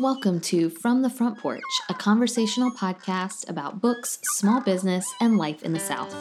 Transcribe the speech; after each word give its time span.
Welcome 0.00 0.40
to 0.40 0.70
From 0.70 1.02
the 1.02 1.10
Front 1.10 1.36
Porch, 1.36 1.60
a 1.90 1.92
conversational 1.92 2.70
podcast 2.70 3.50
about 3.50 3.82
books, 3.82 4.18
small 4.22 4.62
business, 4.62 5.04
and 5.20 5.36
life 5.36 5.62
in 5.62 5.74
the 5.74 5.78
South. 5.78 6.14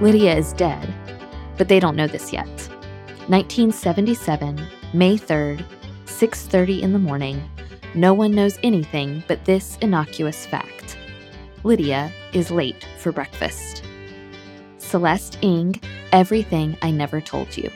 Lydia 0.00 0.34
is 0.34 0.54
dead, 0.54 0.94
but 1.58 1.68
they 1.68 1.78
don't 1.78 1.94
know 1.94 2.06
this 2.06 2.32
yet. 2.32 2.46
1977, 3.28 4.66
May 4.94 5.18
3rd, 5.18 5.62
6:30 6.06 6.80
in 6.80 6.94
the 6.94 6.98
morning. 6.98 7.46
No 7.94 8.12
one 8.12 8.32
knows 8.32 8.58
anything 8.62 9.22
but 9.26 9.44
this 9.46 9.78
innocuous 9.80 10.44
fact. 10.44 10.98
Lydia 11.64 12.12
is 12.32 12.50
late 12.50 12.86
for 12.98 13.12
breakfast. 13.12 13.82
Celeste 14.76 15.38
Ng, 15.42 15.80
Everything 16.12 16.76
I 16.82 16.90
Never 16.90 17.20
Told 17.20 17.56
You. 17.56 17.70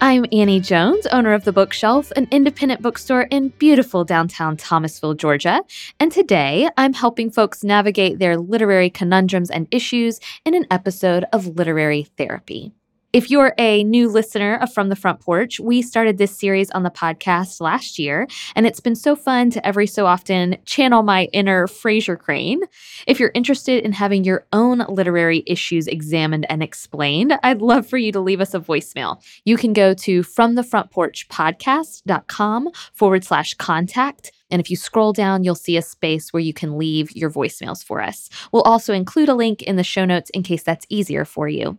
I'm 0.00 0.24
Annie 0.32 0.60
Jones, 0.60 1.06
owner 1.06 1.34
of 1.34 1.44
The 1.44 1.52
Bookshelf, 1.52 2.10
an 2.12 2.28
independent 2.30 2.80
bookstore 2.80 3.22
in 3.22 3.48
beautiful 3.48 4.04
downtown 4.04 4.56
Thomasville, 4.56 5.14
Georgia. 5.14 5.60
And 5.98 6.10
today 6.10 6.68
I'm 6.76 6.94
helping 6.94 7.30
folks 7.30 7.64
navigate 7.64 8.18
their 8.18 8.36
literary 8.38 8.90
conundrums 8.90 9.50
and 9.50 9.66
issues 9.70 10.20
in 10.44 10.54
an 10.54 10.66
episode 10.70 11.24
of 11.32 11.56
Literary 11.56 12.04
Therapy. 12.16 12.72
If 13.14 13.30
you're 13.30 13.54
a 13.56 13.84
new 13.84 14.10
listener 14.10 14.56
of 14.56 14.70
From 14.70 14.90
the 14.90 14.96
Front 14.96 15.20
Porch, 15.20 15.58
we 15.58 15.80
started 15.80 16.18
this 16.18 16.38
series 16.38 16.70
on 16.72 16.82
the 16.82 16.90
podcast 16.90 17.58
last 17.58 17.98
year, 17.98 18.26
and 18.54 18.66
it's 18.66 18.80
been 18.80 18.94
so 18.94 19.16
fun 19.16 19.48
to 19.52 19.66
every 19.66 19.86
so 19.86 20.04
often 20.04 20.58
channel 20.66 21.02
my 21.02 21.24
inner 21.32 21.66
Frasier 21.66 22.18
Crane. 22.18 22.60
If 23.06 23.18
you're 23.18 23.30
interested 23.32 23.82
in 23.82 23.92
having 23.92 24.24
your 24.24 24.44
own 24.52 24.84
literary 24.90 25.42
issues 25.46 25.86
examined 25.86 26.44
and 26.50 26.62
explained, 26.62 27.32
I'd 27.42 27.62
love 27.62 27.86
for 27.86 27.96
you 27.96 28.12
to 28.12 28.20
leave 28.20 28.42
us 28.42 28.52
a 28.52 28.60
voicemail. 28.60 29.22
You 29.46 29.56
can 29.56 29.72
go 29.72 29.94
to 29.94 30.20
fromthefrontporchpodcast.com 30.20 32.68
forward 32.92 33.24
slash 33.24 33.54
contact. 33.54 34.32
And 34.50 34.60
if 34.60 34.70
you 34.70 34.76
scroll 34.76 35.14
down, 35.14 35.44
you'll 35.44 35.54
see 35.54 35.78
a 35.78 35.82
space 35.82 36.30
where 36.34 36.42
you 36.42 36.52
can 36.52 36.76
leave 36.76 37.16
your 37.16 37.30
voicemails 37.30 37.82
for 37.82 38.02
us. 38.02 38.28
We'll 38.52 38.60
also 38.64 38.92
include 38.92 39.30
a 39.30 39.34
link 39.34 39.62
in 39.62 39.76
the 39.76 39.84
show 39.84 40.04
notes 40.04 40.28
in 40.30 40.42
case 40.42 40.62
that's 40.62 40.84
easier 40.90 41.24
for 41.24 41.48
you. 41.48 41.78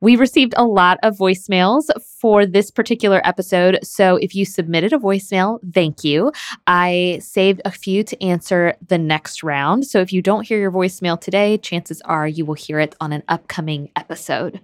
We 0.00 0.14
received 0.14 0.54
a 0.56 0.64
lot 0.64 0.98
of 1.02 1.16
voicemails 1.16 1.90
for 2.20 2.46
this 2.46 2.70
particular 2.70 3.20
episode. 3.24 3.80
So 3.82 4.16
if 4.16 4.34
you 4.34 4.44
submitted 4.44 4.92
a 4.92 4.98
voicemail, 4.98 5.58
thank 5.74 6.04
you. 6.04 6.32
I 6.68 7.18
saved 7.20 7.62
a 7.64 7.72
few 7.72 8.04
to 8.04 8.22
answer 8.22 8.76
the 8.86 8.98
next 8.98 9.42
round. 9.42 9.86
So 9.86 10.00
if 10.00 10.12
you 10.12 10.22
don't 10.22 10.46
hear 10.46 10.60
your 10.60 10.70
voicemail 10.70 11.20
today, 11.20 11.58
chances 11.58 12.00
are 12.02 12.28
you 12.28 12.44
will 12.44 12.54
hear 12.54 12.78
it 12.78 12.94
on 13.00 13.12
an 13.12 13.24
upcoming 13.28 13.90
episode. 13.96 14.60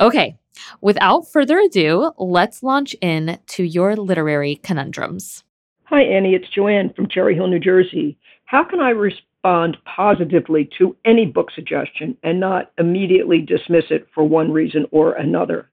Okay, 0.00 0.36
without 0.80 1.30
further 1.30 1.58
ado, 1.60 2.12
let's 2.18 2.62
launch 2.62 2.96
in 3.00 3.38
to 3.48 3.62
your 3.62 3.94
literary 3.94 4.56
conundrums. 4.56 5.44
Hi, 5.84 6.02
Annie. 6.02 6.34
It's 6.34 6.48
Joanne 6.48 6.92
from 6.94 7.08
Cherry 7.08 7.34
Hill, 7.34 7.48
New 7.48 7.60
Jersey. 7.60 8.18
How 8.46 8.64
can 8.64 8.80
I 8.80 8.90
respond 9.42 9.76
positively 9.84 10.68
to 10.78 10.96
any 11.04 11.26
book 11.26 11.48
suggestion 11.54 12.16
and 12.22 12.40
not 12.40 12.72
immediately 12.78 13.40
dismiss 13.40 13.84
it 13.90 14.06
for 14.14 14.24
one 14.24 14.52
reason 14.52 14.86
or 14.90 15.12
another? 15.12 15.68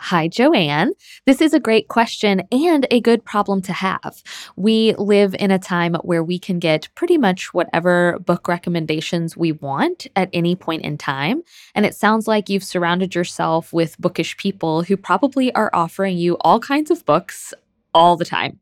Hi, 0.00 0.26
Joanne. 0.26 0.92
This 1.24 1.40
is 1.40 1.54
a 1.54 1.60
great 1.60 1.86
question 1.88 2.42
and 2.50 2.86
a 2.90 3.00
good 3.00 3.24
problem 3.24 3.62
to 3.62 3.72
have. 3.72 4.22
We 4.56 4.94
live 4.98 5.36
in 5.38 5.52
a 5.52 5.58
time 5.58 5.94
where 6.02 6.22
we 6.22 6.38
can 6.38 6.58
get 6.58 6.88
pretty 6.96 7.16
much 7.16 7.54
whatever 7.54 8.18
book 8.18 8.48
recommendations 8.48 9.36
we 9.36 9.52
want 9.52 10.08
at 10.16 10.28
any 10.32 10.56
point 10.56 10.82
in 10.82 10.98
time. 10.98 11.42
And 11.74 11.86
it 11.86 11.94
sounds 11.94 12.26
like 12.26 12.48
you've 12.48 12.64
surrounded 12.64 13.14
yourself 13.14 13.72
with 13.72 13.98
bookish 13.98 14.36
people 14.36 14.82
who 14.82 14.96
probably 14.96 15.54
are 15.54 15.70
offering 15.72 16.18
you 16.18 16.36
all 16.40 16.58
kinds 16.58 16.90
of 16.90 17.06
books 17.06 17.54
all 17.94 18.16
the 18.16 18.24
time. 18.24 18.58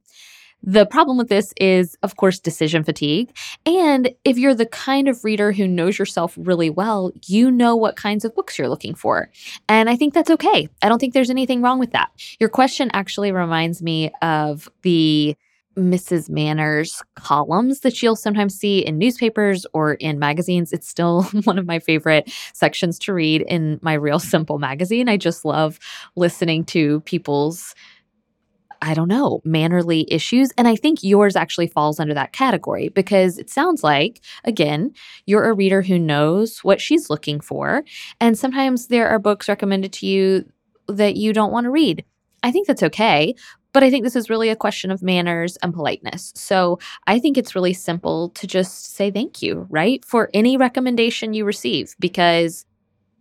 The 0.62 0.86
problem 0.86 1.18
with 1.18 1.28
this 1.28 1.52
is, 1.60 1.96
of 2.02 2.16
course, 2.16 2.38
decision 2.38 2.84
fatigue. 2.84 3.34
And 3.66 4.10
if 4.24 4.38
you're 4.38 4.54
the 4.54 4.66
kind 4.66 5.08
of 5.08 5.24
reader 5.24 5.52
who 5.52 5.66
knows 5.66 5.98
yourself 5.98 6.34
really 6.38 6.70
well, 6.70 7.10
you 7.26 7.50
know 7.50 7.74
what 7.74 7.96
kinds 7.96 8.24
of 8.24 8.34
books 8.34 8.58
you're 8.58 8.68
looking 8.68 8.94
for. 8.94 9.30
And 9.68 9.90
I 9.90 9.96
think 9.96 10.14
that's 10.14 10.30
okay. 10.30 10.68
I 10.82 10.88
don't 10.88 10.98
think 10.98 11.14
there's 11.14 11.30
anything 11.30 11.62
wrong 11.62 11.78
with 11.78 11.92
that. 11.92 12.10
Your 12.38 12.48
question 12.48 12.90
actually 12.92 13.32
reminds 13.32 13.82
me 13.82 14.10
of 14.22 14.68
the 14.82 15.36
Mrs. 15.76 16.28
Manners 16.28 17.02
columns 17.14 17.80
that 17.80 18.02
you'll 18.02 18.16
sometimes 18.16 18.54
see 18.54 18.80
in 18.80 18.98
newspapers 18.98 19.66
or 19.72 19.94
in 19.94 20.18
magazines. 20.18 20.72
It's 20.72 20.88
still 20.88 21.22
one 21.44 21.58
of 21.58 21.66
my 21.66 21.78
favorite 21.78 22.30
sections 22.52 22.98
to 23.00 23.12
read 23.12 23.42
in 23.42 23.78
my 23.82 23.94
Real 23.94 24.18
Simple 24.18 24.58
magazine. 24.58 25.08
I 25.08 25.16
just 25.16 25.44
love 25.44 25.78
listening 26.14 26.64
to 26.66 27.00
people's 27.00 27.74
I 28.82 28.94
don't 28.94 29.08
know, 29.08 29.40
mannerly 29.44 30.06
issues. 30.12 30.50
And 30.58 30.66
I 30.66 30.76
think 30.76 31.02
yours 31.02 31.36
actually 31.36 31.68
falls 31.68 32.00
under 32.00 32.14
that 32.14 32.32
category 32.32 32.88
because 32.88 33.38
it 33.38 33.48
sounds 33.48 33.84
like, 33.84 34.20
again, 34.44 34.92
you're 35.24 35.48
a 35.48 35.54
reader 35.54 35.82
who 35.82 35.98
knows 35.98 36.58
what 36.58 36.80
she's 36.80 37.08
looking 37.08 37.40
for. 37.40 37.84
And 38.20 38.36
sometimes 38.36 38.88
there 38.88 39.08
are 39.08 39.20
books 39.20 39.48
recommended 39.48 39.92
to 39.94 40.06
you 40.06 40.44
that 40.88 41.16
you 41.16 41.32
don't 41.32 41.52
want 41.52 41.64
to 41.64 41.70
read. 41.70 42.04
I 42.42 42.50
think 42.50 42.66
that's 42.66 42.82
okay. 42.82 43.34
But 43.72 43.82
I 43.82 43.90
think 43.90 44.04
this 44.04 44.16
is 44.16 44.28
really 44.28 44.50
a 44.50 44.56
question 44.56 44.90
of 44.90 45.02
manners 45.02 45.56
and 45.62 45.72
politeness. 45.72 46.32
So 46.34 46.78
I 47.06 47.18
think 47.18 47.38
it's 47.38 47.54
really 47.54 47.72
simple 47.72 48.28
to 48.30 48.46
just 48.46 48.94
say 48.94 49.10
thank 49.10 49.40
you, 49.40 49.66
right? 49.70 50.04
For 50.04 50.28
any 50.34 50.56
recommendation 50.56 51.32
you 51.32 51.46
receive, 51.46 51.94
because 51.98 52.66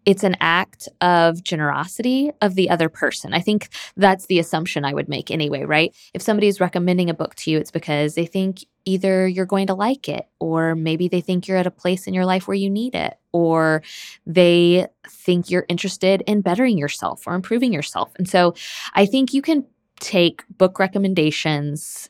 it's 0.05 0.23
an 0.23 0.35
act 0.39 0.89
of 0.99 1.43
generosity 1.43 2.31
of 2.41 2.55
the 2.55 2.69
other 2.69 2.89
person. 2.89 3.33
I 3.33 3.39
think 3.39 3.69
that's 3.95 4.25
the 4.25 4.39
assumption 4.39 4.83
I 4.83 4.93
would 4.93 5.07
make 5.07 5.29
anyway, 5.29 5.63
right? 5.63 5.95
If 6.13 6.21
somebody's 6.21 6.59
recommending 6.59 7.09
a 7.09 7.13
book 7.13 7.35
to 7.35 7.51
you, 7.51 7.59
it's 7.59 7.71
because 7.71 8.15
they 8.15 8.25
think 8.25 8.65
either 8.85 9.27
you're 9.27 9.45
going 9.45 9.67
to 9.67 9.75
like 9.75 10.09
it, 10.09 10.27
or 10.39 10.75
maybe 10.75 11.07
they 11.07 11.21
think 11.21 11.47
you're 11.47 11.57
at 11.57 11.67
a 11.67 11.71
place 11.71 12.07
in 12.07 12.15
your 12.15 12.25
life 12.25 12.47
where 12.47 12.55
you 12.55 12.69
need 12.69 12.95
it, 12.95 13.13
or 13.31 13.83
they 14.25 14.87
think 15.07 15.51
you're 15.51 15.65
interested 15.69 16.23
in 16.25 16.41
bettering 16.41 16.77
yourself 16.77 17.27
or 17.27 17.35
improving 17.35 17.71
yourself. 17.71 18.11
And 18.17 18.27
so 18.27 18.55
I 18.93 19.05
think 19.05 19.33
you 19.33 19.43
can 19.43 19.65
take 19.99 20.43
book 20.57 20.79
recommendations 20.79 22.09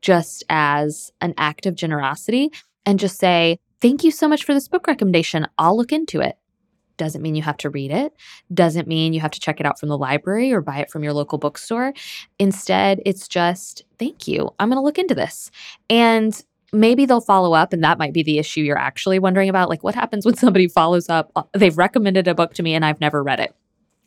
just 0.00 0.44
as 0.48 1.10
an 1.20 1.34
act 1.36 1.66
of 1.66 1.74
generosity 1.74 2.52
and 2.86 3.00
just 3.00 3.18
say, 3.18 3.58
Thank 3.80 4.02
you 4.02 4.10
so 4.10 4.26
much 4.26 4.42
for 4.42 4.54
this 4.54 4.66
book 4.66 4.88
recommendation. 4.88 5.46
I'll 5.56 5.76
look 5.76 5.92
into 5.92 6.20
it 6.20 6.36
doesn't 6.98 7.22
mean 7.22 7.34
you 7.34 7.42
have 7.42 7.56
to 7.58 7.70
read 7.70 7.90
it, 7.90 8.14
doesn't 8.52 8.86
mean 8.86 9.14
you 9.14 9.20
have 9.20 9.30
to 9.30 9.40
check 9.40 9.60
it 9.60 9.66
out 9.66 9.80
from 9.80 9.88
the 9.88 9.96
library 9.96 10.52
or 10.52 10.60
buy 10.60 10.78
it 10.78 10.90
from 10.90 11.02
your 11.02 11.14
local 11.14 11.38
bookstore. 11.38 11.94
Instead, 12.38 13.00
it's 13.06 13.26
just, 13.26 13.84
thank 13.98 14.28
you. 14.28 14.50
I'm 14.58 14.68
going 14.68 14.76
to 14.76 14.84
look 14.84 14.98
into 14.98 15.14
this. 15.14 15.50
And 15.88 16.42
maybe 16.72 17.06
they'll 17.06 17.20
follow 17.20 17.54
up 17.54 17.72
and 17.72 17.82
that 17.82 17.98
might 17.98 18.12
be 18.12 18.22
the 18.22 18.38
issue 18.38 18.60
you're 18.60 18.78
actually 18.78 19.18
wondering 19.18 19.48
about 19.48 19.68
like 19.68 19.82
what 19.82 19.94
happens 19.94 20.26
when 20.26 20.36
somebody 20.36 20.68
follows 20.74 21.08
up 21.08 21.30
uh, 21.36 21.42
they've 21.54 21.78
recommended 21.78 22.28
a 22.28 22.34
book 22.34 22.54
to 22.54 22.62
me 22.62 22.74
and 22.74 22.84
I've 22.84 23.00
never 23.00 23.22
read 23.22 23.40
it 23.40 23.54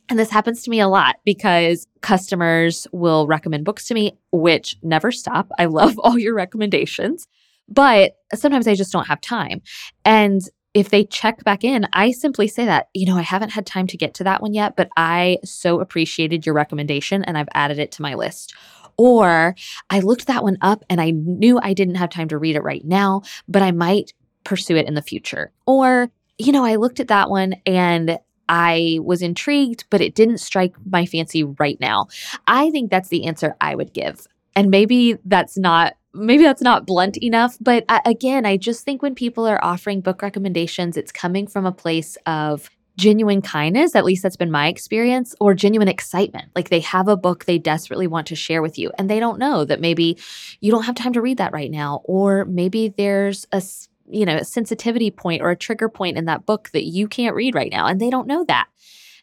and 0.09 0.19
this 0.19 0.29
happens 0.29 0.62
to 0.63 0.69
me 0.69 0.79
a 0.79 0.88
lot 0.88 1.16
because 1.25 1.88
customers 2.02 2.85
will 2.91 3.25
recommend 3.28 3.66
books 3.66 3.88
to 3.88 3.94
me 3.94 4.18
which 4.31 4.75
never 4.84 5.12
stop 5.12 5.50
I 5.58 5.66
love 5.66 5.97
all 6.03 6.18
your 6.18 6.35
recommendations 6.35 7.28
but 7.68 8.18
sometimes 8.35 8.68
I 8.68 8.75
just 8.75 8.91
don't 8.91 9.08
have 9.08 9.22
time 9.22 9.62
and 10.06 10.41
if 10.73 10.89
they 10.89 11.03
check 11.03 11.43
back 11.43 11.63
in, 11.63 11.85
I 11.93 12.11
simply 12.11 12.47
say 12.47 12.65
that, 12.65 12.87
you 12.93 13.05
know, 13.05 13.17
I 13.17 13.23
haven't 13.23 13.49
had 13.49 13.65
time 13.65 13.87
to 13.87 13.97
get 13.97 14.13
to 14.15 14.23
that 14.23 14.41
one 14.41 14.53
yet, 14.53 14.75
but 14.75 14.89
I 14.95 15.37
so 15.43 15.81
appreciated 15.81 16.45
your 16.45 16.55
recommendation 16.55 17.23
and 17.23 17.37
I've 17.37 17.49
added 17.53 17.79
it 17.79 17.91
to 17.93 18.01
my 18.01 18.13
list. 18.13 18.55
Or 18.97 19.55
I 19.89 19.99
looked 19.99 20.27
that 20.27 20.43
one 20.43 20.57
up 20.61 20.84
and 20.90 21.01
I 21.01 21.11
knew 21.11 21.59
I 21.61 21.73
didn't 21.73 21.96
have 21.96 22.09
time 22.09 22.28
to 22.29 22.37
read 22.37 22.55
it 22.55 22.63
right 22.63 22.85
now, 22.85 23.23
but 23.47 23.61
I 23.61 23.72
might 23.72 24.13
pursue 24.43 24.75
it 24.75 24.87
in 24.87 24.93
the 24.93 25.01
future. 25.01 25.51
Or, 25.66 26.11
you 26.37 26.51
know, 26.51 26.63
I 26.63 26.75
looked 26.75 26.99
at 26.99 27.07
that 27.09 27.29
one 27.29 27.55
and 27.66 28.17
I 28.47 28.99
was 29.01 29.22
intrigued, 29.22 29.85
but 29.90 30.01
it 30.01 30.16
didn't 30.16 30.40
strike 30.40 30.73
my 30.85 31.05
fancy 31.05 31.43
right 31.43 31.79
now. 31.79 32.07
I 32.47 32.69
think 32.72 32.91
that's 32.91 33.09
the 33.09 33.25
answer 33.25 33.55
I 33.61 33.75
would 33.75 33.93
give. 33.93 34.28
And 34.55 34.69
maybe 34.69 35.17
that's 35.25 35.57
not 35.57 35.96
maybe 36.13 36.43
that's 36.43 36.61
not 36.61 36.85
blunt 36.85 37.17
enough, 37.22 37.58
but 37.61 37.85
I, 37.90 38.02
again, 38.05 38.46
I 38.46 38.58
just 38.58 38.84
think 38.84 39.02
when 39.02 39.16
people 39.16 39.47
are 39.47 39.63
offering 39.63 40.02
book 40.02 40.22
recommendations, 40.22 40.97
it's 40.97 41.11
coming 41.11 41.47
from 41.47 41.66
a 41.66 41.72
place 41.72 42.17
of 42.25 42.69
genuine 42.97 43.41
kindness, 43.41 43.96
at 43.96 44.05
least 44.05 44.22
that's 44.22 44.35
been 44.35 44.52
my 44.52 44.67
experience, 44.67 45.34
or 45.40 45.53
genuine 45.53 45.87
excitement. 45.87 46.49
Like 46.55 46.69
they 46.69 46.81
have 46.81 47.08
a 47.08 47.17
book 47.17 47.46
they 47.46 47.58
desperately 47.58 48.08
want 48.08 48.28
to 48.28 48.35
share 48.35 48.61
with 48.61 48.78
you, 48.78 48.91
and 48.97 49.09
they 49.09 49.19
don't 49.19 49.40
know 49.40 49.66
that 49.66 49.81
maybe 49.81 50.17
you 50.59 50.72
don't 50.72 50.84
have 50.84 50.96
time 50.96 51.13
to 51.13 51.22
read 51.22 51.37
that 51.37 51.53
right 51.53 51.72
now, 51.72 52.02
or 52.03 52.46
maybe 52.46 52.90
there's 52.90 53.47
a 53.52 53.61
you 54.09 54.25
know 54.25 54.37
a 54.37 54.46
sensitivity 54.46 55.09
point 55.09 55.41
or 55.41 55.49
a 55.52 55.55
trigger 55.55 55.90
point 55.90 56.17
in 56.17 56.25
that 56.25 56.46
book 56.46 56.69
that 56.73 56.84
you 56.84 57.08
can't 57.08 57.35
read 57.35 57.55
right 57.55 57.72
now, 57.72 57.87
and 57.87 57.99
they 57.99 58.09
don't 58.09 58.28
know 58.28 58.43
that. 58.46 58.67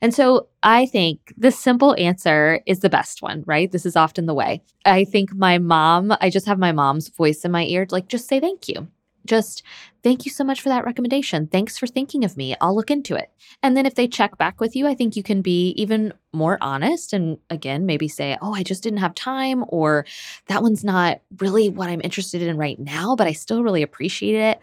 And 0.00 0.14
so 0.14 0.48
I 0.62 0.86
think 0.86 1.34
the 1.36 1.50
simple 1.50 1.94
answer 1.98 2.60
is 2.66 2.80
the 2.80 2.90
best 2.90 3.22
one, 3.22 3.42
right? 3.46 3.70
This 3.70 3.86
is 3.86 3.96
often 3.96 4.26
the 4.26 4.34
way. 4.34 4.62
I 4.84 5.04
think 5.04 5.34
my 5.34 5.58
mom, 5.58 6.14
I 6.20 6.30
just 6.30 6.46
have 6.46 6.58
my 6.58 6.72
mom's 6.72 7.08
voice 7.08 7.44
in 7.44 7.50
my 7.50 7.64
ear, 7.64 7.86
like, 7.90 8.08
just 8.08 8.28
say 8.28 8.40
thank 8.40 8.68
you. 8.68 8.88
Just 9.26 9.62
thank 10.02 10.24
you 10.24 10.30
so 10.30 10.42
much 10.42 10.62
for 10.62 10.70
that 10.70 10.86
recommendation. 10.86 11.48
Thanks 11.48 11.76
for 11.76 11.86
thinking 11.86 12.24
of 12.24 12.36
me. 12.36 12.56
I'll 12.62 12.74
look 12.74 12.90
into 12.90 13.14
it. 13.14 13.30
And 13.62 13.76
then 13.76 13.84
if 13.84 13.94
they 13.94 14.08
check 14.08 14.38
back 14.38 14.58
with 14.58 14.74
you, 14.74 14.86
I 14.86 14.94
think 14.94 15.16
you 15.16 15.22
can 15.22 15.42
be 15.42 15.70
even 15.72 16.14
more 16.32 16.56
honest 16.62 17.12
and 17.12 17.36
again, 17.50 17.84
maybe 17.84 18.08
say, 18.08 18.38
oh, 18.40 18.54
I 18.54 18.62
just 18.62 18.82
didn't 18.82 19.00
have 19.00 19.14
time, 19.14 19.64
or 19.68 20.06
that 20.46 20.62
one's 20.62 20.82
not 20.82 21.20
really 21.40 21.68
what 21.68 21.90
I'm 21.90 22.00
interested 22.02 22.40
in 22.40 22.56
right 22.56 22.78
now, 22.78 23.16
but 23.16 23.26
I 23.26 23.32
still 23.32 23.62
really 23.62 23.82
appreciate 23.82 24.36
it. 24.36 24.60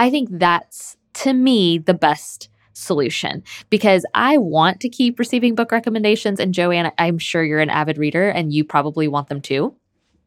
I 0.00 0.10
think 0.10 0.30
that's 0.32 0.96
to 1.14 1.32
me 1.32 1.78
the 1.78 1.94
best 1.94 2.48
solution 2.78 3.42
because 3.70 4.04
I 4.14 4.38
want 4.38 4.80
to 4.80 4.88
keep 4.88 5.18
receiving 5.18 5.54
book 5.54 5.72
recommendations. 5.72 6.40
And 6.40 6.54
Joanne, 6.54 6.92
I'm 6.98 7.18
sure 7.18 7.44
you're 7.44 7.60
an 7.60 7.70
avid 7.70 7.98
reader 7.98 8.28
and 8.28 8.52
you 8.52 8.64
probably 8.64 9.08
want 9.08 9.28
them 9.28 9.40
too. 9.40 9.74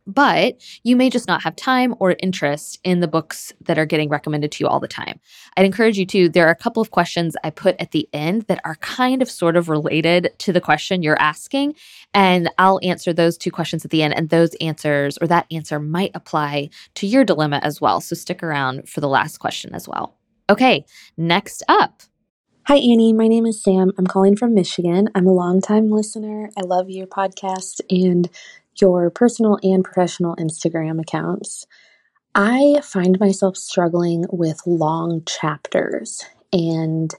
But 0.08 0.56
you 0.84 0.96
may 0.96 1.12
just 1.12 1.28
not 1.28 1.44
have 1.44 1.56
time 1.56 1.94
or 2.00 2.16
interest 2.20 2.80
in 2.84 3.02
the 3.02 3.08
books 3.08 3.54
that 3.62 3.78
are 3.78 3.86
getting 3.86 4.10
recommended 4.10 4.52
to 4.52 4.64
you 4.64 4.68
all 4.68 4.80
the 4.80 4.88
time. 4.88 5.20
I'd 5.56 5.66
encourage 5.66 5.98
you 5.98 6.08
to. 6.08 6.28
There 6.28 6.48
are 6.48 6.52
a 6.52 6.56
couple 6.56 6.82
of 6.82 6.90
questions 6.90 7.36
I 7.44 7.52
put 7.52 7.76
at 7.80 7.92
the 7.92 8.10
end 8.12 8.44
that 8.44 8.60
are 8.66 8.76
kind 8.78 9.22
of 9.22 9.30
sort 9.30 9.56
of 9.56 9.70
related 9.70 10.32
to 10.40 10.52
the 10.52 10.60
question 10.60 11.04
you're 11.04 11.22
asking. 11.22 11.76
And 12.16 12.50
I'll 12.58 12.80
answer 12.82 13.14
those 13.14 13.38
two 13.38 13.52
questions 13.52 13.86
at 13.86 13.92
the 13.92 14.02
end. 14.02 14.16
And 14.16 14.30
those 14.30 14.56
answers 14.56 15.20
or 15.20 15.28
that 15.28 15.46
answer 15.52 15.80
might 15.80 16.12
apply 16.16 16.72
to 16.96 17.06
your 17.06 17.24
dilemma 17.24 17.60
as 17.62 17.80
well. 17.80 18.02
So 18.02 18.16
stick 18.16 18.42
around 18.42 18.90
for 18.90 19.02
the 19.02 19.08
last 19.08 19.38
question 19.38 19.76
as 19.76 19.88
well. 19.88 20.18
Okay, 20.50 20.84
next 21.16 21.64
up. 21.70 22.02
Hi, 22.68 22.76
Annie. 22.76 23.12
My 23.12 23.28
name 23.28 23.48
is 23.48 23.62
Sam. 23.62 23.92
I'm 23.98 24.06
calling 24.06 24.36
from 24.36 24.54
Michigan. 24.54 25.10
I'm 25.16 25.26
a 25.26 25.34
longtime 25.34 25.90
listener. 25.90 26.52
I 26.56 26.62
love 26.62 26.92
your 26.92 27.08
podcast 27.08 27.82
and 27.90 28.30
your 28.80 29.10
personal 29.10 29.58
and 29.64 29.84
professional 29.84 30.36
Instagram 30.36 31.02
accounts. 31.02 31.66
I 32.36 32.82
find 32.84 33.20
myself 33.20 33.58
struggling 33.58 34.26
with 34.32 34.62
long 34.68 35.24
chapters 35.26 36.24
and 36.54 37.14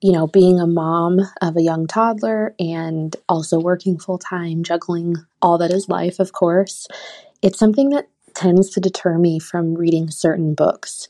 you 0.00 0.12
know, 0.12 0.26
being 0.26 0.58
a 0.58 0.66
mom 0.66 1.20
of 1.42 1.58
a 1.58 1.62
young 1.62 1.86
toddler 1.86 2.54
and 2.58 3.14
also 3.28 3.60
working 3.60 3.98
full 3.98 4.18
time, 4.18 4.62
juggling 4.62 5.16
all 5.42 5.58
that 5.58 5.70
is 5.70 5.90
life, 5.90 6.18
of 6.18 6.32
course, 6.32 6.88
it's 7.42 7.58
something 7.58 7.90
that 7.90 8.08
tends 8.32 8.70
to 8.70 8.80
deter 8.80 9.18
me 9.18 9.38
from 9.38 9.74
reading 9.74 10.10
certain 10.10 10.54
books. 10.54 11.06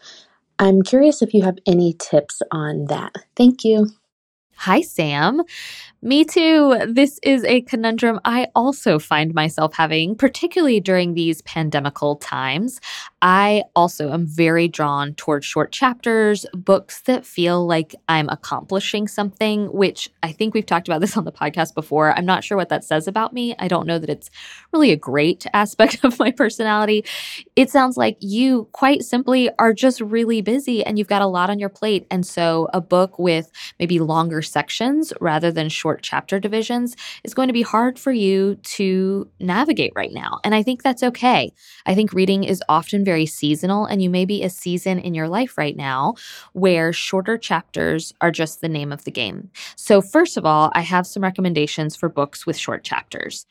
I'm 0.61 0.83
curious 0.83 1.23
if 1.23 1.33
you 1.33 1.43
have 1.43 1.59
any 1.67 1.95
tips 1.95 2.43
on 2.53 2.85
that. 2.89 3.15
Thank 3.35 3.65
you. 3.65 3.89
Hi, 4.57 4.83
Sam. 4.83 5.41
Me 6.03 6.23
too. 6.23 6.79
This 6.87 7.19
is 7.23 7.45
a 7.45 7.63
conundrum 7.63 8.21
I 8.27 8.49
also 8.55 8.99
find 8.99 9.33
myself 9.33 9.73
having, 9.73 10.15
particularly 10.17 10.79
during 10.79 11.15
these 11.15 11.41
pandemical 11.43 12.17
times. 12.17 12.79
I 13.23 13.65
also 13.77 14.13
am 14.13 14.27
very 14.27 14.67
drawn 14.67 15.15
towards 15.15 15.45
short 15.45 15.73
chapters, 15.73 16.47
books 16.55 17.03
that 17.03 17.27
feel 17.27 17.67
like 17.67 17.95
I'm 18.09 18.31
accomplishing 18.31 19.09
something, 19.09 19.67
which 19.67 20.09
I 20.23 20.33
think 20.33 20.55
we've 20.55 20.65
talked 20.65 20.89
about 20.89 21.03
this 21.03 21.19
on 21.19 21.25
the 21.25 21.33
podcast 21.33 21.75
before. 21.75 22.17
I'm 22.17 22.25
not 22.25 22.45
sure 22.45 22.57
what 22.57 22.71
that 22.71 22.83
says 22.83 23.07
about 23.07 23.35
me. 23.35 23.55
I 23.59 23.69
don't 23.69 23.87
know 23.87 23.99
that 23.99 24.09
it's 24.09 24.31
really 24.73 24.91
a 24.91 24.97
great 24.97 25.45
aspect 25.53 26.03
of 26.03 26.19
my 26.19 26.31
personality. 26.31 27.05
It 27.57 27.69
sounds 27.69 27.99
like 27.99 28.17
you, 28.21 28.69
quite 28.73 29.03
simply, 29.03 29.51
are 29.59 29.75
just 29.75 30.01
really 30.01 30.41
busy 30.41 30.83
and 30.83 30.99
you've 30.99 31.09
got 31.09 31.21
a 31.21 31.27
lot 31.27 31.51
on 31.51 31.59
your 31.59 31.69
plate. 31.69 32.07
And 32.11 32.25
so 32.25 32.69
a 32.73 32.81
book 32.81 33.19
with 33.19 33.51
maybe 33.79 33.99
longer 33.99 34.41
sections 34.41 35.13
rather 35.21 35.53
than 35.53 35.69
short 35.69 36.03
chapter 36.03 36.41
divisions 36.41 36.97
is 37.23 37.35
going 37.35 37.49
to 37.49 37.53
be 37.53 37.63
hard 37.63 37.99
for 37.99 38.13
you 38.13 38.55
to 38.63 39.29
navigate 39.41 39.93
right 39.95 40.13
now. 40.13 40.39
And 40.43 40.55
I 40.55 40.63
think 40.63 40.83
that's 40.83 41.03
okay. 41.03 41.53
I 41.85 41.95
think 41.95 42.15
reading 42.15 42.45
is 42.45 42.63
often 42.69 43.05
very 43.05 43.10
seasonal, 43.27 43.87
and 43.87 44.03
you 44.03 44.11
may 44.11 44.25
be 44.25 44.43
a 44.43 44.51
season 44.51 44.99
in 44.99 45.15
your 45.15 45.29
life 45.29 45.57
right 45.59 45.77
now 45.77 46.15
where 46.53 46.93
shorter 46.93 47.37
chapters 47.39 48.13
are 48.21 48.31
just 48.31 48.61
the 48.61 48.69
name 48.69 48.93
of 48.93 49.05
the 49.05 49.11
game. 49.11 49.51
So, 49.77 50.01
first 50.01 50.37
of 50.37 50.45
all, 50.47 50.71
I 50.75 50.81
have 50.81 51.07
some 51.07 51.23
recommendations 51.23 51.97
for 51.97 52.09
books 52.09 52.47
with 52.47 52.57
short 52.57 52.85
chapters 52.85 53.47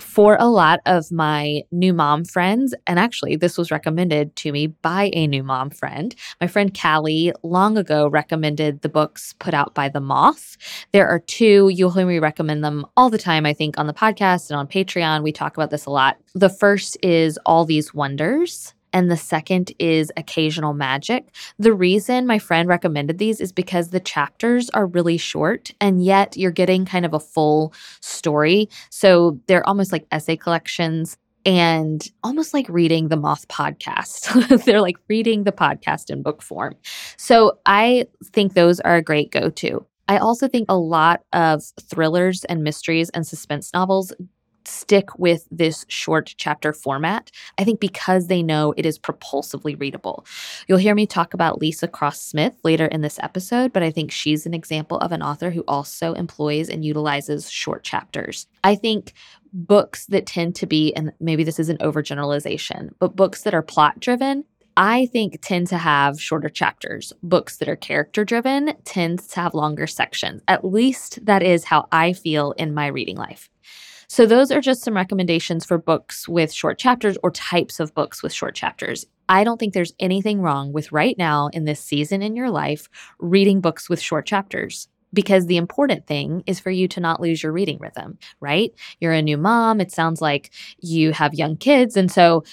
for 0.00 0.36
a 0.40 0.46
lot 0.46 0.80
of 0.86 1.10
my 1.12 1.62
new 1.70 1.92
mom 1.92 2.24
friends, 2.24 2.74
and 2.86 2.98
actually, 2.98 3.36
this 3.36 3.58
was 3.58 3.70
recommended 3.70 4.34
to 4.36 4.52
me 4.52 4.68
by 4.68 5.10
a 5.12 5.26
new 5.26 5.42
mom 5.42 5.70
friend. 5.70 6.14
My 6.40 6.46
friend 6.46 6.76
Callie 6.78 7.32
long 7.42 7.76
ago 7.76 8.08
recommended 8.08 8.80
the 8.80 8.88
books 8.88 9.34
put 9.38 9.54
out 9.54 9.74
by 9.74 9.88
The 9.88 10.00
Moth. 10.00 10.56
There 10.92 11.08
are 11.08 11.18
two, 11.20 11.70
you'll 11.72 11.90
hear 11.90 12.06
me 12.06 12.18
recommend 12.18 12.64
them 12.64 12.86
all 12.96 13.10
the 13.10 13.18
time, 13.18 13.44
I 13.44 13.52
think, 13.52 13.78
on 13.78 13.86
the 13.86 13.92
podcast 13.92 14.50
and 14.50 14.58
on 14.58 14.66
Patreon. 14.66 15.22
We 15.22 15.32
talk 15.32 15.56
about 15.56 15.70
this 15.70 15.86
a 15.86 15.90
lot. 15.90 16.16
The 16.34 16.48
first 16.48 16.96
is 17.02 17.38
All 17.44 17.64
These 17.64 17.92
Wonders 17.92 18.74
and 18.92 19.10
the 19.10 19.16
second 19.16 19.72
is 19.78 20.12
Occasional 20.16 20.74
Magic. 20.74 21.34
The 21.58 21.72
reason 21.72 22.26
my 22.26 22.38
friend 22.38 22.68
recommended 22.68 23.18
these 23.18 23.40
is 23.40 23.52
because 23.52 23.90
the 23.90 24.00
chapters 24.00 24.70
are 24.70 24.86
really 24.86 25.16
short 25.16 25.70
and 25.80 26.04
yet 26.04 26.36
you're 26.36 26.50
getting 26.50 26.84
kind 26.84 27.04
of 27.04 27.14
a 27.14 27.20
full 27.20 27.72
story. 28.00 28.68
So 28.90 29.40
they're 29.46 29.66
almost 29.66 29.92
like 29.92 30.06
essay 30.10 30.36
collections 30.36 31.16
and 31.44 32.06
almost 32.22 32.54
like 32.54 32.68
reading 32.68 33.08
the 33.08 33.16
Moth 33.16 33.48
podcast. 33.48 34.64
they're 34.64 34.80
like 34.80 34.96
reading 35.08 35.44
the 35.44 35.52
podcast 35.52 36.10
in 36.10 36.22
book 36.22 36.42
form. 36.42 36.74
So 37.16 37.58
I 37.66 38.06
think 38.32 38.54
those 38.54 38.80
are 38.80 38.96
a 38.96 39.02
great 39.02 39.30
go 39.30 39.50
to. 39.50 39.86
I 40.08 40.18
also 40.18 40.48
think 40.48 40.66
a 40.68 40.76
lot 40.76 41.22
of 41.32 41.62
thrillers 41.80 42.44
and 42.44 42.62
mysteries 42.62 43.10
and 43.10 43.26
suspense 43.26 43.72
novels 43.72 44.12
stick 44.66 45.18
with 45.18 45.46
this 45.50 45.84
short 45.88 46.34
chapter 46.36 46.72
format, 46.72 47.30
I 47.58 47.64
think 47.64 47.80
because 47.80 48.26
they 48.26 48.42
know 48.42 48.74
it 48.76 48.86
is 48.86 48.98
propulsively 48.98 49.78
readable. 49.78 50.26
You'll 50.66 50.78
hear 50.78 50.94
me 50.94 51.06
talk 51.06 51.34
about 51.34 51.60
Leesa 51.60 51.90
Cross-Smith 51.90 52.54
later 52.64 52.86
in 52.86 53.00
this 53.00 53.18
episode, 53.22 53.72
but 53.72 53.82
I 53.82 53.90
think 53.90 54.10
she's 54.10 54.46
an 54.46 54.54
example 54.54 54.98
of 54.98 55.12
an 55.12 55.22
author 55.22 55.50
who 55.50 55.64
also 55.68 56.14
employs 56.14 56.68
and 56.68 56.84
utilizes 56.84 57.50
short 57.50 57.84
chapters. 57.84 58.46
I 58.64 58.74
think 58.74 59.12
books 59.52 60.06
that 60.06 60.26
tend 60.26 60.54
to 60.56 60.66
be, 60.66 60.94
and 60.94 61.12
maybe 61.20 61.44
this 61.44 61.58
is 61.58 61.68
an 61.68 61.78
overgeneralization, 61.78 62.90
but 62.98 63.16
books 63.16 63.42
that 63.42 63.54
are 63.54 63.62
plot 63.62 64.00
driven 64.00 64.44
I 64.76 65.06
think 65.06 65.38
tend 65.42 65.66
to 65.68 65.78
have 65.78 66.20
shorter 66.20 66.48
chapters. 66.48 67.12
Books 67.22 67.58
that 67.58 67.68
are 67.68 67.76
character 67.76 68.24
driven 68.24 68.74
tend 68.84 69.18
to 69.18 69.40
have 69.40 69.54
longer 69.54 69.86
sections. 69.86 70.42
At 70.48 70.64
least 70.64 71.24
that 71.26 71.42
is 71.42 71.64
how 71.64 71.88
I 71.92 72.14
feel 72.14 72.52
in 72.52 72.72
my 72.72 72.86
reading 72.86 73.16
life. 73.16 73.50
So, 74.12 74.26
those 74.26 74.50
are 74.50 74.60
just 74.60 74.82
some 74.82 74.94
recommendations 74.94 75.64
for 75.64 75.78
books 75.78 76.28
with 76.28 76.52
short 76.52 76.78
chapters 76.78 77.16
or 77.22 77.30
types 77.30 77.80
of 77.80 77.94
books 77.94 78.22
with 78.22 78.30
short 78.30 78.54
chapters. 78.54 79.06
I 79.26 79.42
don't 79.42 79.58
think 79.58 79.72
there's 79.72 79.94
anything 79.98 80.42
wrong 80.42 80.70
with 80.74 80.92
right 80.92 81.16
now 81.16 81.48
in 81.54 81.64
this 81.64 81.80
season 81.80 82.20
in 82.20 82.36
your 82.36 82.50
life 82.50 82.90
reading 83.18 83.62
books 83.62 83.88
with 83.88 84.02
short 84.02 84.26
chapters 84.26 84.86
because 85.14 85.46
the 85.46 85.56
important 85.56 86.06
thing 86.06 86.42
is 86.46 86.60
for 86.60 86.70
you 86.70 86.88
to 86.88 87.00
not 87.00 87.22
lose 87.22 87.42
your 87.42 87.52
reading 87.52 87.78
rhythm, 87.78 88.18
right? 88.38 88.74
You're 89.00 89.14
a 89.14 89.22
new 89.22 89.38
mom. 89.38 89.80
It 89.80 89.90
sounds 89.90 90.20
like 90.20 90.50
you 90.78 91.12
have 91.12 91.32
young 91.32 91.56
kids. 91.56 91.96
And 91.96 92.12
so 92.12 92.44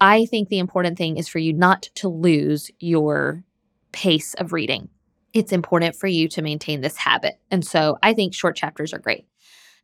I 0.00 0.26
think 0.26 0.48
the 0.48 0.58
important 0.58 0.98
thing 0.98 1.16
is 1.16 1.28
for 1.28 1.38
you 1.38 1.52
not 1.52 1.82
to 1.94 2.08
lose 2.08 2.72
your 2.80 3.44
pace 3.92 4.34
of 4.34 4.52
reading. 4.52 4.88
It's 5.32 5.52
important 5.52 5.94
for 5.94 6.08
you 6.08 6.26
to 6.30 6.42
maintain 6.42 6.80
this 6.80 6.96
habit. 6.96 7.38
And 7.52 7.64
so 7.64 7.98
I 8.02 8.14
think 8.14 8.34
short 8.34 8.56
chapters 8.56 8.92
are 8.92 8.98
great. 8.98 9.28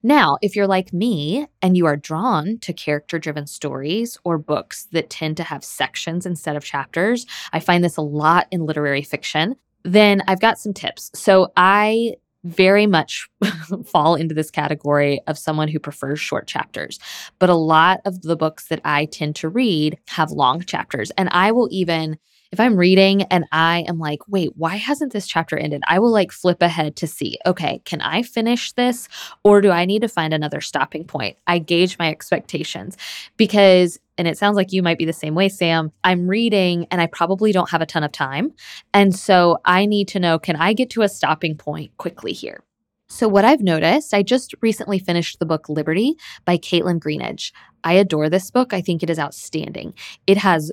Now, 0.02 0.38
if 0.40 0.56
you're 0.56 0.66
like 0.66 0.92
me 0.92 1.46
and 1.60 1.76
you 1.76 1.86
are 1.86 1.96
drawn 1.96 2.58
to 2.60 2.72
character 2.72 3.18
driven 3.18 3.46
stories 3.46 4.16
or 4.24 4.38
books 4.38 4.88
that 4.92 5.10
tend 5.10 5.36
to 5.36 5.42
have 5.42 5.62
sections 5.62 6.24
instead 6.24 6.56
of 6.56 6.64
chapters, 6.64 7.26
I 7.52 7.60
find 7.60 7.84
this 7.84 7.98
a 7.98 8.02
lot 8.02 8.46
in 8.50 8.64
literary 8.64 9.02
fiction, 9.02 9.56
then 9.84 10.22
I've 10.26 10.40
got 10.40 10.58
some 10.58 10.72
tips. 10.72 11.10
So 11.14 11.52
I 11.56 12.14
very 12.44 12.86
much 12.86 13.28
fall 13.86 14.14
into 14.14 14.34
this 14.34 14.50
category 14.50 15.20
of 15.26 15.38
someone 15.38 15.68
who 15.68 15.78
prefers 15.78 16.18
short 16.18 16.46
chapters. 16.46 16.98
But 17.38 17.50
a 17.50 17.54
lot 17.54 18.00
of 18.06 18.22
the 18.22 18.36
books 18.36 18.68
that 18.68 18.80
I 18.84 19.04
tend 19.06 19.36
to 19.36 19.48
read 19.48 19.98
have 20.08 20.30
long 20.30 20.62
chapters. 20.62 21.10
And 21.18 21.28
I 21.32 21.52
will 21.52 21.68
even 21.70 22.18
if 22.52 22.58
I'm 22.58 22.76
reading 22.76 23.22
and 23.24 23.44
I 23.52 23.84
am 23.86 23.98
like, 23.98 24.20
wait, 24.26 24.50
why 24.56 24.76
hasn't 24.76 25.12
this 25.12 25.26
chapter 25.26 25.56
ended? 25.56 25.82
I 25.86 25.98
will 26.00 26.10
like 26.10 26.32
flip 26.32 26.62
ahead 26.62 26.96
to 26.96 27.06
see, 27.06 27.38
okay, 27.46 27.80
can 27.84 28.00
I 28.00 28.22
finish 28.22 28.72
this 28.72 29.08
or 29.44 29.60
do 29.60 29.70
I 29.70 29.84
need 29.84 30.02
to 30.02 30.08
find 30.08 30.34
another 30.34 30.60
stopping 30.60 31.04
point? 31.04 31.36
I 31.46 31.58
gauge 31.58 31.98
my 31.98 32.08
expectations 32.08 32.96
because, 33.36 34.00
and 34.18 34.26
it 34.26 34.36
sounds 34.36 34.56
like 34.56 34.72
you 34.72 34.82
might 34.82 34.98
be 34.98 35.04
the 35.04 35.12
same 35.12 35.34
way, 35.34 35.48
Sam. 35.48 35.92
I'm 36.02 36.26
reading 36.26 36.86
and 36.90 37.00
I 37.00 37.06
probably 37.06 37.52
don't 37.52 37.70
have 37.70 37.82
a 37.82 37.86
ton 37.86 38.02
of 38.02 38.12
time. 38.12 38.52
And 38.92 39.14
so 39.14 39.58
I 39.64 39.86
need 39.86 40.08
to 40.08 40.20
know, 40.20 40.38
can 40.38 40.56
I 40.56 40.72
get 40.72 40.90
to 40.90 41.02
a 41.02 41.08
stopping 41.08 41.56
point 41.56 41.96
quickly 41.98 42.32
here? 42.32 42.64
So, 43.12 43.26
what 43.26 43.44
I've 43.44 43.60
noticed, 43.60 44.14
I 44.14 44.22
just 44.22 44.54
recently 44.60 45.00
finished 45.00 45.40
the 45.40 45.44
book 45.44 45.66
Libertie 45.66 46.14
by 46.44 46.56
Kaitlyn 46.58 47.00
Greenidge. 47.00 47.50
I 47.82 47.94
adore 47.94 48.30
this 48.30 48.52
book. 48.52 48.72
I 48.72 48.80
think 48.80 49.02
it 49.02 49.10
is 49.10 49.18
outstanding. 49.18 49.94
It 50.28 50.38
has 50.38 50.70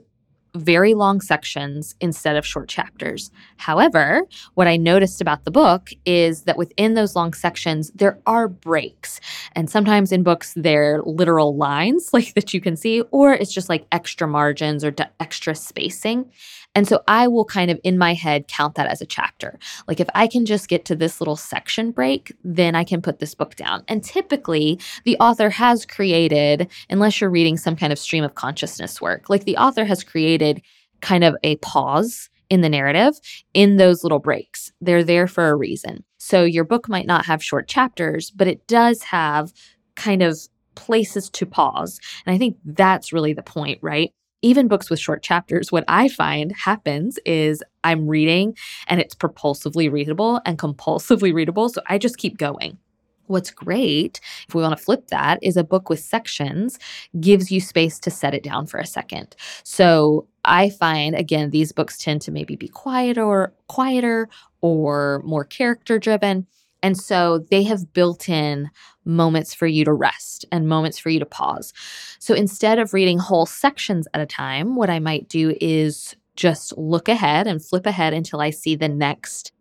very 0.55 0.93
long 0.93 1.21
sections 1.21 1.95
instead 2.01 2.35
of 2.35 2.45
short 2.45 2.69
chapters. 2.69 3.31
However, 3.57 4.23
what 4.55 4.67
I 4.67 4.77
noticed 4.77 5.21
about 5.21 5.43
the 5.45 5.51
book 5.51 5.89
is 6.05 6.43
that 6.43 6.57
within 6.57 6.93
those 6.93 7.15
long 7.15 7.33
sections, 7.33 7.91
there 7.95 8.19
are 8.25 8.47
breaks. 8.47 9.19
And 9.53 9.69
sometimes 9.69 10.11
in 10.11 10.23
books, 10.23 10.53
they're 10.55 11.01
literal 11.03 11.55
lines 11.55 12.09
like 12.13 12.33
that 12.35 12.53
you 12.53 12.61
can 12.61 12.75
see, 12.75 13.01
or 13.11 13.33
it's 13.33 13.53
just 13.53 13.69
like 13.69 13.85
extra 13.91 14.27
margins 14.27 14.83
or 14.83 14.93
extra 15.19 15.55
spacing. 15.55 16.31
And 16.77 16.87
so 16.87 17.01
I 17.07 17.27
will 17.27 17.43
kind 17.43 17.71
of 17.71 17.79
in 17.83 17.97
my 17.97 18.13
head 18.13 18.47
count 18.47 18.75
that 18.75 18.85
as 18.85 19.01
a 19.01 19.05
chapter. 19.07 19.57
Like 19.87 19.99
if 19.99 20.07
I 20.13 20.27
can 20.27 20.45
just 20.45 20.67
get 20.67 20.85
to 20.85 20.95
this 20.95 21.19
little 21.19 21.35
section 21.35 21.89
break, 21.89 22.31
then 22.43 22.75
I 22.75 22.83
can 22.83 23.01
put 23.01 23.17
this 23.17 23.33
book 23.33 23.55
down. 23.55 23.83
And 23.87 24.03
typically, 24.03 24.79
the 25.03 25.17
author 25.17 25.49
has 25.49 25.87
created, 25.87 26.69
unless 26.87 27.19
you're 27.19 27.31
reading 27.31 27.57
some 27.57 27.75
kind 27.75 27.91
of 27.91 27.97
stream 27.97 28.23
of 28.23 28.35
consciousness 28.35 29.01
work, 29.01 29.27
like 29.27 29.45
the 29.45 29.57
author 29.57 29.85
has 29.85 30.03
created 30.03 30.61
kind 31.01 31.23
of 31.23 31.35
a 31.41 31.55
pause 31.57 32.29
in 32.47 32.61
the 32.61 32.69
narrative 32.69 33.15
in 33.55 33.77
those 33.77 34.03
little 34.03 34.19
breaks. 34.19 34.71
They're 34.79 35.03
there 35.03 35.25
for 35.25 35.49
a 35.49 35.55
reason. 35.55 36.03
So 36.19 36.43
your 36.43 36.63
book 36.63 36.87
might 36.87 37.07
not 37.07 37.25
have 37.25 37.43
short 37.43 37.67
chapters, 37.67 38.29
but 38.29 38.47
it 38.47 38.67
does 38.67 39.01
have 39.01 39.51
kind 39.95 40.21
of 40.21 40.37
places 40.75 41.27
to 41.31 41.47
pause. 41.47 41.99
And 42.27 42.35
I 42.35 42.37
think 42.37 42.57
that's 42.63 43.11
really 43.11 43.33
the 43.33 43.41
point, 43.41 43.79
right? 43.81 44.13
Even 44.41 44.67
books 44.67 44.89
with 44.89 44.99
short 44.99 45.23
chapters, 45.23 45.71
what 45.71 45.83
I 45.87 46.09
find 46.09 46.53
happens 46.55 47.17
is 47.25 47.63
I'm 47.83 48.07
reading 48.07 48.55
and 48.87 48.99
it's 48.99 49.15
propulsively 49.15 49.91
readable 49.91 50.41
and 50.45 50.57
compulsively 50.57 51.33
readable. 51.33 51.69
So 51.69 51.81
I 51.87 51.97
just 51.97 52.17
keep 52.17 52.37
going. 52.37 52.77
What's 53.25 53.51
great, 53.51 54.21
if 54.47 54.55
we 54.55 54.61
want 54.61 54.77
to 54.77 54.81
flip 54.83 55.07
that, 55.07 55.39
is 55.41 55.57
a 55.57 55.63
book 55.63 55.89
with 55.89 55.99
sections 55.99 56.79
gives 57.19 57.51
you 57.51 57.59
space 57.59 57.99
to 57.99 58.09
set 58.09 58.33
it 58.33 58.41
down 58.41 58.67
for 58.67 58.79
a 58.79 58.85
second. 58.85 59.35
So 59.63 60.27
I 60.45 60.69
find 60.69 61.13
again 61.13 61.49
these 61.49 61.73
books 61.73 61.97
tend 61.97 62.21
to 62.21 62.31
maybe 62.31 62.55
be 62.55 62.69
quieter 62.69 63.53
quieter 63.67 64.29
or 64.61 65.21
more 65.25 65.43
character 65.43 65.99
driven. 65.99 66.47
And 66.81 66.97
so 66.97 67.39
they 67.51 67.63
have 67.63 67.91
built 67.91 68.29
in 68.29 68.69
moments 69.07 69.53
for 69.53 69.65
you 69.65 69.85
to 69.85 69.93
rest 69.93 70.45
and 70.51 70.67
moments 70.67 70.99
for 70.99 71.09
you 71.09 71.19
to 71.19 71.25
pause. 71.25 71.73
So 72.19 72.33
instead 72.33 72.77
of 72.77 72.93
reading 72.93 73.17
whole 73.17 73.45
sections 73.45 74.07
at 74.13 74.21
a 74.21 74.25
time, 74.25 74.75
what 74.75 74.89
I 74.89 74.99
might 74.99 75.29
do 75.29 75.55
is 75.59 76.15
just 76.35 76.77
look 76.77 77.09
ahead 77.09 77.47
and 77.47 77.63
flip 77.63 77.85
ahead 77.85 78.13
until 78.13 78.41
I 78.41 78.51
see 78.51 78.75
the 78.75 78.89
next 78.89 79.51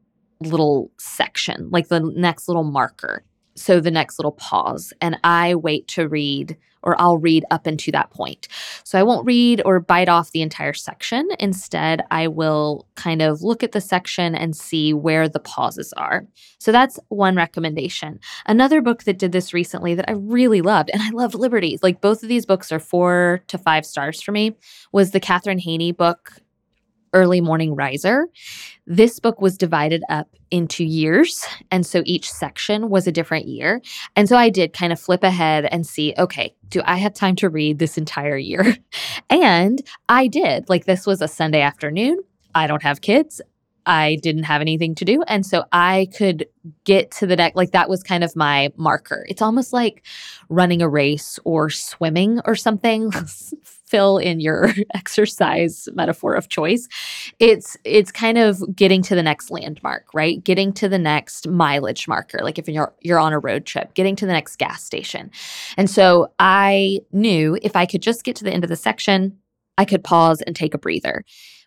little 0.41 0.91
section, 0.99 1.71
like 1.71 1.89
the 1.89 2.01
next 2.01 2.49
little 2.49 2.65
marker. 2.65 3.25
So 3.57 3.81
the 3.81 3.91
next 3.91 4.19
little 4.19 4.33
pause. 4.33 4.93
And 5.01 5.19
I 5.25 5.55
wait 5.55 5.89
to 5.89 6.09
read 6.09 6.57
or 6.83 6.99
I'll 7.01 7.19
read 7.19 7.45
up 7.51 7.67
into 7.67 7.91
that 7.91 8.11
point. 8.11 8.47
So 8.85 8.97
I 8.97 9.03
won't 9.03 9.27
read 9.27 9.61
or 9.65 9.81
bite 9.81 10.09
off 10.09 10.31
the 10.31 10.41
entire 10.41 10.73
section. 10.73 11.29
Instead, 11.41 12.05
I 12.13 12.29
will 12.29 12.87
kind 12.95 13.23
of 13.23 13.43
look 13.43 13.65
at 13.65 13.73
the 13.73 13.81
section 13.81 14.37
and 14.37 14.57
see 14.57 14.95
where 14.95 15.29
the 15.29 15.41
pauses 15.41 15.93
are. 15.95 16.25
So 16.59 16.71
that's 16.71 17.01
one 17.09 17.35
recommendation. 17.35 18.21
Another 18.47 18.81
book 18.81 19.03
that 19.03 19.19
did 19.19 19.33
this 19.33 19.53
recently 19.53 19.97
that 19.97 20.09
I 20.09 20.13
really 20.13 20.63
loved, 20.63 20.91
and 20.93 21.03
I 21.03 21.11
loved 21.11 21.35
Liberties, 21.35 21.83
like 21.83 22.01
both 22.01 22.23
of 22.23 22.29
these 22.29 22.47
books 22.47 22.71
are 22.71 22.79
four 22.79 23.43
to 23.49 23.59
five 23.59 23.85
stars 23.85 24.23
for 24.23 24.31
me, 24.31 24.57
was 24.93 25.11
the 25.11 25.21
Katherine 25.21 25.59
Heiny 25.59 25.91
book, 25.91 26.35
Early 27.13 27.41
Morning 27.41 27.75
Riser. 27.75 28.29
This 28.87 29.19
book 29.21 29.41
was 29.41 29.57
divided 29.57 30.03
up 30.09 30.29
into 30.51 30.85
years. 30.85 31.45
And 31.71 31.85
so 31.85 32.03
each 32.05 32.31
section 32.31 32.89
was 32.89 33.07
a 33.07 33.13
different 33.13 33.47
year. 33.47 33.83
And 34.15 34.29
so 34.29 34.37
I 34.37 34.51
did 34.51 34.73
kind 34.73 34.93
of 34.93 35.01
flip 35.01 35.23
ahead 35.25 35.67
and 35.67 35.87
see 35.87 36.15
okay, 36.19 36.55
do 36.69 36.83
I 36.85 36.97
have 36.97 37.15
time 37.15 37.37
to 37.37 37.49
read 37.49 37.79
this 37.79 37.99
entire 37.99 38.37
year? 38.37 38.77
and 39.31 39.83
I 40.09 40.27
did. 40.27 40.69
Like 40.69 40.85
this 40.85 41.07
was 41.07 41.21
a 41.21 41.29
Sunday 41.29 41.61
afternoon. 41.61 42.23
I 42.55 42.67
don't 42.67 42.83
have 42.83 43.01
kids. 43.01 43.41
I 43.87 44.17
didn't 44.21 44.43
have 44.43 44.61
anything 44.61 44.97
to 44.97 45.05
do. 45.05 45.23
And 45.29 45.47
so 45.47 45.65
I 45.71 46.09
could 46.17 46.47
get 46.85 47.13
to 47.13 47.27
the 47.27 47.37
next, 47.37 47.55
like 47.55 47.71
that 47.71 47.89
was 47.89 48.03
kind 48.03 48.25
of 48.25 48.35
my 48.35 48.73
marker. 48.77 49.25
It's 49.29 49.41
almost 49.41 49.73
like 49.73 50.05
running 50.49 50.83
a 50.83 50.89
race 50.89 51.39
or 51.45 51.71
swimming 51.71 52.41
or 52.45 52.57
something. 52.57 53.13
Fill 53.87 54.19
in 54.19 54.41
your 54.41 54.71
exercise 54.95 55.89
metaphor 55.95 56.35
of 56.35 56.49
choice. 56.49 56.89
It's 57.39 57.77
it's 57.85 58.13
kind 58.13 58.39
of 58.39 58.63
getting 58.75 59.03
to 59.03 59.15
the 59.15 59.23
next 59.23 59.51
landmark, 59.51 60.13
right? 60.15 60.43
Getting 60.43 60.73
to 60.75 60.89
the 60.89 60.99
next 60.99 61.49
mileage 61.49 62.09
marker. 62.09 62.41
Like 62.43 62.59
if 62.59 62.69
you're 62.69 62.95
you're 63.01 63.19
on 63.19 63.33
a 63.33 63.39
road 63.39 63.65
trip, 63.65 63.95
getting 63.95 64.17
to 64.17 64.27
the 64.27 64.33
next 64.33 64.57
gas 64.57 64.83
station. 64.83 65.31
And 65.77 65.89
so 65.89 66.33
I 66.39 67.01
knew 67.13 67.59
if 67.63 67.77
I 67.77 67.87
could 67.87 68.03
just 68.03 68.25
get 68.25 68.37
to 68.37 68.45
the 68.45 68.53
end 68.53 68.65
of 68.65 68.71
the 68.71 68.77
section, 68.77 69.39
I 69.79 69.85
could 69.85 70.03
pause 70.03 70.41
and 70.43 70.57
take 70.57 70.75
a 70.75 70.79
breather 70.79 71.25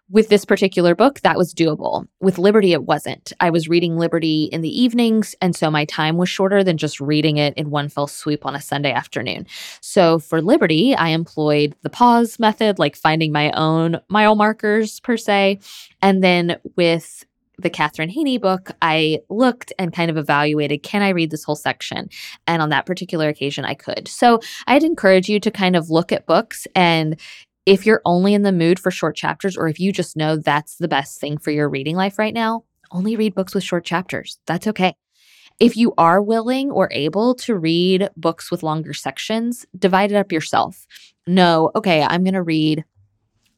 with 0.09 0.29
this 0.29 0.45
particular 0.45 0.95
book, 0.95 1.21
that 1.21 1.37
was 1.37 1.53
doable. 1.53 2.07
With 2.19 2.37
Libertie, 2.37 2.71
it 2.71 2.83
wasn't. 2.83 3.31
I 3.39 3.49
was 3.49 3.69
reading 3.69 3.95
Libertie 3.95 4.49
in 4.49 4.61
the 4.61 4.81
evenings, 4.81 5.35
and 5.41 5.55
so 5.55 5.69
my 5.69 5.85
time 5.85 6.17
was 6.17 6.29
shorter 6.29 6.63
than 6.63 6.77
just 6.77 6.99
reading 6.99 7.37
it 7.37 7.53
in 7.55 7.69
one 7.69 7.89
fell 7.89 8.07
swoop 8.07 8.45
on 8.45 8.55
a 8.55 8.61
Sunday 8.61 8.91
afternoon. 8.91 9.45
So 9.81 10.19
for 10.19 10.41
Libertie, 10.41 10.95
I 10.97 11.09
employed 11.09 11.75
the 11.83 11.89
pause 11.89 12.39
method, 12.39 12.79
like 12.79 12.95
finding 12.95 13.31
my 13.31 13.51
own 13.51 13.99
mile 14.09 14.35
markers 14.35 14.99
per 14.99 15.15
se. 15.15 15.59
And 16.01 16.23
then 16.23 16.59
with 16.75 17.25
the 17.61 17.69
Katherine 17.69 18.09
Heiny 18.09 18.37
book, 18.37 18.71
I 18.81 19.19
looked 19.29 19.73
and 19.77 19.93
kind 19.93 20.09
of 20.09 20.17
evaluated 20.17 20.83
can 20.83 21.01
I 21.01 21.09
read 21.09 21.31
this 21.31 21.43
whole 21.43 21.55
section? 21.55 22.09
And 22.47 22.61
on 22.61 22.69
that 22.69 22.85
particular 22.85 23.27
occasion, 23.27 23.65
I 23.65 23.73
could. 23.73 24.07
So 24.07 24.39
I'd 24.67 24.83
encourage 24.83 25.29
you 25.29 25.39
to 25.41 25.51
kind 25.51 25.75
of 25.75 25.89
look 25.89 26.11
at 26.11 26.25
books 26.25 26.67
and 26.73 27.19
if 27.65 27.85
you're 27.85 28.01
only 28.05 28.33
in 28.33 28.43
the 28.43 28.51
mood 28.51 28.79
for 28.79 28.91
short 28.91 29.15
chapters, 29.15 29.57
or 29.57 29.67
if 29.67 29.79
you 29.79 29.91
just 29.91 30.17
know 30.17 30.37
that's 30.37 30.77
the 30.77 30.87
best 30.87 31.19
thing 31.19 31.37
for 31.37 31.51
your 31.51 31.69
reading 31.69 31.95
life 31.95 32.17
right 32.17 32.33
now, 32.33 32.63
only 32.91 33.15
read 33.15 33.35
books 33.35 33.53
with 33.53 33.63
short 33.63 33.85
chapters. 33.85 34.39
That's 34.45 34.67
okay. 34.67 34.95
If 35.59 35.75
you 35.75 35.93
are 35.97 36.21
willing 36.21 36.71
or 36.71 36.87
able 36.91 37.35
to 37.35 37.55
read 37.55 38.09
books 38.15 38.49
with 38.49 38.63
longer 38.63 38.93
sections, 38.93 39.65
divide 39.77 40.11
it 40.11 40.15
up 40.15 40.31
yourself. 40.31 40.87
No, 41.27 41.71
okay, 41.75 42.01
I'm 42.01 42.23
going 42.23 42.33
to 42.33 42.41
read 42.41 42.85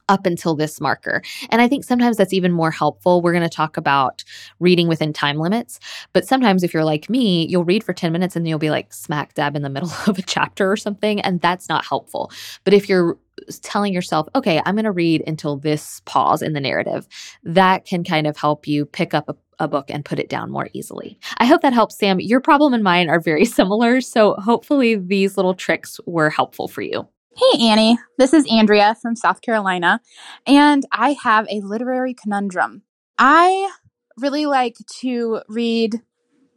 up 0.10 0.26
until 0.26 0.56
this 0.56 0.82
marker. 0.82 1.22
And 1.50 1.62
I 1.62 1.68
think 1.68 1.86
sometimes 1.86 2.18
that's 2.18 2.34
even 2.34 2.52
more 2.52 2.70
helpful. 2.70 3.22
We're 3.22 3.32
going 3.32 3.50
to 3.50 3.56
talk 3.56 3.78
about 3.78 4.24
reading 4.60 4.88
within 4.88 5.14
time 5.14 5.38
limits. 5.38 5.80
But 6.12 6.28
sometimes 6.28 6.64
if 6.64 6.74
you're 6.74 6.84
like 6.84 7.10
me, 7.10 7.48
you'll 7.48 7.64
read 7.64 7.84
for 7.84 7.94
10 7.94 8.12
minutes 8.12 8.36
and 8.36 8.46
you'll 8.48 8.60
be 8.60 8.72
like 8.72 8.94
smack 8.94 9.36
dab 9.36 9.56
in 9.56 9.62
the 9.62 9.70
middle 9.76 9.92
of 10.08 10.20
a 10.20 10.22
chapter 10.22 10.70
or 10.70 10.76
something. 10.76 11.22
And 11.22 11.40
that's 11.40 11.70
not 11.70 11.86
helpful. 11.86 12.30
But 12.66 12.74
if 12.74 12.90
you're 12.90 13.18
telling 13.60 13.94
yourself, 13.94 14.28
okay, 14.36 14.62
I'm 14.66 14.76
going 14.76 14.86
to 14.86 14.92
read 14.92 15.24
until 15.28 15.58
this 15.58 16.02
pause 16.06 16.42
in 16.42 16.54
the 16.54 16.60
narrative, 16.60 17.08
that 17.44 17.86
can 17.86 18.04
kind 18.04 18.28
of 18.28 18.38
help 18.38 18.68
you 18.68 18.86
pick 18.86 19.14
up 19.14 19.30
a 19.30 19.36
a 19.62 19.68
book 19.68 19.86
and 19.90 20.04
put 20.04 20.20
it 20.20 20.28
down 20.28 20.52
more 20.52 20.70
easily. 20.74 21.20
I 21.38 21.46
hope 21.46 21.62
that 21.62 21.72
helps, 21.72 21.98
Sam. 21.98 22.20
Your 22.20 22.42
problem 22.42 22.74
and 22.74 22.84
mine 22.84 23.10
are 23.10 23.20
very 23.20 23.46
similar. 23.60 24.02
So 24.02 24.34
hopefully 24.34 24.96
these 24.96 25.38
little 25.38 25.54
tricks 25.54 26.00
were 26.06 26.32
helpful 26.32 26.68
for 26.68 26.82
you. 26.82 27.08
Hey, 27.38 27.68
Annie. 27.68 27.98
This 28.18 28.34
is 28.34 28.46
Andrea 28.52 28.96
from 29.02 29.16
South 29.16 29.42
Carolina, 29.42 30.02
and 30.46 30.84
I 30.92 31.16
have 31.24 31.48
a 31.50 31.62
literary 31.62 32.14
conundrum. 32.14 32.82
I 33.18 33.72
really 34.18 34.46
like 34.48 34.76
to 35.00 35.42
read 35.48 36.02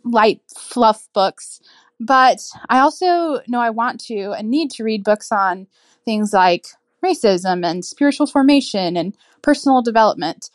light 0.04 0.40
fluff 0.56 1.06
books, 1.14 1.60
but 2.00 2.40
I 2.68 2.80
also 2.80 3.40
know 3.46 3.60
I 3.60 3.70
want 3.70 4.00
to 4.06 4.32
and 4.32 4.50
need 4.50 4.72
to 4.72 4.82
read 4.82 5.04
books 5.04 5.30
on 5.30 5.68
things 6.04 6.32
like 6.32 6.66
racism 7.04 7.64
and 7.64 7.84
spiritual 7.84 8.26
formation 8.26 8.96
and 8.96 9.16
personal 9.42 9.82
development. 9.82 10.50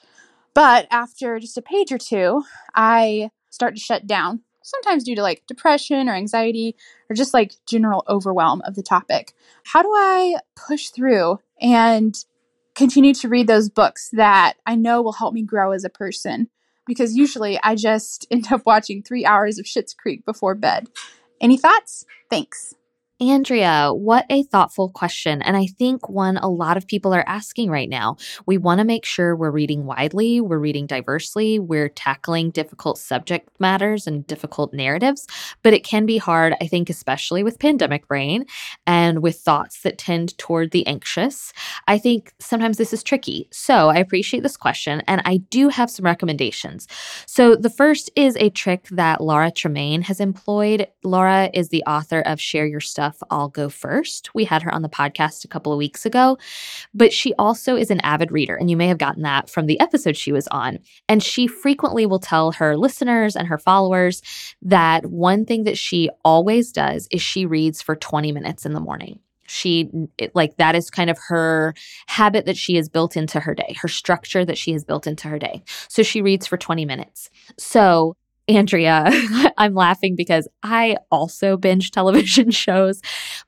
But 0.53 0.88
after 0.91 1.39
just 1.39 1.58
a 1.58 1.62
page 1.62 1.91
or 1.91 1.98
two, 1.98 2.44
I 2.75 3.32
start 3.50 3.75
to 3.75 3.82
shut 3.82 4.08
down, 4.08 4.41
sometimes 4.63 5.03
due 5.03 5.15
to 5.15 5.22
like 5.22 5.44
depression 5.48 6.10
or 6.10 6.15
anxiety 6.15 6.75
or 7.10 7.15
just 7.15 7.34
like 7.34 7.53
general 7.68 8.03
overwhelm 8.08 8.62
of 8.65 8.75
the 8.75 8.84
topic. 8.84 9.34
How 9.65 9.82
do 9.82 9.89
I 9.89 10.38
push 10.56 10.89
through 10.89 11.39
and 11.62 12.15
continue 12.75 13.13
to 13.15 13.29
read 13.29 13.48
those 13.48 13.70
books 13.70 14.10
that 14.13 14.53
I 14.65 14.75
know 14.75 15.01
will 15.01 15.13
help 15.13 15.34
me 15.34 15.44
grow 15.44 15.72
as 15.72 15.84
a 15.84 15.89
person? 15.89 16.50
Because 16.86 17.15
usually 17.15 17.60
I 17.62 17.75
just 17.75 18.25
end 18.32 18.51
up 18.51 18.65
watching 18.65 19.03
three 19.03 19.25
hours 19.25 19.60
of 19.60 19.65
Schitt's 19.65 19.94
Creek 19.94 20.25
before 20.25 20.56
bed. 20.56 20.88
Any 21.41 21.58
thoughts? 21.58 22.06
Thanks. 22.29 22.75
Andrea, 23.22 23.92
what 23.94 24.26
a 24.30 24.44
thoughtful 24.44 24.88
question. 24.88 25.42
And 25.42 25.58
I 25.58 25.66
think 25.66 26.08
one 26.08 26.38
a 26.38 26.48
lot 26.48 26.78
of 26.78 26.88
people 26.88 27.14
are 27.14 27.26
asking 27.28 27.70
right 27.70 27.90
now. 27.90 28.16
We 28.46 28.58
want 28.58 28.80
to 28.80 28.86
make 28.86 29.04
sure 29.04 29.36
we're 29.36 29.52
reading 29.52 29.86
widely, 29.86 30.40
we're 30.40 30.58
reading 30.58 30.88
diversely, 30.88 31.60
we're 31.60 31.90
tackling 31.90 32.50
difficult 32.50 32.98
subject 32.98 33.50
matters 33.60 34.08
and 34.08 34.26
difficult 34.26 34.74
narratives. 34.74 35.28
But 35.64 35.74
it 35.74 35.84
can 35.84 36.06
be 36.06 36.18
hard, 36.18 36.56
I 36.62 36.68
think, 36.68 36.90
especially 36.90 37.44
with 37.44 37.60
pandemic 37.60 38.08
brain 38.08 38.46
and 38.88 39.22
with 39.22 39.36
thoughts 39.36 39.82
that 39.82 39.98
tend 39.98 40.38
toward 40.38 40.72
the 40.72 40.88
anxious. 40.88 41.52
I 41.90 41.98
think 41.98 42.32
sometimes 42.40 42.78
this 42.78 42.94
is 42.94 43.04
tricky. 43.04 43.50
So 43.52 43.90
I 43.90 43.98
appreciate 43.98 44.44
this 44.44 44.56
question. 44.56 45.04
And 45.08 45.22
I 45.26 45.38
do 45.50 45.68
have 45.68 45.92
some 45.92 46.06
recommendations. 46.06 46.88
So 47.26 47.58
the 47.58 47.70
first 47.70 48.10
is 48.16 48.38
a 48.38 48.50
trick 48.50 48.88
that 48.92 49.20
Laura 49.20 49.52
Tremaine 49.52 50.04
has 50.04 50.22
employed. 50.22 50.88
Laura 51.04 51.50
is 51.54 51.68
the 51.68 51.84
author 51.84 52.22
of 52.22 52.40
Share 52.40 52.66
Your 52.66 52.80
Stuff 52.80 53.09
stuff, 53.10 53.28
I'll 53.30 53.50
go 53.50 53.70
first. 53.70 54.34
We 54.34 54.46
had 54.46 54.62
her 54.63 54.74
on 54.74 54.82
the 54.82 54.89
podcast 54.89 55.44
a 55.46 55.48
couple 55.48 55.72
of 55.72 55.78
weeks 55.78 56.06
ago, 56.06 56.38
but 56.94 57.13
she 57.13 57.34
also 57.36 57.75
is 57.75 57.92
an 57.92 58.00
avid 58.01 58.32
reader. 58.32 58.56
And 58.56 58.70
you 58.70 58.78
may 58.78 58.88
have 58.88 58.98
gotten 58.98 59.24
that 59.24 59.50
from 59.50 59.66
the 59.66 59.80
episode 59.80 60.18
she 60.18 60.32
was 60.32 60.48
on. 60.50 60.80
And 61.08 61.24
she 61.24 61.48
frequently 61.48 62.06
will 62.06 62.20
tell 62.20 62.51
her 62.54 62.78
listeners 62.78 63.36
and 63.36 63.48
her 63.48 63.58
followers 63.58 64.22
that 64.62 65.06
one 65.08 65.46
thing 65.46 65.63
that 65.63 65.78
she 65.78 66.10
always 66.24 66.72
does 66.72 67.08
is 67.12 67.22
she 67.22 67.46
reads 67.46 67.82
for 67.82 67.96
20 67.96 68.32
minutes 68.32 68.66
in 68.66 68.74
the 68.74 68.80
morning 68.80 69.20
she 69.48 69.89
it, 70.20 70.36
like 70.36 70.58
that 70.58 70.75
is 70.75 70.92
kind 70.92 71.10
of 71.10 71.18
her 71.28 71.74
habit 72.06 72.46
that 72.46 72.56
she 72.56 72.75
has 72.75 72.88
built 72.88 73.18
into 73.18 73.39
her 73.39 73.56
day 73.56 73.75
her 73.82 73.88
structure 73.88 74.46
that 74.46 74.60
she 74.60 74.74
has 74.74 74.84
built 74.84 75.08
into 75.08 75.28
her 75.28 75.39
day 75.39 75.63
so 75.88 76.04
she 76.04 76.22
reads 76.22 76.46
for 76.46 76.56
20 76.56 76.86
minutes 76.86 77.32
so 77.58 78.16
Andrea, 78.50 79.06
I'm 79.58 79.75
laughing 79.75 80.15
because 80.15 80.48
I 80.63 80.98
also 81.12 81.56
binge 81.56 81.91
television 81.91 82.51
shows. 82.65 83.01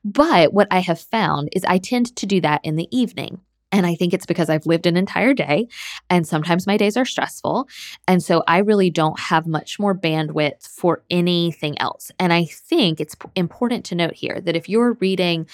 But 0.04 0.52
what 0.52 0.68
I 0.70 0.78
have 0.78 1.00
found 1.00 1.48
is 1.52 1.64
I 1.64 1.78
tend 1.78 2.14
to 2.16 2.26
do 2.26 2.40
that 2.40 2.60
in 2.64 2.76
the 2.76 2.88
evening. 2.96 3.40
And 3.74 3.86
I 3.86 3.94
think 3.94 4.12
it's 4.12 4.26
because 4.26 4.50
I've 4.50 4.66
lived 4.66 4.86
an 4.86 4.98
entire 4.98 5.32
day 5.32 5.66
and 6.10 6.28
sometimes 6.28 6.66
my 6.66 6.76
days 6.76 6.96
are 6.98 7.06
stressful. 7.06 7.68
And 8.06 8.22
so 8.22 8.44
I 8.46 8.58
really 8.58 8.90
don't 8.90 9.18
have 9.18 9.46
much 9.46 9.78
more 9.78 9.94
bandwidth 9.94 10.68
for 10.68 11.02
anything 11.08 11.80
else. 11.80 12.10
And 12.18 12.34
I 12.34 12.44
think 12.44 13.00
it's 13.00 13.16
important 13.34 13.86
to 13.86 13.94
note 13.94 14.14
here 14.14 14.42
that 14.42 14.56
if 14.56 14.68
you're 14.68 14.92
reading 15.00 15.48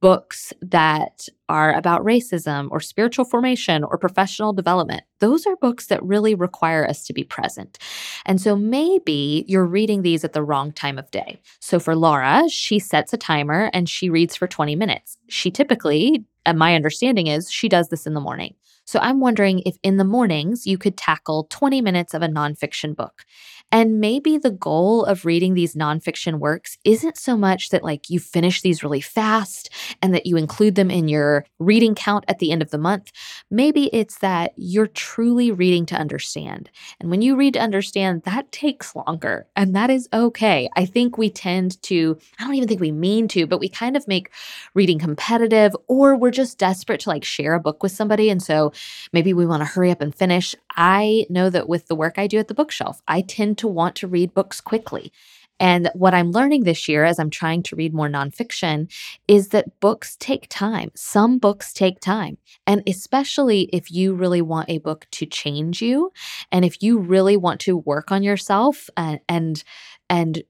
books 0.00 0.52
that 0.62 1.28
are 1.48 1.72
about 1.72 2.04
racism 2.04 2.68
or 2.70 2.80
spiritual 2.80 3.24
formation 3.24 3.84
or 3.84 3.98
professional 3.98 4.52
development, 4.52 5.02
those 5.20 5.46
are 5.46 5.56
books 5.56 5.86
that 5.86 6.02
really 6.02 6.34
require 6.34 6.86
us 6.86 7.04
to 7.04 7.12
be 7.12 7.24
present. 7.24 7.78
And 8.26 8.40
so 8.40 8.56
maybe 8.56 9.44
you're 9.48 9.64
reading 9.64 10.02
these 10.02 10.24
at 10.24 10.32
the 10.32 10.42
wrong 10.42 10.72
time 10.72 10.98
of 10.98 11.10
day. 11.10 11.40
So 11.60 11.78
for 11.78 11.96
Laura, 11.96 12.44
she 12.48 12.78
sets 12.78 13.12
a 13.12 13.18
timer 13.18 13.70
and 13.72 13.88
she 13.88 14.10
reads 14.10 14.36
for 14.36 14.46
20 14.46 14.76
minutes. 14.76 15.16
She 15.28 15.50
typically 15.50 16.24
and 16.48 16.58
my 16.58 16.74
understanding 16.74 17.26
is 17.26 17.50
she 17.50 17.68
does 17.68 17.90
this 17.90 18.06
in 18.06 18.14
the 18.14 18.20
morning. 18.20 18.54
So 18.86 18.98
I'm 19.00 19.20
wondering 19.20 19.58
if 19.66 19.76
in 19.82 19.98
the 19.98 20.04
mornings 20.04 20.66
you 20.66 20.78
could 20.78 20.96
tackle 20.96 21.46
20 21.50 21.82
minutes 21.82 22.14
of 22.14 22.22
a 22.22 22.26
nonfiction 22.26 22.96
book. 22.96 23.26
And 23.70 24.00
maybe 24.00 24.38
the 24.38 24.50
goal 24.50 25.04
of 25.04 25.24
reading 25.24 25.54
these 25.54 25.74
nonfiction 25.74 26.38
works 26.38 26.78
isn't 26.84 27.18
so 27.18 27.36
much 27.36 27.68
that 27.68 27.84
like 27.84 28.08
you 28.08 28.18
finish 28.18 28.62
these 28.62 28.82
really 28.82 29.00
fast 29.00 29.70
and 30.00 30.14
that 30.14 30.26
you 30.26 30.36
include 30.36 30.74
them 30.74 30.90
in 30.90 31.08
your 31.08 31.44
reading 31.58 31.94
count 31.94 32.24
at 32.28 32.38
the 32.38 32.50
end 32.50 32.62
of 32.62 32.70
the 32.70 32.78
month. 32.78 33.12
Maybe 33.50 33.86
it's 33.92 34.18
that 34.18 34.52
you're 34.56 34.86
truly 34.86 35.50
reading 35.50 35.84
to 35.86 35.96
understand. 35.96 36.70
And 37.00 37.10
when 37.10 37.22
you 37.22 37.36
read 37.36 37.54
to 37.54 37.60
understand, 37.60 38.22
that 38.22 38.50
takes 38.52 38.96
longer 38.96 39.46
and 39.54 39.76
that 39.76 39.90
is 39.90 40.08
okay. 40.12 40.68
I 40.76 40.86
think 40.86 41.18
we 41.18 41.28
tend 41.30 41.80
to, 41.82 42.18
I 42.38 42.44
don't 42.44 42.54
even 42.54 42.68
think 42.68 42.80
we 42.80 42.92
mean 42.92 43.28
to, 43.28 43.46
but 43.46 43.60
we 43.60 43.68
kind 43.68 43.96
of 43.96 44.08
make 44.08 44.30
reading 44.74 44.98
competitive 44.98 45.76
or 45.88 46.16
we're 46.16 46.30
just 46.30 46.58
desperate 46.58 47.00
to 47.00 47.10
like 47.10 47.24
share 47.24 47.54
a 47.54 47.60
book 47.60 47.82
with 47.82 47.92
somebody. 47.92 48.30
And 48.30 48.42
so 48.42 48.72
maybe 49.12 49.34
we 49.34 49.46
want 49.46 49.60
to 49.60 49.66
hurry 49.66 49.90
up 49.90 50.00
and 50.00 50.14
finish. 50.14 50.54
I 50.78 51.26
know 51.28 51.50
that 51.50 51.68
with 51.68 51.88
the 51.88 51.96
work 51.96 52.18
I 52.18 52.28
do 52.28 52.38
at 52.38 52.46
the 52.46 52.54
bookshelf, 52.54 53.02
I 53.08 53.20
tend 53.20 53.58
to 53.58 53.68
want 53.68 53.96
to 53.96 54.06
read 54.06 54.32
books 54.32 54.60
quickly. 54.60 55.12
And 55.60 55.90
what 55.92 56.14
I'm 56.14 56.30
learning 56.30 56.62
this 56.62 56.88
year 56.88 57.04
as 57.04 57.18
I'm 57.18 57.30
trying 57.30 57.64
to 57.64 57.74
read 57.74 57.92
more 57.92 58.08
nonfiction 58.08 58.88
is 59.26 59.48
that 59.48 59.80
books 59.80 60.16
take 60.20 60.46
time. 60.48 60.92
Some 60.94 61.38
books 61.38 61.72
take 61.72 61.98
time. 61.98 62.38
And 62.64 62.84
especially 62.86 63.68
if 63.72 63.90
you 63.90 64.14
really 64.14 64.40
want 64.40 64.70
a 64.70 64.78
book 64.78 65.08
to 65.10 65.26
change 65.26 65.82
you 65.82 66.12
and 66.52 66.64
if 66.64 66.80
you 66.80 66.98
really 67.00 67.36
want 67.36 67.60
to 67.62 67.76
work 67.76 68.12
on 68.12 68.22
yourself 68.22 68.88
and, 68.96 69.18
and, 69.28 69.64
and 70.08 70.44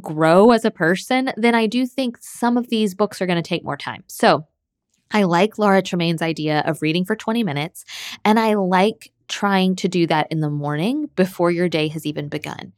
grow 0.00 0.50
as 0.52 0.64
a 0.64 0.70
person, 0.70 1.30
then 1.36 1.54
I 1.54 1.66
do 1.66 1.86
think 1.86 2.16
some 2.22 2.56
of 2.56 2.70
these 2.70 2.94
books 2.94 3.20
are 3.20 3.26
going 3.26 3.42
to 3.42 3.46
take 3.46 3.64
more 3.64 3.76
time. 3.76 4.02
So 4.06 4.46
I 5.12 5.24
like 5.24 5.58
Laura 5.58 5.82
Tremaine's 5.82 6.22
idea 6.22 6.62
of 6.64 6.80
reading 6.80 7.04
for 7.04 7.14
20 7.14 7.44
minutes, 7.44 7.84
and 8.24 8.40
I 8.40 8.54
like 8.54 9.12
trying 9.34 9.74
to 9.74 9.88
do 9.88 10.06
that 10.06 10.28
in 10.30 10.38
the 10.38 10.48
morning 10.48 11.10
before 11.16 11.50
your 11.50 11.68
day 11.68 11.88
has 11.88 12.06
even 12.06 12.28
begun. 12.28 12.72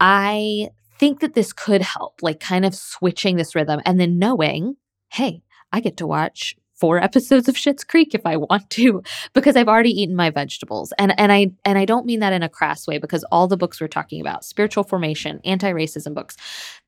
I 0.00 0.70
think 0.98 1.20
that 1.20 1.34
this 1.34 1.52
could 1.52 1.80
help, 1.80 2.22
like 2.22 2.40
kind 2.40 2.64
of 2.64 2.74
switching 2.74 3.36
this 3.36 3.54
rhythm 3.54 3.80
and 3.86 4.00
then 4.00 4.18
knowing, 4.18 4.74
hey, 5.12 5.42
I 5.72 5.78
get 5.78 5.96
to 5.98 6.08
watch 6.08 6.56
four 6.74 6.98
episodes 7.08 7.48
of 7.48 7.54
Schitt's 7.54 7.84
Creek 7.84 8.16
if 8.16 8.26
I 8.26 8.36
want 8.36 8.68
to 8.70 9.04
because 9.32 9.54
I've 9.54 9.68
already 9.68 9.92
eaten 9.92 10.16
my 10.16 10.30
vegetables. 10.30 10.92
And 10.98 11.18
and 11.20 11.30
I 11.30 11.52
and 11.64 11.78
I 11.78 11.84
don't 11.84 12.04
mean 12.04 12.18
that 12.18 12.32
in 12.32 12.42
a 12.42 12.48
crass 12.48 12.88
way 12.88 12.98
because 12.98 13.22
all 13.30 13.46
the 13.46 13.56
books 13.56 13.80
we're 13.80 13.86
talking 13.86 14.20
about, 14.20 14.44
spiritual 14.44 14.82
formation, 14.82 15.40
anti-racism 15.44 16.14
books, 16.14 16.36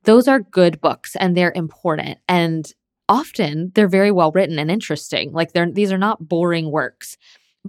those 0.03 0.27
are 0.27 0.41
good 0.41 0.81
books 0.81 1.15
and 1.15 1.37
they're 1.37 1.53
important. 1.55 2.17
And 2.27 2.69
often 3.07 3.71
they're 3.75 3.87
very 3.87 4.11
well 4.11 4.33
written 4.33 4.59
and 4.59 4.69
interesting. 4.69 5.31
Like 5.31 5.53
they're 5.53 5.71
these 5.71 5.93
are 5.93 5.97
not 5.97 6.27
boring 6.27 6.69
works. 6.69 7.17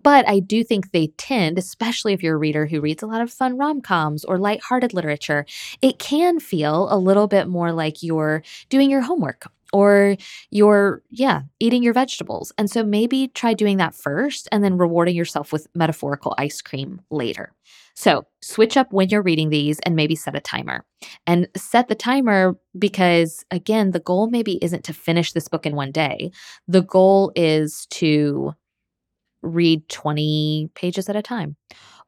But 0.01 0.29
I 0.29 0.39
do 0.39 0.63
think 0.63 0.91
they 0.93 1.09
tend, 1.19 1.59
especially 1.59 2.13
if 2.13 2.23
you're 2.23 2.37
a 2.37 2.39
reader 2.39 2.67
who 2.67 2.81
reads 2.81 3.03
a 3.03 3.07
lot 3.07 3.21
of 3.21 3.33
fun 3.33 3.57
rom 3.59 3.81
coms 3.81 4.25
or 4.25 4.39
lighthearted 4.39 4.95
literature, 4.95 5.45
it 5.83 5.99
can 5.99 6.39
feel 6.41 6.89
a 6.91 6.99
little 6.99 7.27
bit 7.27 7.49
more 7.49 7.73
like 7.73 8.03
you're 8.03 8.43
doing 8.69 8.91
your 8.91 9.01
homework 9.01 9.51
or 9.73 10.17
you're, 10.51 11.03
yeah, 11.11 11.43
eating 11.61 11.83
your 11.83 11.93
vegetables. 11.93 12.53
And 12.57 12.71
so 12.71 12.85
maybe 12.85 13.29
try 13.29 13.55
doing 13.55 13.77
that 13.79 13.95
first 13.95 14.49
and 14.51 14.65
then 14.65 14.79
rewarding 14.79 15.17
yourself 15.17 15.53
with 15.53 15.67
metaphorical 15.75 16.35
ice 16.39 16.63
cream 16.63 17.01
later. 17.11 17.53
So 17.95 18.27
switch 18.41 18.77
up 18.77 18.93
when 18.93 19.09
you're 19.09 19.23
reading 19.23 19.51
these 19.51 19.81
and 19.81 19.97
maybe 19.97 20.15
set 20.15 20.37
a 20.37 20.41
timer. 20.41 20.85
And 21.27 21.49
set 21.57 21.89
the 21.89 21.97
timer 21.97 22.57
because, 22.79 23.45
again, 23.51 23.91
the 23.91 24.01
goal 24.01 24.31
maybe 24.31 24.63
isn't 24.63 24.85
to 24.85 24.95
finish 24.95 25.33
this 25.33 25.49
book 25.49 25.67
in 25.67 25.75
one 25.75 25.91
day. 25.91 26.31
The 26.69 26.83
goal 26.83 27.33
is 27.35 27.87
to 27.91 28.55
read 29.43 29.89
20 29.89 30.71
pages 30.75 31.09
at 31.09 31.17
a 31.17 31.23
time 31.23 31.57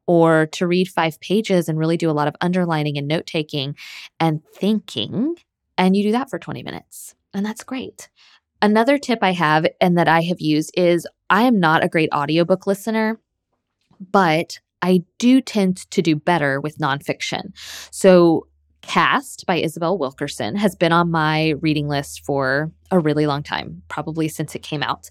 or 0.06 0.46
to 0.46 0.66
read 0.66 0.88
five 0.88 1.20
pages 1.20 1.68
and 1.68 1.78
really 1.78 1.96
do 1.96 2.10
a 2.10 2.12
lot 2.12 2.28
of 2.28 2.34
underlining 2.40 2.98
and 2.98 3.06
note 3.06 3.26
taking 3.26 3.76
and 4.18 4.42
thinking. 4.54 5.36
And 5.78 5.96
you 5.96 6.02
do 6.02 6.12
that 6.12 6.28
for 6.28 6.38
20 6.38 6.62
minutes. 6.62 7.14
And 7.32 7.46
that's 7.46 7.62
great. 7.62 8.08
Another 8.62 8.98
tip 8.98 9.20
I 9.22 9.32
have 9.32 9.66
and 9.80 9.96
that 9.96 10.08
I 10.08 10.22
have 10.22 10.40
used 10.40 10.72
is 10.76 11.06
I 11.30 11.42
am 11.42 11.60
not 11.60 11.84
a 11.84 11.88
great 11.88 12.10
audiobook 12.12 12.66
listener, 12.66 13.20
but 14.10 14.58
I 14.82 15.04
do 15.18 15.40
tend 15.40 15.90
to 15.90 16.02
do 16.02 16.16
better 16.16 16.60
with 16.60 16.78
nonfiction. 16.78 17.52
So, 17.90 18.46
Caste 18.90 19.46
by 19.46 19.55
Isabel 19.55 19.96
Wilkerson 19.98 20.57
has 20.57 20.74
been 20.74 20.90
on 20.90 21.12
my 21.12 21.50
reading 21.61 21.87
list 21.87 22.24
for 22.24 22.72
a 22.90 22.98
really 22.98 23.24
long 23.24 23.40
time, 23.40 23.83
probably 23.87 24.26
since 24.26 24.57
it 24.57 24.64
came 24.64 24.83
out. 24.83 25.09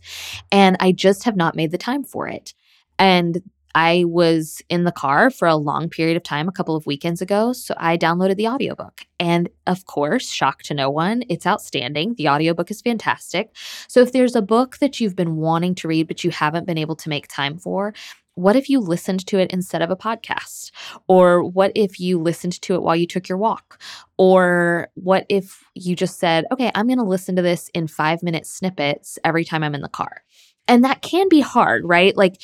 And 0.52 0.76
I 0.82 0.92
just 0.92 1.24
have 1.24 1.38
not 1.38 1.56
made 1.56 1.72
the 1.72 1.78
time 1.78 2.04
for 2.04 2.28
it. 2.28 2.54
And 2.98 3.42
I 3.76 4.04
was 4.06 4.62
in 4.68 4.84
the 4.84 4.92
car 4.92 5.30
for 5.30 5.48
a 5.48 5.56
long 5.56 5.88
period 5.88 6.18
of 6.18 6.24
time 6.24 6.50
a 6.50 6.52
couple 6.52 6.76
of 6.76 6.86
weekends 6.86 7.22
ago, 7.22 7.54
so 7.54 7.74
I 7.78 7.96
downloaded 7.98 8.36
the 8.36 8.50
audiobook. 8.50 9.06
And 9.18 9.48
of 9.65 9.86
course, 9.86 10.30
shock 10.30 10.62
to 10.63 10.74
no 10.74 10.89
one, 10.89 11.24
it's 11.30 11.48
outstanding. 11.48 12.15
The 12.15 12.28
audiobook 12.28 12.70
is 12.72 12.82
fantastic. 12.82 13.56
So 13.88 14.02
if 14.02 14.12
there's 14.12 14.36
a 14.36 14.42
book 14.42 14.80
that 14.80 15.00
you've 15.00 15.15
been 15.15 15.38
wanting 15.38 15.76
to 15.76 15.88
read 15.88 16.10
but 16.10 16.26
you 16.26 16.32
haven't 16.32 16.68
been 16.68 16.78
able 16.78 16.98
to 16.98 17.08
make 17.08 17.30
time 17.30 17.58
for, 17.58 17.94
what 18.39 18.56
if 18.56 18.69
you 18.69 18.80
listened 18.80 19.25
to 19.28 19.38
it 19.38 19.52
instead 19.52 19.82
of 19.82 19.91
a 19.91 19.95
podcast? 19.95 20.71
Or 21.08 21.43
what 21.43 21.71
if 21.75 21.99
you 21.99 22.19
listened 22.19 22.62
to 22.62 22.75
it 22.75 22.82
while 22.82 22.95
you 22.95 23.06
took 23.06 23.28
your 23.28 23.38
walk? 23.38 23.82
Or 24.17 24.88
what 24.95 25.25
if 25.30 25.63
you 25.75 25.95
just 25.95 26.19
said, 26.19 26.45
okay, 26.52 26.71
I'm 26.73 26.88
going 26.88 26.99
to 26.99 27.04
listen 27.04 27.36
to 27.36 27.41
this 27.41 27.69
in 27.73 27.88
five 27.88 28.23
minute 28.23 28.45
snippets 28.45 29.19
every 29.23 29.43
time 29.43 29.63
I'm 29.63 29.75
in 29.75 29.82
the 29.82 29.89
car? 29.89 30.23
And 30.67 30.84
that 30.84 31.02
can 31.02 31.28
be 31.30 31.41
hard, 31.41 31.84
right? 31.86 32.15
Like, 32.15 32.41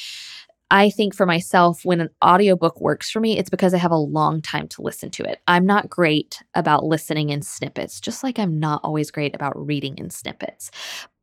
I 0.72 0.90
think 0.90 1.16
for 1.16 1.28
myself, 1.28 1.86
when 1.86 2.02
an 2.02 2.10
audiobook 2.24 2.82
works 2.82 3.12
for 3.12 3.20
me, 3.20 3.38
it's 3.38 3.52
because 3.52 3.74
I 3.74 3.78
have 3.78 3.92
a 3.92 3.98
long 3.98 4.42
time 4.42 4.68
to 4.70 4.82
listen 4.82 5.12
to 5.12 5.24
it. 5.24 5.40
I'm 5.48 5.66
not 5.66 5.90
great 5.90 6.42
about 6.56 6.84
listening 6.84 7.30
in 7.30 7.44
snippets, 7.44 8.02
just 8.02 8.24
like 8.24 8.40
I'm 8.40 8.60
not 8.60 8.82
always 8.84 9.12
great 9.12 9.36
about 9.36 9.54
reading 9.56 9.98
in 10.00 10.10
snippets. 10.10 10.72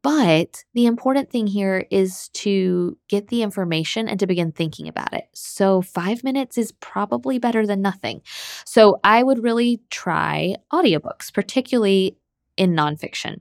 But 0.02 0.64
the 0.74 0.86
important 0.86 1.30
thing 1.30 1.46
here 1.46 1.86
is 1.90 2.28
to 2.34 2.98
get 3.08 3.28
the 3.28 3.42
information 3.42 4.08
and 4.08 4.18
to 4.18 4.26
begin 4.26 4.50
thinking 4.50 4.88
about 4.88 5.12
it. 5.12 5.24
So, 5.32 5.80
five 5.80 6.24
minutes 6.24 6.58
is 6.58 6.72
probably 6.72 7.38
better 7.38 7.66
than 7.66 7.82
nothing. 7.82 8.22
So, 8.64 8.98
I 9.04 9.22
would 9.22 9.42
really 9.42 9.80
try 9.90 10.56
audiobooks, 10.72 11.32
particularly 11.32 12.16
in 12.56 12.74
nonfiction. 12.74 13.40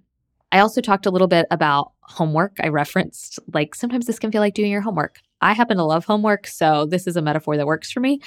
I 0.52 0.60
also 0.60 0.82
talked 0.82 1.06
a 1.06 1.12
little 1.12 1.28
bit 1.28 1.48
about 1.50 1.94
homework. 2.02 2.58
I 2.62 2.68
referenced 2.68 3.40
like 3.54 3.74
sometimes 3.74 4.06
this 4.06 4.20
can 4.20 4.32
feel 4.32 4.42
like 4.42 4.54
doing 4.54 4.72
your 4.72 4.82
homework. 4.82 5.20
I 5.42 5.54
happen 5.54 5.78
to 5.78 5.84
love 5.84 6.06
homework, 6.06 6.46
so 6.46 6.86
this 6.86 7.08
is 7.08 7.16
a 7.16 7.22
metaphor 7.22 7.58
that 7.58 7.66
works 7.66 7.92
for 7.92 8.00
me. 8.00 8.20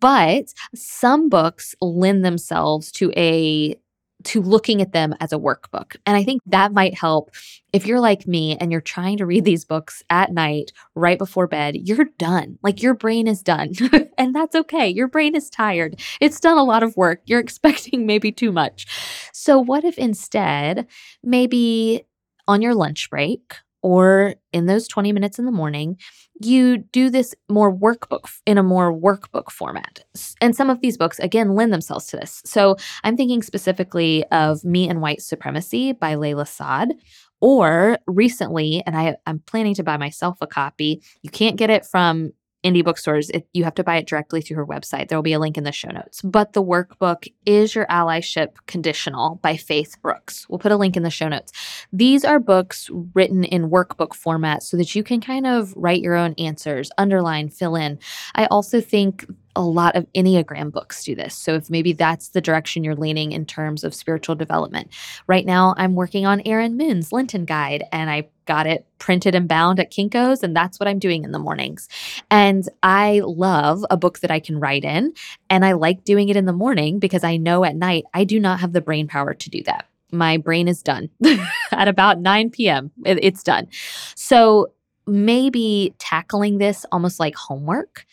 But 0.00 0.52
some 0.74 1.28
books 1.28 1.74
lend 1.80 2.24
themselves 2.24 2.92
to 2.92 3.12
a 3.16 3.76
to 4.24 4.42
looking 4.42 4.80
at 4.82 4.92
them 4.92 5.14
as 5.20 5.32
a 5.32 5.38
workbook. 5.38 5.96
And 6.06 6.16
I 6.16 6.24
think 6.24 6.42
that 6.46 6.72
might 6.72 6.94
help 6.94 7.30
if 7.72 7.86
you're 7.86 8.00
like 8.00 8.26
me 8.26 8.56
and 8.56 8.72
you're 8.72 8.80
trying 8.80 9.18
to 9.18 9.26
read 9.26 9.44
these 9.44 9.64
books 9.64 10.02
at 10.10 10.32
night, 10.32 10.72
right 10.94 11.18
before 11.18 11.46
bed, 11.46 11.76
you're 11.76 12.08
done. 12.18 12.58
Like 12.62 12.82
your 12.82 12.94
brain 12.94 13.26
is 13.26 13.42
done. 13.42 13.72
and 14.18 14.34
that's 14.34 14.56
okay. 14.56 14.88
Your 14.88 15.08
brain 15.08 15.36
is 15.36 15.50
tired. 15.50 16.00
It's 16.20 16.40
done 16.40 16.58
a 16.58 16.64
lot 16.64 16.82
of 16.82 16.96
work. 16.96 17.22
You're 17.26 17.40
expecting 17.50 18.06
maybe 18.06 18.32
too 18.32 18.52
much. 18.52 18.86
So, 19.32 19.58
what 19.58 19.84
if 19.84 19.98
instead, 19.98 20.86
maybe 21.22 22.06
on 22.48 22.62
your 22.62 22.74
lunch 22.74 23.08
break 23.10 23.54
or 23.82 24.34
in 24.52 24.66
those 24.66 24.88
20 24.88 25.12
minutes 25.12 25.38
in 25.38 25.46
the 25.46 25.52
morning, 25.52 25.96
you 26.40 26.78
do 26.78 27.10
this 27.10 27.34
more 27.48 27.74
workbook 27.74 28.28
in 28.46 28.58
a 28.58 28.62
more 28.62 28.92
workbook 28.92 29.50
format. 29.50 30.04
And 30.40 30.56
some 30.56 30.70
of 30.70 30.80
these 30.80 30.96
books, 30.96 31.18
again, 31.18 31.54
lend 31.54 31.72
themselves 31.72 32.06
to 32.08 32.16
this. 32.16 32.42
So 32.44 32.76
I'm 33.04 33.16
thinking 33.16 33.42
specifically 33.42 34.24
of 34.30 34.64
Me 34.64 34.88
and 34.88 35.00
White 35.00 35.22
Supremacy 35.22 35.92
by 35.92 36.14
Layla 36.14 36.46
Saad. 36.46 36.94
Or 37.42 37.96
recently, 38.06 38.82
and 38.84 38.94
I, 38.94 39.16
I'm 39.24 39.38
planning 39.38 39.74
to 39.76 39.82
buy 39.82 39.96
myself 39.96 40.36
a 40.42 40.46
copy. 40.46 41.02
You 41.22 41.30
can't 41.30 41.56
get 41.56 41.70
it 41.70 41.86
from 41.86 42.32
indie 42.64 42.84
bookstores, 42.84 43.30
it, 43.30 43.46
you 43.52 43.64
have 43.64 43.74
to 43.74 43.84
buy 43.84 43.96
it 43.96 44.06
directly 44.06 44.40
through 44.40 44.56
her 44.56 44.66
website. 44.66 45.08
There 45.08 45.16
will 45.16 45.22
be 45.22 45.32
a 45.32 45.38
link 45.38 45.56
in 45.56 45.64
the 45.64 45.72
show 45.72 45.90
notes. 45.90 46.20
But 46.22 46.52
the 46.52 46.62
workbook 46.62 47.26
is 47.46 47.74
Your 47.74 47.86
Allyship 47.86 48.54
Conditional 48.66 49.36
by 49.42 49.56
Faith 49.56 49.96
Brooks. 50.02 50.48
We'll 50.48 50.58
put 50.58 50.72
a 50.72 50.76
link 50.76 50.96
in 50.96 51.02
the 51.02 51.10
show 51.10 51.28
notes. 51.28 51.52
These 51.92 52.24
are 52.24 52.38
books 52.38 52.90
written 53.14 53.44
in 53.44 53.70
workbook 53.70 54.14
format 54.14 54.62
so 54.62 54.76
that 54.76 54.94
you 54.94 55.02
can 55.02 55.20
kind 55.20 55.46
of 55.46 55.72
write 55.76 56.02
your 56.02 56.16
own 56.16 56.34
answers, 56.38 56.90
underline, 56.98 57.48
fill 57.48 57.76
in. 57.76 57.98
I 58.34 58.46
also 58.46 58.80
think 58.80 59.26
a 59.56 59.62
lot 59.62 59.96
of 59.96 60.06
Enneagram 60.14 60.70
books 60.70 61.04
do 61.04 61.14
this. 61.14 61.34
So, 61.34 61.54
if 61.54 61.70
maybe 61.70 61.92
that's 61.92 62.28
the 62.28 62.40
direction 62.40 62.84
you're 62.84 62.94
leaning 62.94 63.32
in 63.32 63.44
terms 63.46 63.84
of 63.84 63.94
spiritual 63.94 64.34
development. 64.36 64.88
Right 65.26 65.44
now, 65.44 65.74
I'm 65.76 65.94
working 65.94 66.24
on 66.24 66.42
Erin 66.44 66.76
Moon's 66.76 67.12
Lenten 67.12 67.44
Guide, 67.44 67.84
and 67.92 68.10
I 68.10 68.28
got 68.50 68.66
it 68.66 68.84
printed 68.98 69.36
and 69.36 69.46
bound 69.46 69.78
at 69.78 69.92
Kinko's, 69.92 70.42
and 70.42 70.56
that's 70.56 70.80
what 70.80 70.88
I'm 70.88 70.98
doing 70.98 71.22
in 71.22 71.30
the 71.30 71.38
mornings. 71.38 71.88
And 72.32 72.68
I 72.82 73.22
love 73.24 73.84
a 73.90 73.96
book 73.96 74.18
that 74.18 74.32
I 74.32 74.40
can 74.40 74.58
write 74.58 74.82
in, 74.82 75.14
and 75.48 75.64
I 75.64 75.74
like 75.74 76.02
doing 76.02 76.30
it 76.30 76.36
in 76.36 76.46
the 76.46 76.52
morning 76.52 76.98
because 76.98 77.22
I 77.22 77.36
know 77.36 77.62
at 77.64 77.76
night 77.76 78.06
I 78.12 78.24
do 78.24 78.40
not 78.40 78.58
have 78.58 78.72
the 78.72 78.80
brain 78.80 79.06
power 79.06 79.34
to 79.34 79.50
do 79.50 79.62
that. 79.62 79.86
My 80.10 80.36
brain 80.36 80.66
is 80.66 80.82
done 80.82 81.10
at 81.70 81.86
about 81.86 82.18
9 82.18 82.50
p.m. 82.50 82.90
It's 83.04 83.44
done. 83.44 83.68
So, 84.16 84.72
maybe 85.06 85.94
tackling 85.98 86.58
this 86.58 86.84
almost 86.90 87.20
like 87.20 87.36
homework 87.36 88.04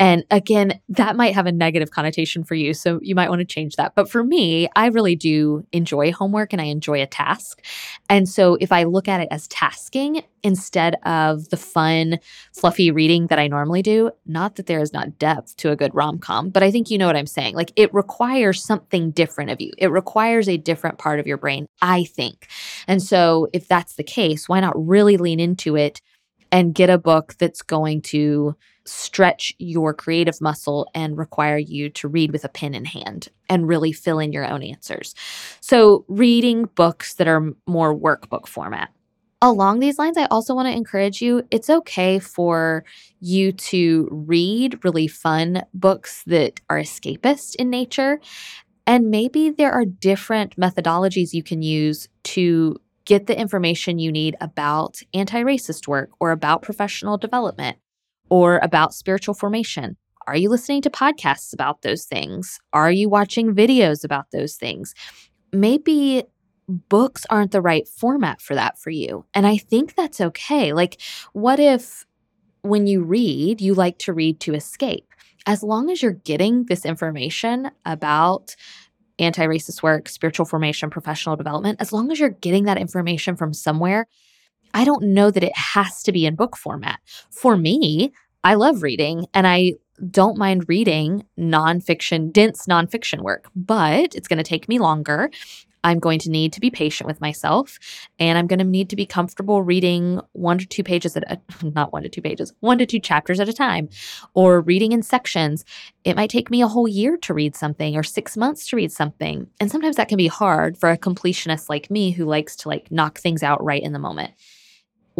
and 0.00 0.24
again, 0.30 0.80
that 0.88 1.14
might 1.14 1.34
have 1.34 1.44
a 1.44 1.52
negative 1.52 1.90
connotation 1.90 2.42
for 2.42 2.54
you. 2.54 2.72
So 2.72 2.98
you 3.02 3.14
might 3.14 3.28
want 3.28 3.40
to 3.40 3.44
change 3.44 3.76
that. 3.76 3.94
But 3.94 4.10
for 4.10 4.24
me, 4.24 4.66
I 4.74 4.86
really 4.86 5.14
do 5.14 5.66
enjoy 5.72 6.10
homework 6.10 6.54
and 6.54 6.62
I 6.62 6.64
enjoy 6.64 7.02
a 7.02 7.06
task. 7.06 7.62
And 8.08 8.26
so 8.26 8.56
if 8.62 8.72
I 8.72 8.84
look 8.84 9.08
at 9.08 9.20
it 9.20 9.28
as 9.30 9.46
tasking 9.48 10.22
instead 10.42 10.94
of 11.04 11.50
the 11.50 11.58
fun, 11.58 12.18
fluffy 12.54 12.90
reading 12.90 13.26
that 13.26 13.38
I 13.38 13.46
normally 13.46 13.82
do, 13.82 14.10
not 14.24 14.56
that 14.56 14.64
there 14.64 14.80
is 14.80 14.94
not 14.94 15.18
depth 15.18 15.54
to 15.58 15.70
a 15.70 15.76
good 15.76 15.94
rom 15.94 16.18
com, 16.18 16.48
but 16.48 16.62
I 16.62 16.70
think 16.70 16.90
you 16.90 16.96
know 16.96 17.06
what 17.06 17.16
I'm 17.16 17.26
saying. 17.26 17.54
Like 17.54 17.72
it 17.76 17.92
requires 17.92 18.64
something 18.64 19.10
different 19.10 19.50
of 19.50 19.60
you, 19.60 19.70
it 19.76 19.90
requires 19.90 20.48
a 20.48 20.56
different 20.56 20.96
part 20.96 21.20
of 21.20 21.26
your 21.26 21.36
brain, 21.36 21.66
I 21.82 22.04
think. 22.04 22.48
And 22.88 23.02
so 23.02 23.48
if 23.52 23.68
that's 23.68 23.96
the 23.96 24.02
case, 24.02 24.48
why 24.48 24.60
not 24.60 24.72
really 24.74 25.18
lean 25.18 25.40
into 25.40 25.76
it 25.76 26.00
and 26.50 26.74
get 26.74 26.88
a 26.88 26.96
book 26.96 27.34
that's 27.38 27.60
going 27.60 28.00
to 28.00 28.56
stretch 28.90 29.54
your 29.58 29.94
creative 29.94 30.40
muscle 30.40 30.90
and 30.94 31.16
require 31.16 31.58
you 31.58 31.88
to 31.90 32.08
read 32.08 32.32
with 32.32 32.44
a 32.44 32.48
pen 32.48 32.74
in 32.74 32.84
hand 32.84 33.28
and 33.48 33.68
really 33.68 33.92
fill 33.92 34.18
in 34.18 34.32
your 34.32 34.44
own 34.44 34.62
answers. 34.62 35.14
So, 35.60 36.04
reading 36.08 36.64
books 36.74 37.14
that 37.14 37.28
are 37.28 37.52
more 37.66 37.96
workbook 37.96 38.46
format. 38.46 38.90
Along 39.42 39.78
these 39.78 39.98
lines, 39.98 40.18
I 40.18 40.26
also 40.26 40.54
want 40.54 40.66
to 40.66 40.76
encourage 40.76 41.22
you 41.22 41.46
it's 41.50 41.70
okay 41.70 42.18
for 42.18 42.84
you 43.20 43.52
to 43.52 44.08
read 44.10 44.84
really 44.84 45.06
fun 45.06 45.62
books 45.72 46.22
that 46.26 46.60
are 46.68 46.78
escapist 46.78 47.54
in 47.56 47.70
nature. 47.70 48.20
And 48.86 49.10
maybe 49.10 49.50
there 49.50 49.72
are 49.72 49.84
different 49.84 50.56
methodologies 50.56 51.32
you 51.32 51.42
can 51.42 51.62
use 51.62 52.08
to 52.24 52.76
get 53.04 53.26
the 53.26 53.38
information 53.38 53.98
you 53.98 54.12
need 54.12 54.36
about 54.40 55.00
anti 55.14 55.42
racist 55.42 55.88
work 55.88 56.10
or 56.20 56.32
about 56.32 56.62
professional 56.62 57.16
development 57.16 57.78
or 58.30 58.58
about 58.62 58.94
spiritual 58.94 59.34
formation? 59.34 59.96
Are 60.26 60.36
you 60.36 60.48
listening 60.48 60.82
to 60.82 60.90
podcasts 60.90 61.52
about 61.52 61.82
those 61.82 62.04
things? 62.04 62.60
Are 62.72 62.90
you 62.90 63.08
watching 63.08 63.54
videos 63.54 64.04
about 64.04 64.30
those 64.30 64.54
things? 64.54 64.94
Maybe 65.52 66.24
books 66.68 67.26
aren't 67.28 67.50
the 67.50 67.60
right 67.60 67.86
format 67.88 68.40
for 68.40 68.54
that 68.54 68.78
for 68.78 68.90
you. 68.90 69.24
And 69.34 69.46
I 69.46 69.56
think 69.56 69.94
that's 69.94 70.20
okay. 70.20 70.72
Like, 70.72 71.00
what 71.32 71.58
if 71.58 72.06
when 72.62 72.86
you 72.86 73.02
read, 73.02 73.60
you 73.60 73.74
like 73.74 73.98
to 73.98 74.12
read 74.12 74.40
to 74.40 74.54
escape? 74.54 75.06
As 75.46 75.62
long 75.62 75.90
as 75.90 76.02
you're 76.02 76.12
getting 76.12 76.66
this 76.66 76.84
information 76.84 77.70
about 77.84 78.54
anti 79.18 79.44
racist 79.46 79.82
work, 79.82 80.08
spiritual 80.08 80.46
formation, 80.46 80.90
professional 80.90 81.36
development, 81.36 81.80
as 81.80 81.92
long 81.92 82.10
as 82.12 82.20
you're 82.20 82.28
getting 82.28 82.64
that 82.64 82.78
information 82.78 83.36
from 83.36 83.52
somewhere, 83.52 84.06
I 84.74 84.84
don't 84.84 85.02
know 85.02 85.30
that 85.30 85.44
it 85.44 85.56
has 85.56 86.02
to 86.04 86.12
be 86.12 86.26
in 86.26 86.34
book 86.34 86.56
format. 86.56 87.00
For 87.30 87.56
me, 87.56 88.12
I 88.44 88.54
love 88.54 88.82
reading 88.82 89.26
and 89.34 89.46
I 89.46 89.74
don't 90.10 90.38
mind 90.38 90.68
reading 90.68 91.24
nonfiction, 91.38 92.32
dense 92.32 92.66
nonfiction 92.66 93.20
work, 93.20 93.48
but 93.54 94.14
it's 94.14 94.28
going 94.28 94.38
to 94.38 94.42
take 94.42 94.68
me 94.68 94.78
longer. 94.78 95.30
I'm 95.82 95.98
going 95.98 96.18
to 96.20 96.30
need 96.30 96.52
to 96.54 96.60
be 96.60 96.70
patient 96.70 97.06
with 97.06 97.20
myself 97.20 97.78
and 98.18 98.36
I'm 98.36 98.46
going 98.46 98.58
to 98.58 98.64
need 98.64 98.90
to 98.90 98.96
be 98.96 99.06
comfortable 99.06 99.62
reading 99.62 100.20
one 100.32 100.58
to 100.58 100.66
two 100.66 100.82
pages 100.82 101.16
at 101.16 101.24
a, 101.30 101.38
not 101.74 101.92
one 101.92 102.02
to 102.02 102.08
two 102.08 102.22
pages, 102.22 102.52
one 102.60 102.78
to 102.78 102.86
two 102.86 103.00
chapters 103.00 103.40
at 103.40 103.48
a 103.48 103.52
time 103.52 103.88
or 104.34 104.60
reading 104.60 104.92
in 104.92 105.02
sections. 105.02 105.64
It 106.04 106.16
might 106.16 106.30
take 106.30 106.50
me 106.50 106.62
a 106.62 106.68
whole 106.68 106.88
year 106.88 107.16
to 107.18 107.34
read 107.34 107.56
something 107.56 107.96
or 107.96 108.02
6 108.02 108.36
months 108.36 108.68
to 108.68 108.76
read 108.76 108.92
something. 108.92 109.48
And 109.58 109.70
sometimes 109.70 109.96
that 109.96 110.08
can 110.08 110.18
be 110.18 110.28
hard 110.28 110.76
for 110.76 110.90
a 110.90 110.98
completionist 110.98 111.68
like 111.68 111.90
me 111.90 112.10
who 112.10 112.24
likes 112.24 112.56
to 112.56 112.68
like 112.68 112.90
knock 112.90 113.18
things 113.18 113.42
out 113.42 113.62
right 113.62 113.82
in 113.82 113.92
the 113.92 113.98
moment 113.98 114.32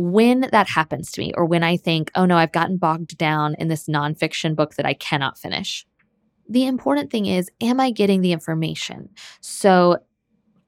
when 0.00 0.48
that 0.52 0.68
happens 0.68 1.10
to 1.12 1.20
me, 1.20 1.32
or 1.36 1.44
when 1.44 1.62
I 1.62 1.76
think, 1.76 2.10
oh 2.14 2.26
no, 2.26 2.36
I've 2.36 2.52
gotten 2.52 2.76
bogged 2.76 3.16
down 3.18 3.54
in 3.58 3.68
this 3.68 3.86
nonfiction 3.86 4.56
book 4.56 4.74
that 4.74 4.86
I 4.86 4.94
cannot 4.94 5.38
finish, 5.38 5.86
the 6.48 6.66
important 6.66 7.10
thing 7.10 7.26
is, 7.26 7.50
am 7.60 7.78
I 7.78 7.90
getting 7.90 8.22
the 8.22 8.32
information? 8.32 9.10
So, 9.40 9.98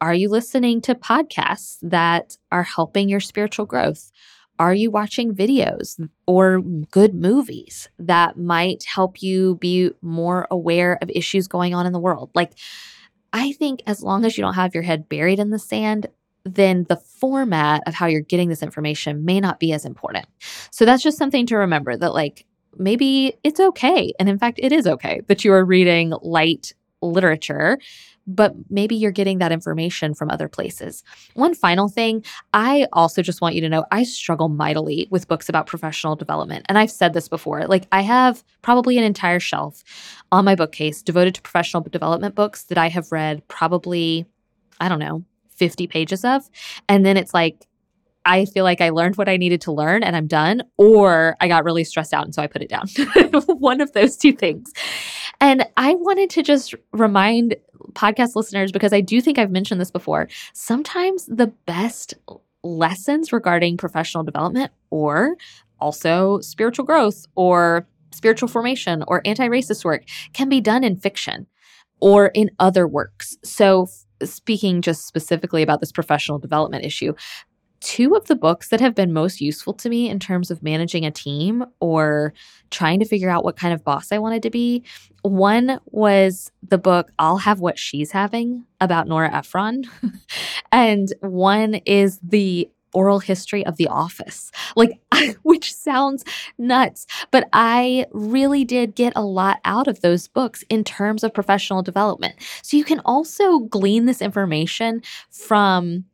are 0.01 0.15
you 0.15 0.29
listening 0.29 0.81
to 0.83 0.97
podcasts 0.97 1.79
that 1.83 2.37
are 2.51 2.65
helping 2.65 3.09
your 3.09 3.21
spiritual 3.21 3.67
growth? 3.67 4.11
Are 4.59 4.75
you 4.75 4.91
watching 4.91 5.35
videos 5.35 5.99
or 6.27 6.61
good 6.91 7.15
movies 7.15 7.89
that 7.99 8.37
might 8.37 8.85
help 8.85 9.23
you 9.23 9.57
be 9.57 9.91
more 10.03 10.47
aware 10.51 10.99
of 11.03 11.11
issues 11.11 11.47
going 11.47 11.75
on 11.75 11.87
in 11.87 11.93
the 11.93 12.01
world? 12.01 12.31
Like, 12.35 12.53
I 13.33 13.53
think 13.53 13.83
as 13.87 14.03
long 14.03 14.25
as 14.25 14.37
you 14.37 14.43
don't 14.43 14.55
have 14.55 14.75
your 14.75 14.83
head 14.83 15.09
buried 15.09 15.39
in 15.39 15.51
the 15.51 15.59
sand, 15.59 16.09
then 16.45 16.87
the 16.89 16.97
format 16.97 17.83
of 17.87 17.95
how 17.95 18.07
you're 18.07 18.21
getting 18.21 18.49
this 18.49 18.63
information 18.63 19.25
may 19.25 19.41
not 19.41 19.61
be 19.61 19.73
as 19.73 19.85
important. 19.85 20.27
So 20.71 20.85
that's 20.85 21.03
just 21.03 21.19
something 21.19 21.47
to 21.47 21.57
remember 21.57 21.97
that, 21.97 22.15
like, 22.15 22.47
maybe 22.79 23.35
it's 23.45 23.61
okay. 23.61 24.13
And 24.19 24.29
in 24.29 24.39
fact, 24.39 24.59
it 24.63 24.73
is 24.73 24.87
okay 24.87 25.21
that 25.29 25.45
you 25.45 25.53
are 25.53 25.65
reading 25.65 26.13
light 26.23 26.73
literature, 27.01 27.79
but 28.27 28.55
maybe 28.71 28.95
you're 28.95 29.11
getting 29.11 29.39
that 29.39 29.51
information 29.53 30.15
from 30.15 30.31
other 30.31 30.49
places. 30.49 31.03
One 31.35 31.55
final 31.55 31.89
thing, 31.89 32.25
I 32.55 32.87
also 32.93 33.21
just 33.21 33.41
want 33.41 33.57
you 33.57 33.61
to 33.63 33.69
know 33.69 33.85
I 33.91 34.05
struggle 34.05 34.49
mightily 34.49 35.09
with 35.11 35.27
books 35.29 35.49
about 35.49 35.67
professional 35.67 36.15
development. 36.15 36.65
And 36.69 36.79
I've 36.79 36.91
said 36.91 37.13
this 37.13 37.29
before. 37.29 37.67
Like, 37.67 37.87
I 37.91 38.03
have 38.03 38.45
probably 38.63 38.97
an 38.97 39.05
entire 39.05 39.41
shelf 39.41 39.83
on 40.31 40.45
my 40.45 40.55
bookcase 40.55 41.03
devoted 41.03 41.35
to 41.35 41.43
professional 41.43 41.83
development 41.83 42.35
books 42.35 42.65
that 42.65 42.79
I 42.79 42.89
have 42.89 43.11
read 43.11 43.47
probably, 43.49 44.25
I 44.81 44.89
don't 44.89 45.01
know, 45.01 45.25
50 45.57 45.87
pages 45.87 46.25
of. 46.25 46.49
And 46.89 47.05
then 47.05 47.17
it's 47.17 47.35
like, 47.35 47.67
I 48.25 48.45
feel 48.45 48.65
like 48.65 48.81
I 48.81 48.91
learned 48.91 49.17
what 49.17 49.29
I 49.29 49.37
needed 49.37 49.61
to 49.63 49.73
learn 49.73 50.05
and 50.05 50.15
I'm 50.15 50.29
done, 50.29 50.63
or 50.77 51.37
I 51.41 51.49
got 51.49 51.65
really 51.65 51.83
stressed 51.83 52.15
out 52.15 52.25
and 52.25 52.35
so 52.35 52.43
I 52.43 52.47
put 52.47 52.63
it 52.63 52.69
down. 52.69 52.87
One 53.47 53.81
of 53.81 53.93
those 53.93 54.17
two 54.17 54.33
things. 54.33 54.73
And 55.41 55.67
I 55.77 55.95
wanted 55.95 56.31
to 56.31 56.43
just 56.43 56.75
remind 56.93 57.57
podcast 57.95 58.37
listeners, 58.37 58.71
because 58.71 58.93
I 58.93 59.01
do 59.01 59.21
think 59.21 59.39
I've 59.39 59.51
mentioned 59.51 59.81
this 59.81 59.91
before, 59.91 60.29
sometimes 60.53 61.27
the 61.27 61.49
best 61.67 62.15
lessons 62.63 63.33
regarding 63.33 63.77
professional 63.77 64.23
development 64.23 64.71
or 64.91 65.37
also 65.81 66.39
spiritual 66.41 66.85
growth 66.85 67.27
or 67.35 67.89
spiritual 68.13 68.49
formation 68.49 69.03
or 69.09 69.21
anti 69.25 69.49
racist 69.49 69.85
work 69.85 70.05
can 70.33 70.49
be 70.49 70.61
done 70.61 70.85
in 70.85 70.97
fiction 70.97 71.47
or 72.01 72.27
in 72.29 72.51
other 72.59 72.87
works. 72.87 73.37
So, 73.43 73.89
speaking 74.27 74.83
just 74.83 75.07
specifically 75.07 75.63
about 75.63 75.81
this 75.81 75.93
professional 75.93 76.39
development 76.39 76.85
issue, 76.85 77.15
two 77.83 78.15
of 78.15 78.27
the 78.27 78.37
books 78.37 78.69
that 78.69 78.81
have 78.81 78.95
been 78.95 79.13
most 79.13 79.41
useful 79.41 79.75
to 79.75 79.89
me 79.89 80.09
in 80.09 80.19
terms 80.19 80.51
of 80.51 80.63
managing 80.63 81.05
a 81.05 81.11
team 81.11 81.65
or 81.81 82.33
trying 82.71 83.01
to 83.01 83.05
figure 83.05 83.29
out 83.29 83.45
what 83.45 83.57
kind 83.57 83.75
of 83.75 83.85
boss 83.85 84.13
I 84.13 84.19
wanted 84.19 84.43
to 84.45 84.51
be. 84.51 84.85
One 85.23 85.81
was 85.87 86.53
the 86.67 86.79
book 86.79 87.11
I'll 87.19 87.39
Have 87.39 87.61
What 87.61 87.79
She's 87.79 88.13
Having 88.13 88.65
about 88.81 89.09
Nora 89.09 89.35
Ephron. 89.35 89.85
and 90.73 91.13
one 91.21 91.75
is 91.87 92.21
the 92.23 92.71
oral 92.93 93.19
history 93.19 93.65
of 93.67 93.77
The 93.77 93.89
Office, 93.89 94.51
like, 94.77 95.01
which 95.43 95.75
sounds 95.75 96.25
nuts. 96.59 97.07
But 97.31 97.49
I 97.53 98.07
really 98.13 98.65
did 98.65 98.95
get 98.95 99.13
a 99.17 99.25
lot 99.25 99.61
out 99.65 99.89
of 99.89 100.01
those 100.01 100.29
books 100.29 100.65
in 100.69 100.85
terms 100.85 101.25
of 101.25 101.35
professional 101.35 101.83
development. 101.83 102.35
So 102.63 102.77
you 102.77 102.85
can 102.85 103.01
also 103.05 103.61
glean 103.61 104.07
this 104.07 104.23
information 104.23 105.03
from 105.31 106.05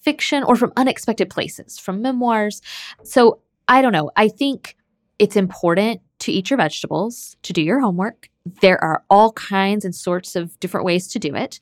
fiction 0.00 0.42
or 0.44 0.56
from 0.56 0.72
unexpected 0.76 1.28
places, 1.30 1.78
from 1.78 2.02
memoirs. 2.02 2.62
So 3.02 3.40
I 3.68 3.82
don't 3.82 3.92
know. 3.92 4.10
I 4.16 4.28
think 4.28 4.76
it's 5.18 5.36
important 5.36 6.00
to 6.20 6.32
eat 6.32 6.50
your 6.50 6.56
vegetables, 6.56 7.36
to 7.42 7.52
do 7.52 7.62
your 7.62 7.80
homework. 7.80 8.28
There 8.60 8.82
are 8.82 9.04
all 9.10 9.32
kinds 9.32 9.84
and 9.84 9.94
sorts 9.94 10.36
of 10.36 10.58
different 10.60 10.86
ways 10.86 11.08
to 11.08 11.18
do 11.18 11.34
it. 11.34 11.60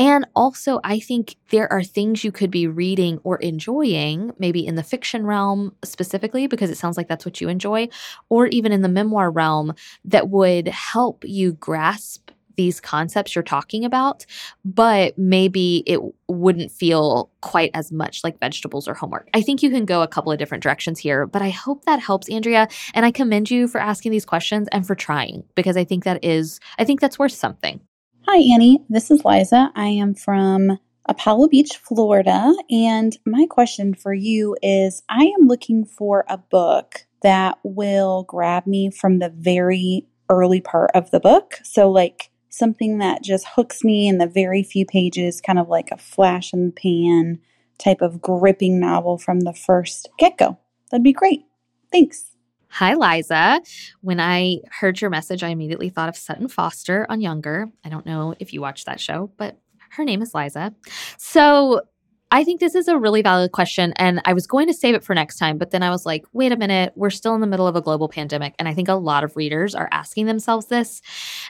And 0.00 0.26
also, 0.34 0.80
I 0.82 0.98
think 0.98 1.36
there 1.50 1.70
are 1.70 1.82
things 1.82 2.24
you 2.24 2.32
could 2.32 2.50
be 2.50 2.66
reading 2.66 3.20
or 3.22 3.36
enjoying, 3.36 4.32
maybe 4.38 4.66
in 4.66 4.74
the 4.76 4.82
fiction 4.82 5.26
realm 5.26 5.74
specifically, 5.84 6.46
because 6.46 6.70
it 6.70 6.78
sounds 6.78 6.96
like 6.96 7.06
that's 7.06 7.26
what 7.26 7.38
you 7.38 7.50
enjoy, 7.50 7.90
or 8.30 8.46
even 8.46 8.72
in 8.72 8.80
the 8.80 8.88
memoir 8.88 9.30
realm 9.30 9.74
that 10.06 10.30
would 10.30 10.68
help 10.68 11.22
you 11.26 11.52
grasp 11.52 12.30
these 12.56 12.80
concepts 12.80 13.34
you're 13.34 13.42
talking 13.42 13.84
about, 13.84 14.24
but 14.64 15.16
maybe 15.18 15.82
it 15.86 16.00
wouldn't 16.28 16.72
feel 16.72 17.30
quite 17.42 17.70
as 17.74 17.92
much 17.92 18.24
like 18.24 18.40
vegetables 18.40 18.88
or 18.88 18.94
homework. 18.94 19.28
I 19.34 19.42
think 19.42 19.62
you 19.62 19.68
can 19.68 19.84
go 19.84 20.00
a 20.00 20.08
couple 20.08 20.32
of 20.32 20.38
different 20.38 20.62
directions 20.62 20.98
here, 20.98 21.26
but 21.26 21.42
I 21.42 21.50
hope 21.50 21.84
that 21.84 22.00
helps, 22.00 22.30
Andrea. 22.30 22.68
And 22.94 23.04
I 23.04 23.10
commend 23.10 23.50
you 23.50 23.68
for 23.68 23.80
asking 23.80 24.12
these 24.12 24.24
questions 24.24 24.66
and 24.72 24.86
for 24.86 24.94
trying 24.94 25.44
because 25.54 25.76
I 25.76 25.84
think 25.84 26.04
that 26.04 26.24
is, 26.24 26.58
I 26.78 26.84
think 26.84 27.00
that's 27.00 27.18
worth 27.18 27.32
something. 27.32 27.80
Hi, 28.28 28.36
Annie. 28.54 28.84
This 28.90 29.10
is 29.10 29.24
Liza. 29.24 29.72
I 29.74 29.86
am 29.86 30.14
from 30.14 30.78
Apollo 31.06 31.48
Beach, 31.48 31.78
Florida. 31.78 32.54
And 32.70 33.16
my 33.24 33.46
question 33.48 33.94
for 33.94 34.12
you 34.12 34.56
is 34.62 35.02
I 35.08 35.24
am 35.24 35.48
looking 35.48 35.86
for 35.86 36.24
a 36.28 36.36
book 36.36 37.06
that 37.22 37.58
will 37.64 38.24
grab 38.24 38.66
me 38.66 38.90
from 38.90 39.18
the 39.18 39.30
very 39.30 40.06
early 40.28 40.60
part 40.60 40.90
of 40.94 41.10
the 41.10 41.18
book. 41.18 41.60
So, 41.64 41.90
like, 41.90 42.30
something 42.50 42.98
that 42.98 43.24
just 43.24 43.46
hooks 43.48 43.82
me 43.82 44.06
in 44.06 44.18
the 44.18 44.26
very 44.26 44.62
few 44.62 44.84
pages, 44.84 45.40
kind 45.40 45.58
of 45.58 45.68
like 45.68 45.90
a 45.90 45.96
flash 45.96 46.52
in 46.52 46.66
the 46.66 46.72
pan 46.72 47.40
type 47.78 48.02
of 48.02 48.20
gripping 48.20 48.78
novel 48.78 49.16
from 49.16 49.40
the 49.40 49.54
first 49.54 50.10
get 50.18 50.36
go. 50.36 50.58
That'd 50.90 51.02
be 51.02 51.14
great. 51.14 51.46
Thanks. 51.90 52.29
Hi, 52.70 52.94
Liza. 52.94 53.60
When 54.00 54.20
I 54.20 54.60
heard 54.70 55.00
your 55.00 55.10
message, 55.10 55.42
I 55.42 55.48
immediately 55.48 55.88
thought 55.88 56.08
of 56.08 56.16
Sutton 56.16 56.48
Foster 56.48 57.04
on 57.08 57.20
Younger. 57.20 57.68
I 57.84 57.88
don't 57.88 58.06
know 58.06 58.34
if 58.38 58.52
you 58.52 58.60
watched 58.60 58.86
that 58.86 59.00
show, 59.00 59.30
but 59.36 59.58
her 59.90 60.04
name 60.04 60.22
is 60.22 60.34
Liza. 60.34 60.72
So 61.18 61.82
I 62.30 62.44
think 62.44 62.60
this 62.60 62.76
is 62.76 62.86
a 62.86 62.96
really 62.96 63.22
valid 63.22 63.50
question. 63.50 63.92
And 63.96 64.22
I 64.24 64.34
was 64.34 64.46
going 64.46 64.68
to 64.68 64.72
save 64.72 64.94
it 64.94 65.02
for 65.02 65.14
next 65.14 65.36
time, 65.36 65.58
but 65.58 65.72
then 65.72 65.82
I 65.82 65.90
was 65.90 66.06
like, 66.06 66.24
wait 66.32 66.52
a 66.52 66.56
minute, 66.56 66.92
we're 66.94 67.10
still 67.10 67.34
in 67.34 67.40
the 67.40 67.46
middle 67.48 67.66
of 67.66 67.74
a 67.74 67.80
global 67.80 68.08
pandemic. 68.08 68.54
And 68.58 68.68
I 68.68 68.74
think 68.74 68.88
a 68.88 68.94
lot 68.94 69.24
of 69.24 69.36
readers 69.36 69.74
are 69.74 69.88
asking 69.90 70.26
themselves 70.26 70.66
this. 70.66 71.02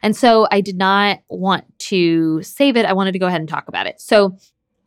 And 0.02 0.16
so 0.16 0.48
I 0.50 0.62
did 0.62 0.78
not 0.78 1.18
want 1.28 1.64
to 1.80 2.42
save 2.42 2.78
it. 2.78 2.86
I 2.86 2.94
wanted 2.94 3.12
to 3.12 3.18
go 3.18 3.26
ahead 3.26 3.40
and 3.40 3.48
talk 3.48 3.68
about 3.68 3.86
it. 3.86 4.00
So 4.00 4.38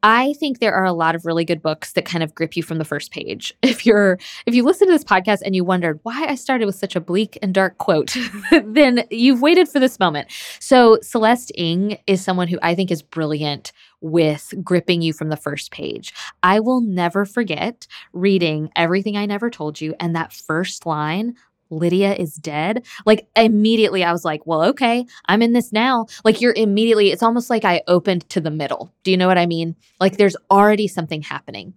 I 0.06 0.34
think 0.34 0.60
there 0.60 0.74
are 0.74 0.84
a 0.84 0.92
lot 0.92 1.16
of 1.16 1.26
really 1.26 1.46
good 1.46 1.62
books 1.62 1.94
that 1.94 2.04
kind 2.04 2.24
of 2.24 2.36
grip 2.36 2.58
you 2.58 2.62
from 2.62 2.78
the 2.78 2.86
first 2.86 3.12
page. 3.12 3.54
If 3.74 3.88
you're 3.88 4.20
if 4.46 4.54
you 4.54 4.64
listen 4.64 4.88
to 4.88 4.94
this 4.94 5.04
podcast 5.04 5.40
and 5.44 5.56
you 5.56 5.64
wondered 5.64 6.00
why 6.04 6.26
I 6.28 6.36
started 6.36 6.66
with 6.68 6.76
such 6.76 6.96
a 6.96 7.02
bleak 7.02 7.40
and 7.42 7.54
dark 7.54 7.80
quote, 7.80 8.16
then 8.64 9.04
you've 9.10 9.42
waited 9.42 9.68
for 9.68 9.80
this 9.80 10.00
moment. 10.00 10.28
So 10.60 11.00
Celeste 11.02 11.52
Ng 11.58 11.98
is 12.06 12.24
someone 12.24 12.48
who 12.48 12.60
I 12.62 12.76
think 12.76 12.92
is 12.92 13.02
brilliant 13.02 13.72
with 14.02 14.54
gripping 14.64 15.02
you 15.02 15.12
from 15.12 15.30
the 15.30 15.38
first 15.38 15.72
page. 15.72 16.14
I 16.44 16.60
will 16.60 16.82
never 16.82 17.26
forget 17.26 17.88
reading 18.12 18.70
Everything 18.76 19.18
I 19.18 19.26
Never 19.26 19.50
Told 19.50 19.82
You 19.82 19.96
and 20.00 20.16
that 20.16 20.34
first 20.34 20.86
line 20.86 21.36
Lydia 21.74 22.14
is 22.16 22.36
dead. 22.36 22.86
Like 23.06 23.28
immediately 23.36 24.04
I 24.04 24.12
was 24.12 24.24
like, 24.24 24.46
well, 24.46 24.64
okay, 24.64 25.06
I'm 25.26 25.42
in 25.42 25.54
this 25.54 25.72
now. 25.72 26.08
Like 26.24 26.42
you're 26.42 26.54
immediately, 26.56 27.12
it's 27.12 27.24
almost 27.24 27.50
like 27.50 27.66
I 27.66 27.82
opened 27.88 28.30
to 28.30 28.42
the 28.42 28.52
middle. 28.52 28.94
Do 29.04 29.12
you 29.12 29.18
know 29.18 29.28
what 29.28 29.38
I 29.38 29.46
mean? 29.46 29.76
Like 30.00 30.18
there's 30.18 30.38
already 30.50 30.88
something 30.88 31.22
happening. 31.22 31.74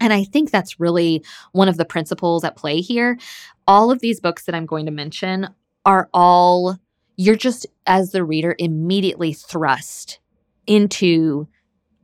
And 0.00 0.12
I 0.12 0.24
think 0.24 0.50
that's 0.50 0.78
really 0.78 1.24
one 1.52 1.68
of 1.68 1.76
the 1.76 1.84
principles 1.84 2.44
at 2.44 2.56
play 2.56 2.80
here. 2.80 3.18
All 3.66 3.90
of 3.90 4.00
these 4.00 4.20
books 4.20 4.44
that 4.44 4.54
I'm 4.54 4.66
going 4.66 4.86
to 4.86 4.92
mention 4.92 5.48
are 5.84 6.08
all, 6.14 6.78
you're 7.16 7.36
just, 7.36 7.66
as 7.86 8.12
the 8.12 8.24
reader, 8.24 8.54
immediately 8.58 9.32
thrust 9.32 10.20
into 10.66 11.48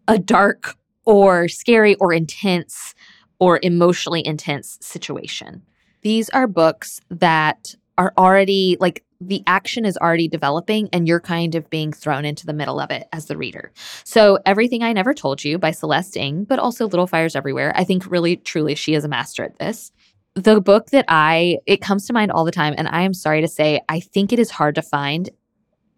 a 0.09 0.19
dark 0.19 0.75
or 1.05 1.49
scary 1.49 1.95
or 1.97 2.13
intense 2.13 2.95
or 3.39 3.61
emotionally 3.63 4.27
intense 4.27 4.79
situation. 4.81 5.63
These 6.05 6.29
are 6.31 6.47
books 6.47 7.01
that 7.09 7.75
are 7.97 8.12
already 8.19 8.77
like 8.79 9.03
the 9.21 9.43
action 9.47 9.87
is 9.87 9.97
already 9.97 10.29
developing 10.29 10.90
and 10.93 11.09
you're 11.09 11.21
kind 11.21 11.55
of 11.55 11.71
being 11.71 11.95
thrown 11.95 12.27
into 12.27 12.45
the 12.45 12.53
middle 12.53 12.79
of 12.79 12.90
it 12.90 13.05
as 13.11 13.25
the 13.25 13.38
reader. 13.38 13.73
So, 14.05 14.38
Everything 14.45 14.83
I 14.83 14.93
Never 14.93 15.14
Told 15.14 15.43
You 15.43 15.59
by 15.59 15.71
Celeste 15.71 16.19
Ng, 16.19 16.45
but 16.45 16.59
also 16.59 16.87
Little 16.87 17.07
Fires 17.07 17.35
Everywhere. 17.35 17.73
I 17.75 17.85
think 17.85 18.11
really, 18.11 18.37
truly, 18.37 18.75
she 18.75 18.93
is 18.93 19.05
a 19.05 19.09
master 19.09 19.45
at 19.45 19.59
this. 19.59 19.93
The 20.35 20.61
book 20.61 20.90
that 20.90 21.07
I, 21.09 21.59
it 21.64 21.81
comes 21.81 22.07
to 22.07 22.12
mind 22.12 22.33
all 22.33 22.45
the 22.45 22.53
time, 22.53 22.75
and 22.77 22.87
I 22.88 23.03
am 23.03 23.14
sorry 23.14 23.40
to 23.40 23.49
say, 23.49 23.81
I 23.88 24.01
think 24.01 24.31
it 24.31 24.38
is 24.38 24.51
hard 24.51 24.75
to 24.75 24.83
find 24.83 25.31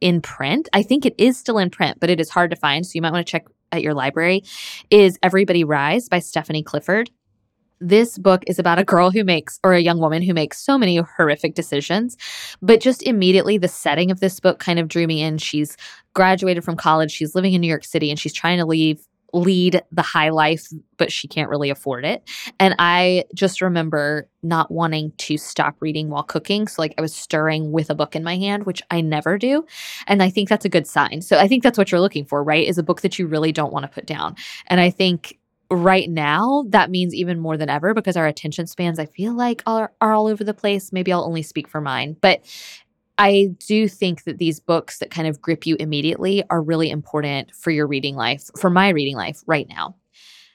in 0.01 0.21
print. 0.21 0.69
I 0.73 0.83
think 0.83 1.05
it 1.05 1.17
is 1.19 1.37
still 1.37 1.59
in 1.59 1.71
print, 1.71 1.99
but 1.99 2.11
it 2.11 2.21
is 2.21 2.31
hard 2.31 2.51
to 2.51 2.57
find. 2.57 2.87
So, 2.87 2.93
you 2.95 3.03
might 3.03 3.13
want 3.13 3.27
to 3.27 3.31
check 3.31 3.47
at 3.73 3.83
your 3.83 3.95
library, 3.95 4.45
is 4.89 5.19
Everybody 5.21 5.65
Rise 5.65 6.09
by 6.09 6.21
Stephanie 6.21 6.63
Clifford 6.63 7.11
this 7.81 8.19
book 8.19 8.43
is 8.47 8.59
about 8.59 8.79
a 8.79 8.85
girl 8.85 9.11
who 9.11 9.25
makes, 9.25 9.61
or 9.63 9.73
a 9.73 9.81
young 9.81 9.99
woman 9.99 10.23
who 10.23 10.35
makes 10.35 10.59
so 10.59 10.79
many 10.79 10.97
horrific 10.97 11.55
decisions. 11.55 12.17
But 12.63 12.81
just 12.81 13.03
immediately, 13.03 13.59
the 13.59 13.69
setting 13.69 14.11
of 14.11 14.21
this 14.21 14.41
book 14.41 14.59
kind 14.59 14.79
of 14.79 14.89
drew 14.89 15.07
me 15.07 15.23
in. 15.23 15.39
She's 15.39 15.77
graduated 16.15 16.65
from 16.65 16.77
college, 16.77 17.13
she's 17.13 17.35
living 17.35 17.53
in 17.53 17.61
New 17.61 17.69
York 17.69 17.85
City, 17.85 18.11
and 18.11 18.19
she's 18.19 18.33
trying 18.33 18.59
to 18.59 18.65
leave 18.65 19.07
lead 19.33 19.83
the 19.93 20.03
high 20.03 20.31
life, 20.31 20.69
but 20.97 21.13
she 21.13 21.29
can't 21.29 21.51
really 21.51 21.71
afford 21.71 22.05
it. 22.05 22.29
And 22.59 22.75
I 22.79 23.25
just 23.35 23.61
remember 23.61 24.29
not 24.43 24.71
wanting 24.71 25.13
to 25.19 25.37
stop 25.37 25.77
reading 25.81 26.09
while 26.09 26.23
cooking. 26.23 26.69
So, 26.69 26.81
like, 26.81 26.95
I 26.97 27.03
was 27.03 27.15
stirring 27.15 27.73
with 27.73 27.91
a 27.91 27.95
book 27.95 28.17
in 28.17 28.25
my 28.25 28.37
hand, 28.37 28.67
which 28.67 28.83
I 28.91 29.01
never 29.01 29.39
do. 29.39 29.67
And 30.07 30.23
I 30.23 30.31
think 30.31 30.49
that's 30.49 30.65
a 30.65 30.71
good 30.71 30.87
sign. 30.87 31.23
So, 31.23 31.39
I 31.39 31.49
think 31.49 31.63
that's 31.63 31.79
what 31.79 31.93
you're 31.93 32.01
looking 32.01 32.25
for, 32.25 32.43
right? 32.43 32.67
Is 32.67 32.79
a 32.79 32.83
book 32.83 33.03
that 33.03 33.19
you 33.19 33.27
really 33.27 33.53
don't 33.53 33.73
want 33.73 33.85
to 33.85 33.93
put 33.93 34.07
down. 34.07 34.37
And 34.69 34.81
I 34.81 34.91
think 34.91 35.39
right 35.71 36.09
now 36.09 36.65
that 36.69 36.91
means 36.91 37.15
even 37.15 37.41
more 37.41 37.57
than 37.57 37.69
ever 37.69 37.93
because 37.93 38.17
our 38.17 38.27
attention 38.27 38.67
spans 38.67 38.99
i 38.99 39.07
feel 39.07 39.35
like 39.35 39.63
are, 39.67 39.93
are 40.01 40.13
all 40.13 40.27
over 40.27 40.45
the 40.45 40.55
place. 40.55 40.93
Maybe 40.93 41.13
i'll 41.13 41.25
only 41.25 41.43
speak 41.43 41.69
for 41.69 41.81
mine 41.81 42.17
but 42.21 42.41
i 43.19 43.49
do 43.67 43.89
think 43.89 44.25
that 44.25 44.39
these 44.39 44.61
books 44.61 44.99
that 44.99 45.11
kind 45.11 45.27
of 45.27 45.41
grip 45.41 45.67
you 45.67 45.77
immediately 45.81 46.45
are 46.51 46.63
really 46.63 46.91
important 46.91 47.55
for 47.55 47.71
your 47.71 47.87
reading 47.87 48.15
life 48.15 48.49
for 48.59 48.71
my 48.71 48.91
reading 48.91 49.17
life 49.17 49.43
right 49.47 49.69
now. 49.69 49.97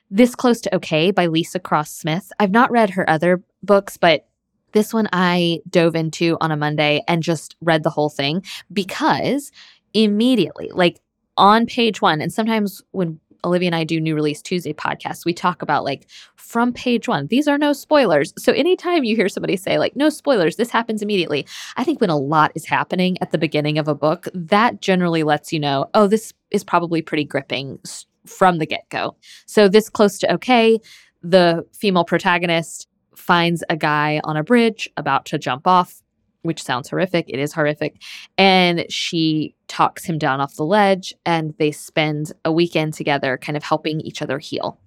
This 0.09 0.35
close 0.35 0.59
to 0.61 0.75
okay 0.75 1.11
by 1.11 1.27
Leesa 1.27 1.61
Cross-Smith. 1.61 2.33
I've 2.37 2.51
not 2.51 2.69
read 2.71 2.91
her 2.91 3.09
other 3.09 3.43
books 3.63 3.97
but 3.97 4.27
this 4.71 4.93
one 4.93 5.09
i 5.11 5.59
dove 5.69 5.95
into 5.95 6.37
on 6.39 6.51
a 6.51 6.57
monday 6.57 7.03
and 7.07 7.21
just 7.23 7.55
read 7.61 7.83
the 7.83 7.89
whole 7.89 8.09
thing 8.09 8.43
because 8.71 9.51
immediately 9.93 10.69
like 10.73 10.99
on 11.37 11.65
page 11.65 12.01
one 12.01 12.21
and 12.21 12.31
sometimes 12.31 12.81
when 12.91 13.19
Olivia 13.43 13.67
and 13.67 13.75
I 13.75 13.83
do 13.83 13.99
New 13.99 14.15
Release 14.15 14.41
Tuesday 14.41 14.73
podcasts, 14.73 15.25
we 15.25 15.33
talk 15.33 15.61
about 15.61 15.83
like 15.83 16.07
from 16.35 16.73
page 16.73 17.07
one, 17.07 17.27
these 17.27 17.47
are 17.47 17.57
no 17.57 17.71
spoilers. 17.71 18.33
So 18.37 18.51
anytime 18.51 19.03
you 19.03 19.15
hear 19.15 19.29
somebody 19.29 19.55
say, 19.55 19.79
like, 19.79 19.95
no 19.95 20.09
spoilers, 20.09 20.57
this 20.57 20.69
happens 20.69 21.01
immediately, 21.01 21.47
I 21.77 21.85
think 21.85 22.01
when 22.01 22.09
a 22.09 22.17
lot 22.17 22.51
is 22.55 22.65
happening 22.65 23.17
at 23.21 23.31
the 23.31 23.37
beginning 23.37 23.77
of 23.77 23.87
a 23.87 23.95
book, 23.95 24.27
that 24.33 24.81
generally 24.81 25.23
lets 25.23 25.53
you 25.53 25.59
know, 25.61 25.89
oh, 25.93 26.07
this 26.07 26.33
is 26.51 26.63
probably 26.63 27.01
pretty 27.01 27.23
gripping 27.23 27.79
from 28.25 28.57
the 28.57 28.65
get 28.65 28.89
go. 28.89 29.15
So 29.45 29.69
this 29.69 29.89
close 29.89 30.19
to 30.19 30.33
okay, 30.33 30.79
the 31.23 31.65
female 31.71 32.03
protagonist 32.03 32.87
finds 33.15 33.63
a 33.69 33.77
guy 33.77 34.19
on 34.23 34.35
a 34.35 34.43
bridge 34.43 34.89
about 34.97 35.25
to 35.27 35.37
jump 35.37 35.67
off 35.67 36.00
which 36.43 36.61
sounds 36.63 36.89
horrific. 36.89 37.25
It 37.27 37.39
is 37.39 37.53
horrific. 37.53 38.01
And 38.37 38.85
she 38.89 39.55
talks 39.67 40.03
him 40.05 40.17
down 40.17 40.41
off 40.41 40.55
the 40.55 40.65
ledge, 40.65 41.13
and 41.25 41.53
they 41.59 41.71
spend 41.71 42.31
a 42.45 42.51
weekend 42.51 42.93
together, 42.93 43.37
kind 43.37 43.57
of 43.57 43.63
helping 43.63 44.01
each 44.01 44.21
other 44.21 44.39
heal. 44.39 44.79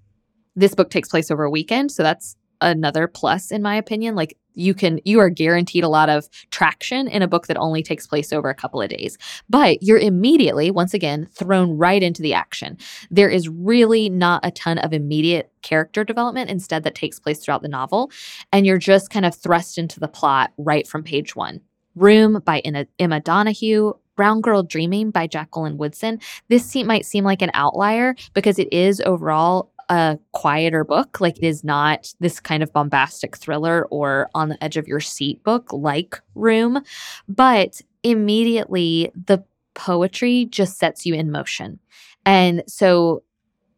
This 0.57 0.75
book 0.75 0.91
takes 0.91 1.09
place 1.09 1.31
over 1.31 1.45
a 1.45 1.51
weekend. 1.51 1.93
So 1.93 2.03
that's 2.03 2.37
another 2.61 3.07
plus, 3.09 3.51
in 3.51 3.63
my 3.63 3.77
opinion. 3.77 4.15
Like 4.15 4.37
you 4.55 4.75
can 4.75 5.01
you 5.05 5.19
are 5.21 5.31
guaranteed 5.31 5.85
a 5.85 5.89
lot 5.89 6.09
of 6.09 6.29
traction 6.51 7.09
in 7.09 7.23
a 7.23 7.29
book 7.29 7.47
that 7.47 7.57
only 7.57 7.83
takes 7.83 8.07
place 8.07 8.33
over 8.33 8.49
a 8.49 8.55
couple 8.55 8.81
of 8.81 8.89
days. 8.89 9.19
But 9.49 9.83
you're 9.83 9.99
immediately 9.99 10.71
once 10.71 10.95
again 10.95 11.29
thrown 11.33 11.77
right 11.77 12.03
into 12.03 12.23
the 12.23 12.35
action. 12.35 12.79
There 13.11 13.29
is 13.29 13.49
really 13.49 14.09
not 14.09 14.45
a 14.45 14.51
ton 14.51 14.79
of 14.79 14.93
immediate 14.93 15.51
character 15.63 16.05
development 16.05 16.51
instead 16.51 16.85
that 16.85 16.95
takes 16.95 17.19
place 17.19 17.39
throughout 17.39 17.63
the 17.63 17.69
novel 17.69 18.11
and 18.53 18.67
you're 18.67 18.79
just 18.79 19.11
kind 19.11 19.25
of 19.25 19.35
thrust 19.35 19.79
into 19.79 19.99
the 19.99 20.09
plot 20.09 20.53
right 20.59 20.87
from 20.87 21.03
page 21.03 21.35
1 21.35 21.61
room 21.95 22.43
by 22.45 22.61
emma 22.99 23.21
donoghue 23.21 23.95
Brown 24.17 24.41
Girl 24.41 24.63
Dreaming 24.63 25.11
by 25.11 25.27
Jacqueline 25.27 25.77
Woodson. 25.77 26.21
This 26.49 26.75
might 26.77 27.05
seem 27.05 27.25
like 27.25 27.43
an 27.43 27.51
outlier 27.55 28.15
because 28.33 28.59
it 28.59 28.73
is 28.73 29.01
overall 29.01 29.73
a 29.89 30.19
quieter 30.33 30.85
book. 30.85 31.21
Like 31.21 31.39
it 31.39 31.45
is 31.47 31.65
not 31.65 32.13
this 32.21 32.41
kind 32.41 32.63
of 32.63 32.73
bombastic 32.73 33.37
thriller 33.37 33.87
or 33.91 34.29
on 34.35 34.49
the 34.49 34.63
edge 34.63 34.77
of 34.77 34.89
your 34.89 35.01
seat 35.01 35.43
book 35.45 35.73
like 35.73 36.21
Room, 36.35 36.83
but 37.29 37.81
immediately 38.03 39.11
the 39.27 39.45
poetry 39.75 40.47
just 40.47 40.79
sets 40.79 41.05
you 41.05 41.15
in 41.15 41.31
motion. 41.31 41.79
And 42.25 42.63
so 42.67 43.23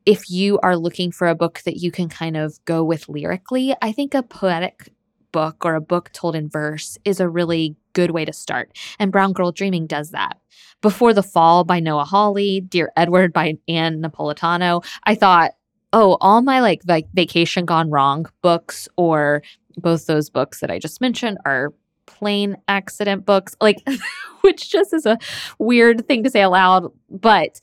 if 0.04 0.30
you 0.30 0.58
are 0.60 0.76
looking 0.76 1.10
for 1.10 1.26
a 1.26 1.34
book 1.34 1.62
that 1.64 1.78
you 1.78 1.90
can 1.90 2.08
kind 2.08 2.36
of 2.36 2.64
go 2.64 2.84
with 2.84 3.08
lyrically, 3.08 3.74
I 3.82 3.92
think 3.92 4.14
a 4.14 4.22
poetic 4.22 4.92
book 5.32 5.64
or 5.64 5.74
a 5.74 5.80
book 5.80 6.10
told 6.12 6.36
in 6.36 6.48
verse 6.48 6.96
is 7.04 7.20
a 7.20 7.28
really 7.28 7.76
good 7.92 8.10
way 8.12 8.24
to 8.24 8.32
start. 8.32 8.76
And 8.98 9.12
Brown 9.12 9.32
Girl 9.32 9.52
Dreaming 9.52 9.86
does 9.86 10.10
that. 10.10 10.38
Before 10.80 11.12
the 11.12 11.22
Fall 11.22 11.64
by 11.64 11.80
Noah 11.80 12.04
Hawley, 12.04 12.60
Dear 12.60 12.92
Edward 12.96 13.32
by 13.32 13.58
Ann 13.68 14.00
Napolitano, 14.00 14.84
I 15.04 15.14
thought 15.14 15.52
oh, 15.92 16.16
all 16.20 16.42
my 16.42 16.60
like 16.60 16.82
like 16.86 17.06
vacation 17.14 17.64
gone 17.64 17.90
wrong 17.90 18.26
books 18.42 18.88
or 18.96 19.42
both 19.76 20.06
those 20.06 20.30
books 20.30 20.60
that 20.60 20.70
I 20.70 20.78
just 20.78 21.00
mentioned 21.00 21.38
are 21.44 21.72
plane 22.06 22.56
accident 22.68 23.26
books, 23.26 23.56
like 23.60 23.82
which 24.40 24.70
just 24.70 24.92
is 24.94 25.06
a 25.06 25.18
weird 25.58 26.06
thing 26.06 26.22
to 26.24 26.30
say 26.30 26.42
aloud, 26.42 26.90
but 27.10 27.60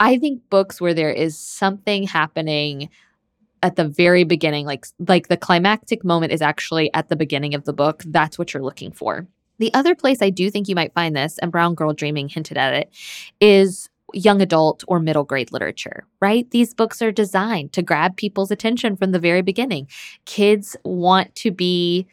I 0.00 0.18
think 0.18 0.42
books 0.50 0.80
where 0.80 0.94
there 0.94 1.12
is 1.12 1.38
something 1.38 2.04
happening 2.04 2.88
at 3.62 3.76
the 3.76 3.86
very 3.86 4.24
beginning 4.24 4.66
like 4.66 4.86
like 5.06 5.28
the 5.28 5.36
climactic 5.36 6.04
moment 6.04 6.32
is 6.32 6.42
actually 6.42 6.92
at 6.94 7.08
the 7.08 7.16
beginning 7.16 7.54
of 7.54 7.64
the 7.64 7.72
book, 7.72 8.02
that's 8.06 8.38
what 8.38 8.52
you're 8.52 8.62
looking 8.62 8.92
for. 8.92 9.26
The 9.58 9.72
other 9.74 9.94
place 9.94 10.20
I 10.20 10.30
do 10.30 10.50
think 10.50 10.68
you 10.68 10.74
might 10.74 10.94
find 10.94 11.14
this, 11.14 11.38
and 11.38 11.52
Brown 11.52 11.76
Girl 11.76 11.92
Dreaming 11.92 12.28
hinted 12.28 12.56
at 12.56 12.74
it, 12.74 12.90
is 13.40 13.88
young 14.12 14.40
adult 14.40 14.84
or 14.88 15.00
middle 15.00 15.24
grade 15.24 15.52
literature, 15.52 16.06
right? 16.20 16.50
These 16.50 16.74
books 16.74 17.02
are 17.02 17.12
designed 17.12 17.72
to 17.72 17.82
grab 17.82 18.16
people's 18.16 18.50
attention 18.50 18.96
from 18.96 19.12
the 19.12 19.18
very 19.18 19.42
beginning. 19.42 19.88
Kids 20.24 20.76
want 20.84 21.34
to 21.36 21.50
be 21.50 22.06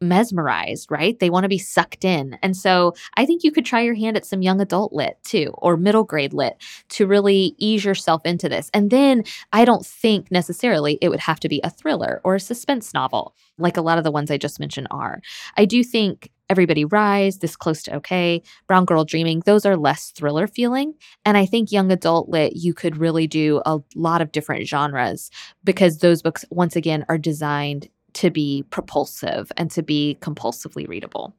mesmerized, 0.00 0.90
right? 0.90 1.18
They 1.18 1.30
want 1.30 1.44
to 1.44 1.48
be 1.48 1.58
sucked 1.58 2.04
in. 2.04 2.38
And 2.42 2.56
so 2.56 2.94
I 3.16 3.26
think 3.26 3.44
you 3.44 3.52
could 3.52 3.66
try 3.66 3.82
your 3.82 3.94
hand 3.94 4.16
at 4.16 4.24
some 4.24 4.42
young 4.42 4.60
adult 4.60 4.92
lit 4.92 5.18
too, 5.24 5.52
or 5.58 5.76
middle 5.76 6.04
grade 6.04 6.32
lit 6.32 6.56
to 6.90 7.06
really 7.06 7.54
ease 7.58 7.84
yourself 7.84 8.22
into 8.24 8.48
this. 8.48 8.70
And 8.72 8.90
then 8.90 9.24
I 9.52 9.64
don't 9.64 9.84
think 9.84 10.30
necessarily 10.30 10.98
it 11.02 11.10
would 11.10 11.20
have 11.20 11.40
to 11.40 11.48
be 11.48 11.60
a 11.62 11.70
thriller 11.70 12.20
or 12.24 12.34
a 12.34 12.40
suspense 12.40 12.94
novel, 12.94 13.34
like 13.58 13.76
a 13.76 13.82
lot 13.82 13.98
of 13.98 14.04
the 14.04 14.10
ones 14.10 14.30
I 14.30 14.38
just 14.38 14.58
mentioned 14.58 14.88
are. 14.90 15.20
I 15.56 15.66
do 15.66 15.84
think 15.84 16.30
Everybody 16.50 16.84
Rise, 16.84 17.38
This 17.38 17.54
Close 17.54 17.82
to 17.84 17.94
Okay, 17.96 18.42
Brown 18.66 18.84
Girl 18.84 19.04
Dreaming, 19.04 19.40
those 19.46 19.64
are 19.64 19.76
less 19.76 20.10
thriller 20.10 20.48
feeling. 20.48 20.94
And 21.24 21.38
I 21.38 21.46
think 21.46 21.70
young 21.70 21.92
adult 21.92 22.28
lit, 22.28 22.56
you 22.56 22.74
could 22.74 22.96
really 22.96 23.28
do 23.28 23.62
a 23.64 23.78
lot 23.94 24.20
of 24.20 24.32
different 24.32 24.66
genres 24.66 25.30
because 25.62 25.98
those 25.98 26.22
books, 26.22 26.44
once 26.50 26.74
again, 26.74 27.06
are 27.08 27.18
designed 27.18 27.88
to 28.14 28.30
be 28.30 28.64
propulsive 28.70 29.52
and 29.56 29.70
to 29.70 29.82
be 29.82 30.18
compulsively 30.20 30.88
readable. 30.88 31.36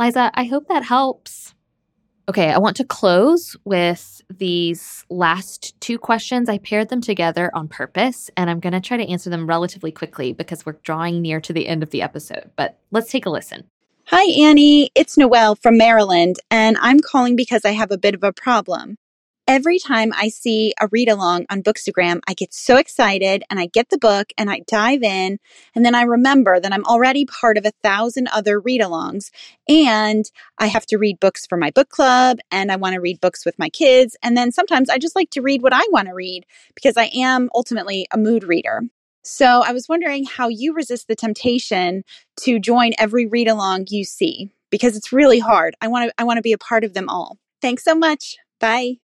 Liza, 0.00 0.32
I 0.34 0.44
hope 0.44 0.66
that 0.66 0.82
helps. 0.82 1.54
Okay, 2.28 2.50
I 2.50 2.58
want 2.58 2.76
to 2.76 2.84
close 2.84 3.56
with 3.64 4.20
these 4.28 5.04
last 5.10 5.80
two 5.80 5.98
questions. 5.98 6.48
I 6.48 6.58
paired 6.58 6.88
them 6.88 7.00
together 7.00 7.50
on 7.54 7.68
purpose, 7.68 8.30
and 8.36 8.50
I'm 8.50 8.60
going 8.60 8.72
to 8.72 8.80
try 8.80 8.96
to 8.96 9.08
answer 9.08 9.30
them 9.30 9.46
relatively 9.46 9.92
quickly 9.92 10.32
because 10.32 10.66
we're 10.66 10.78
drawing 10.82 11.22
near 11.22 11.40
to 11.40 11.52
the 11.52 11.66
end 11.68 11.82
of 11.82 11.90
the 11.90 12.02
episode. 12.02 12.50
But 12.56 12.78
let's 12.90 13.10
take 13.10 13.26
a 13.26 13.30
listen. 13.30 13.64
Hi, 14.12 14.24
Annie. 14.44 14.90
It's 14.96 15.16
Noelle 15.16 15.54
from 15.54 15.78
Maryland, 15.78 16.34
and 16.50 16.76
I'm 16.80 16.98
calling 16.98 17.36
because 17.36 17.64
I 17.64 17.70
have 17.70 17.92
a 17.92 17.96
bit 17.96 18.16
of 18.16 18.24
a 18.24 18.32
problem. 18.32 18.96
Every 19.46 19.78
time 19.78 20.12
I 20.12 20.30
see 20.30 20.74
a 20.80 20.88
read 20.90 21.08
along 21.08 21.46
on 21.48 21.62
Bookstagram, 21.62 22.18
I 22.26 22.34
get 22.34 22.52
so 22.52 22.76
excited 22.76 23.44
and 23.48 23.60
I 23.60 23.66
get 23.66 23.88
the 23.88 23.98
book 23.98 24.32
and 24.36 24.50
I 24.50 24.62
dive 24.66 25.04
in. 25.04 25.38
And 25.76 25.84
then 25.84 25.94
I 25.94 26.02
remember 26.02 26.58
that 26.58 26.72
I'm 26.72 26.84
already 26.86 27.24
part 27.24 27.56
of 27.56 27.64
a 27.64 27.72
thousand 27.84 28.26
other 28.32 28.58
read 28.58 28.80
alongs 28.80 29.30
and 29.68 30.24
I 30.58 30.66
have 30.66 30.86
to 30.86 30.98
read 30.98 31.20
books 31.20 31.46
for 31.46 31.56
my 31.56 31.70
book 31.70 31.88
club 31.88 32.38
and 32.50 32.72
I 32.72 32.76
want 32.76 32.94
to 32.94 33.00
read 33.00 33.20
books 33.20 33.46
with 33.46 33.60
my 33.60 33.68
kids. 33.68 34.16
And 34.24 34.36
then 34.36 34.50
sometimes 34.50 34.90
I 34.90 34.98
just 34.98 35.14
like 35.14 35.30
to 35.30 35.40
read 35.40 35.62
what 35.62 35.72
I 35.72 35.86
want 35.92 36.08
to 36.08 36.14
read 36.14 36.46
because 36.74 36.96
I 36.96 37.10
am 37.14 37.48
ultimately 37.54 38.08
a 38.10 38.18
mood 38.18 38.42
reader. 38.42 38.82
So 39.22 39.62
I 39.64 39.72
was 39.72 39.88
wondering 39.88 40.24
how 40.24 40.48
you 40.48 40.74
resist 40.74 41.08
the 41.08 41.14
temptation 41.14 42.04
to 42.40 42.58
join 42.58 42.92
every 42.98 43.26
read 43.26 43.48
along 43.48 43.86
you 43.90 44.04
see 44.04 44.50
because 44.70 44.96
it's 44.96 45.12
really 45.12 45.38
hard. 45.38 45.74
I 45.80 45.88
want 45.88 46.08
to 46.08 46.14
I 46.18 46.24
want 46.24 46.38
to 46.38 46.42
be 46.42 46.52
a 46.52 46.58
part 46.58 46.84
of 46.84 46.94
them 46.94 47.08
all. 47.08 47.38
Thanks 47.60 47.84
so 47.84 47.94
much. 47.94 48.36
Bye. 48.58 48.96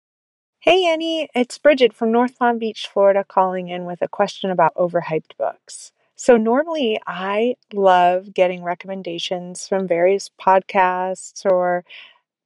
Hey 0.61 0.87
Annie, 0.87 1.29
it's 1.35 1.59
Bridget 1.59 1.93
from 1.93 2.11
North 2.13 2.39
Palm 2.39 2.59
Beach, 2.59 2.89
Florida 2.91 3.25
calling 3.29 3.69
in 3.69 3.85
with 3.85 4.01
a 4.01 4.09
question 4.09 4.51
about 4.51 4.75
overhyped 4.77 5.37
books. 5.37 5.93
So 6.17 6.37
normally 6.37 7.01
I 7.07 7.57
love 7.73 8.33
getting 8.33 8.63
recommendations 8.63 9.67
from 9.67 9.89
various 9.89 10.31
podcasts 10.41 11.45
or 11.45 11.85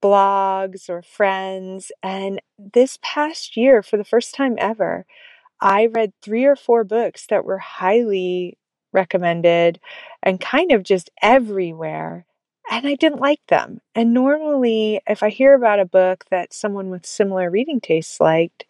blogs 0.03 0.89
or 0.89 1.03
friends 1.03 1.93
and 2.03 2.41
this 2.59 2.99
past 3.03 3.57
year 3.57 3.83
for 3.83 3.97
the 3.97 4.05
first 4.05 4.35
time 4.35 4.57
ever 4.59 5.05
I 5.61 5.87
read 5.87 6.13
three 6.23 6.45
or 6.45 6.57
four 6.57 6.85
books 6.85 7.27
that 7.27 7.45
were 7.45 7.59
highly 7.59 8.59
recommended 8.93 9.81
and 10.23 10.41
kind 10.41 10.73
of 10.73 10.83
just 10.83 11.11
everywhere. 11.23 12.27
And 12.71 12.87
I 12.87 12.97
didn't 12.97 13.21
like 13.21 13.41
them. 13.49 13.81
And 13.95 14.13
normally, 14.13 15.01
if 15.09 15.23
I 15.23 15.31
hear 15.31 15.55
about 15.55 15.81
a 15.81 15.87
book 15.87 16.25
that 16.31 16.53
someone 16.53 16.91
with 16.91 17.07
similar 17.07 17.51
reading 17.51 17.81
tastes 17.81 18.21
liked, 18.21 18.67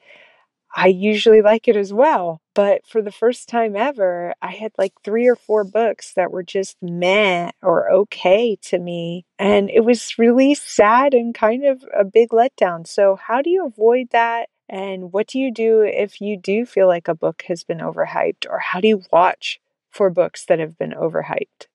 I 0.77 0.89
usually 0.89 1.43
like 1.43 1.67
it 1.67 1.77
as 1.77 1.93
well. 1.93 2.41
But 2.55 2.87
for 2.87 3.03
the 3.03 3.13
first 3.13 3.49
time 3.49 3.75
ever, 3.75 4.35
I 4.43 4.53
had 4.53 4.73
like 4.79 4.93
three 5.03 5.27
or 5.27 5.37
four 5.37 5.65
books 5.65 6.13
that 6.15 6.31
were 6.31 6.43
just 6.43 6.77
meh 6.83 7.51
or 7.63 7.91
okay 7.91 8.57
to 8.63 8.79
me. 8.79 9.25
And 9.39 9.71
it 9.71 9.85
was 9.85 10.19
really 10.19 10.55
sad 10.55 11.15
and 11.15 11.35
kind 11.35 11.65
of 11.65 11.85
a 11.97 12.05
big 12.05 12.31
letdown. 12.31 12.87
So, 12.87 13.17
how 13.17 13.43
do 13.43 13.51
you 13.51 13.67
avoid 13.67 14.11
that? 14.11 14.49
And 14.69 15.13
what 15.13 15.27
do 15.27 15.39
you 15.39 15.53
do 15.53 15.83
if 15.83 16.21
you 16.21 16.37
do 16.37 16.67
feel 16.67 16.87
like 16.87 17.09
a 17.09 17.15
book 17.15 17.45
has 17.49 17.65
been 17.65 17.79
overhyped? 17.79 18.47
Or 18.49 18.59
how 18.59 18.81
do 18.81 18.89
you 18.89 19.03
watch 19.11 19.61
for 19.91 20.11
books 20.11 20.45
that 20.45 20.59
have 20.59 20.77
been 20.77 20.93
overhyped? 20.93 21.67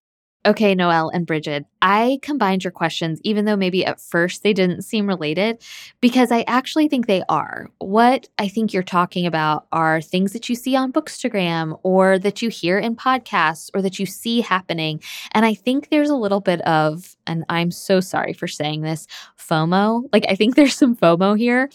Okay, 0.46 0.76
Noelle 0.76 1.10
and 1.10 1.26
Bridget, 1.26 1.66
I 1.82 2.20
combined 2.22 2.66
your 2.66 2.72
questions, 2.72 3.22
even 3.24 3.46
though 3.46 3.56
maybe 3.56 3.86
at 3.86 4.02
first 4.02 4.44
they 4.44 4.52
didn't 4.52 4.82
seem 4.82 5.08
related, 5.08 5.64
because 6.02 6.34
I 6.34 6.42
actually 6.48 6.90
think 6.90 7.08
they 7.08 7.24
are. 7.30 7.70
What 7.80 8.28
I 8.38 8.50
think 8.50 8.74
you're 8.74 8.84
talking 8.84 9.26
about 9.26 9.68
are 9.72 10.02
things 10.02 10.34
that 10.34 10.50
you 10.50 10.56
see 10.56 10.76
on 10.76 10.92
Bookstagram 10.92 11.80
or 11.84 12.20
that 12.20 12.42
you 12.42 12.50
hear 12.50 12.78
in 12.78 12.98
podcasts 12.98 13.70
or 13.74 13.82
that 13.84 14.00
you 14.00 14.06
see 14.06 14.42
happening. 14.42 15.02
And 15.32 15.46
I 15.46 15.54
think 15.54 15.90
there's 15.90 16.10
a 16.10 16.16
little 16.16 16.42
bit 16.42 16.60
of, 16.64 17.16
and 17.26 17.46
I'm 17.48 17.72
so 17.72 18.02
sorry 18.02 18.34
for 18.34 18.50
saying 18.50 18.82
this, 18.82 19.08
FOMO. 19.40 20.10
Like, 20.12 20.26
I 20.28 20.36
think 20.36 20.56
there's 20.56 20.76
some 20.76 20.98
FOMO 20.98 21.38
here 21.38 21.70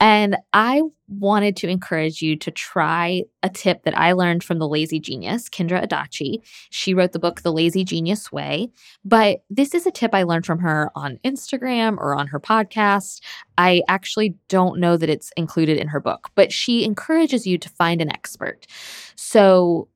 and 0.00 0.36
I 0.52 0.82
wanted 1.08 1.56
to 1.56 1.68
encourage 1.68 2.20
you 2.20 2.36
to 2.36 2.50
try 2.50 3.22
a 3.42 3.48
tip 3.48 3.84
that 3.84 3.96
I 3.96 4.12
learned 4.12 4.42
from 4.42 4.58
the 4.58 4.68
lazy 4.68 4.98
genius, 4.98 5.48
Kendra 5.48 5.86
Adachi. 5.86 6.38
She 6.70 6.94
wrote 6.94 7.12
the 7.12 7.18
book, 7.18 7.42
The 7.42 7.52
Lazy 7.52 7.84
Genius 7.84 8.32
Way. 8.32 8.70
But 9.04 9.44
this 9.50 9.74
is 9.74 9.86
a 9.86 9.90
tip 9.90 10.14
I 10.14 10.24
learned 10.24 10.46
from 10.46 10.58
her 10.60 10.90
on 10.94 11.18
Instagram 11.24 11.98
or 11.98 12.14
on 12.14 12.26
her 12.28 12.40
podcast. 12.40 13.20
I 13.56 13.82
actually 13.88 14.34
don't 14.48 14.80
know 14.80 14.96
that 14.96 15.10
it's 15.10 15.30
included 15.36 15.78
in 15.78 15.88
her 15.88 16.00
book, 16.00 16.30
but 16.34 16.52
she 16.52 16.84
encourages 16.84 17.46
you 17.46 17.58
to 17.58 17.68
find 17.68 18.00
an 18.00 18.10
expert. 18.10 18.66
So 19.14 19.88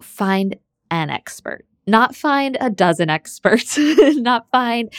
find 0.00 0.56
an 0.90 1.10
expert 1.10 1.64
not 1.86 2.14
find 2.14 2.58
a 2.60 2.68
dozen 2.68 3.08
experts, 3.08 3.78
not 4.16 4.46
find 4.52 4.92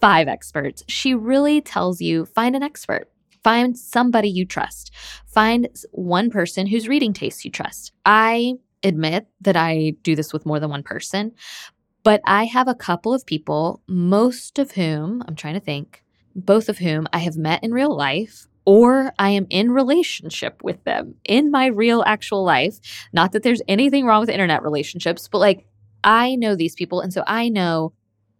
five 0.00 0.28
experts. 0.28 0.84
She 0.86 1.12
really 1.12 1.60
tells 1.60 2.00
you 2.00 2.24
find 2.24 2.54
an 2.54 2.62
expert. 2.62 3.08
Find 3.46 3.78
somebody 3.78 4.28
you 4.28 4.44
trust. 4.44 4.92
Find 5.24 5.68
one 5.92 6.30
person 6.30 6.66
whose 6.66 6.88
reading 6.88 7.12
tastes 7.12 7.44
you 7.44 7.50
trust. 7.52 7.92
I 8.04 8.54
admit 8.82 9.28
that 9.40 9.54
I 9.54 9.94
do 10.02 10.16
this 10.16 10.32
with 10.32 10.44
more 10.44 10.58
than 10.58 10.68
one 10.68 10.82
person, 10.82 11.30
but 12.02 12.20
I 12.24 12.46
have 12.46 12.66
a 12.66 12.74
couple 12.74 13.14
of 13.14 13.24
people, 13.24 13.82
most 13.86 14.58
of 14.58 14.72
whom, 14.72 15.22
I'm 15.28 15.36
trying 15.36 15.54
to 15.54 15.60
think, 15.60 16.02
both 16.34 16.68
of 16.68 16.78
whom 16.78 17.06
I 17.12 17.18
have 17.18 17.36
met 17.36 17.62
in 17.62 17.70
real 17.70 17.96
life 17.96 18.48
or 18.64 19.12
I 19.16 19.30
am 19.30 19.46
in 19.48 19.70
relationship 19.70 20.64
with 20.64 20.82
them 20.82 21.14
in 21.22 21.52
my 21.52 21.66
real 21.66 22.02
actual 22.04 22.42
life. 22.42 22.80
Not 23.12 23.30
that 23.30 23.44
there's 23.44 23.62
anything 23.68 24.06
wrong 24.06 24.22
with 24.22 24.28
internet 24.28 24.64
relationships, 24.64 25.28
but 25.28 25.38
like 25.38 25.68
I 26.02 26.34
know 26.34 26.56
these 26.56 26.74
people. 26.74 27.00
And 27.00 27.12
so 27.12 27.22
I 27.28 27.48
know 27.48 27.92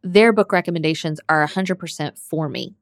their 0.03 0.33
book 0.33 0.51
recommendations 0.51 1.21
are 1.29 1.47
100% 1.47 2.19
for 2.19 2.49
me. 2.49 2.75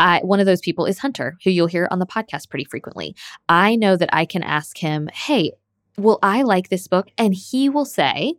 I, 0.00 0.20
one 0.20 0.40
of 0.40 0.46
those 0.46 0.62
people 0.62 0.86
is 0.86 0.98
Hunter, 0.98 1.36
who 1.44 1.50
you'll 1.50 1.66
hear 1.66 1.86
on 1.90 1.98
the 1.98 2.06
podcast 2.06 2.48
pretty 2.48 2.64
frequently. 2.64 3.14
I 3.48 3.76
know 3.76 3.96
that 3.96 4.08
I 4.12 4.24
can 4.24 4.42
ask 4.42 4.78
him, 4.78 5.10
Hey, 5.12 5.52
will 5.98 6.18
I 6.22 6.42
like 6.42 6.70
this 6.70 6.88
book? 6.88 7.08
And 7.18 7.34
he 7.34 7.68
will 7.68 7.84
say, 7.84 8.34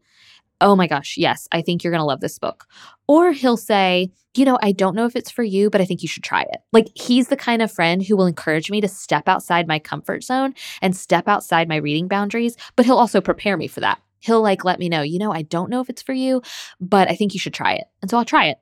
Oh 0.59 0.75
my 0.75 0.87
gosh, 0.87 1.17
yes, 1.17 1.47
I 1.51 1.61
think 1.61 1.83
you're 1.83 1.91
going 1.91 2.01
to 2.01 2.05
love 2.05 2.19
this 2.19 2.39
book. 2.39 2.65
Or 3.07 3.31
he'll 3.31 3.57
say, 3.57 4.11
You 4.35 4.43
know, 4.43 4.57
I 4.63 4.71
don't 4.71 4.95
know 4.95 5.05
if 5.05 5.15
it's 5.15 5.29
for 5.29 5.43
you, 5.43 5.69
but 5.69 5.81
I 5.81 5.85
think 5.85 6.01
you 6.01 6.07
should 6.07 6.23
try 6.23 6.41
it. 6.41 6.57
Like 6.71 6.87
he's 6.95 7.27
the 7.27 7.37
kind 7.37 7.61
of 7.61 7.71
friend 7.71 8.03
who 8.03 8.17
will 8.17 8.25
encourage 8.25 8.71
me 8.71 8.81
to 8.81 8.87
step 8.87 9.27
outside 9.27 9.67
my 9.67 9.77
comfort 9.77 10.23
zone 10.23 10.55
and 10.81 10.97
step 10.97 11.27
outside 11.27 11.69
my 11.69 11.75
reading 11.75 12.07
boundaries, 12.07 12.57
but 12.75 12.87
he'll 12.87 12.97
also 12.97 13.21
prepare 13.21 13.55
me 13.55 13.67
for 13.67 13.81
that. 13.81 14.01
He'll 14.19 14.41
like 14.41 14.63
let 14.63 14.79
me 14.79 14.89
know, 14.89 15.01
you 15.01 15.19
know, 15.19 15.31
I 15.31 15.41
don't 15.43 15.69
know 15.69 15.81
if 15.81 15.89
it's 15.89 16.01
for 16.01 16.13
you, 16.13 16.41
but 16.79 17.09
I 17.09 17.15
think 17.15 17.33
you 17.33 17.39
should 17.39 17.55
try 17.55 17.73
it. 17.73 17.85
And 18.01 18.09
so 18.09 18.17
I'll 18.17 18.25
try 18.25 18.45
it. 18.47 18.57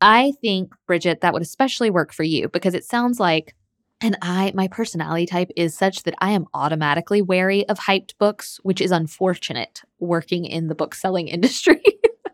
I 0.00 0.32
think, 0.40 0.74
Bridget, 0.86 1.20
that 1.20 1.32
would 1.32 1.42
especially 1.42 1.90
work 1.90 2.12
for 2.12 2.22
you 2.22 2.48
because 2.48 2.74
it 2.74 2.84
sounds 2.84 3.18
like 3.18 3.54
and 4.00 4.16
I, 4.20 4.52
my 4.54 4.68
personality 4.68 5.26
type 5.26 5.50
is 5.56 5.74
such 5.74 6.02
that 6.02 6.14
I 6.18 6.32
am 6.32 6.46
automatically 6.52 7.22
wary 7.22 7.66
of 7.68 7.78
hyped 7.78 8.12
books, 8.18 8.60
which 8.62 8.80
is 8.80 8.90
unfortunate 8.90 9.82
working 9.98 10.44
in 10.44 10.68
the 10.68 10.74
book 10.74 10.94
selling 10.94 11.28
industry 11.36 11.82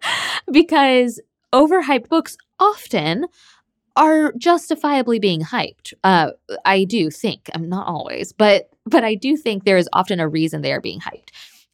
because 0.52 1.20
overhyped 1.52 2.08
books 2.08 2.36
often 2.58 3.26
are 3.94 4.32
justifiably 4.38 5.18
being 5.18 5.42
hyped. 5.42 5.92
Uh, 6.02 6.30
I 6.64 6.84
do 6.84 7.10
think, 7.10 7.50
I'm 7.54 7.68
not 7.68 7.86
always, 7.86 8.32
but 8.32 8.68
but 8.84 9.04
I 9.04 9.14
do 9.14 9.36
think 9.36 9.62
there 9.62 9.76
is 9.76 9.88
often 9.92 10.18
a 10.18 10.28
reason 10.28 10.62
they 10.62 10.72
are 10.72 10.80
being 10.80 11.00
hyped. 11.00 11.28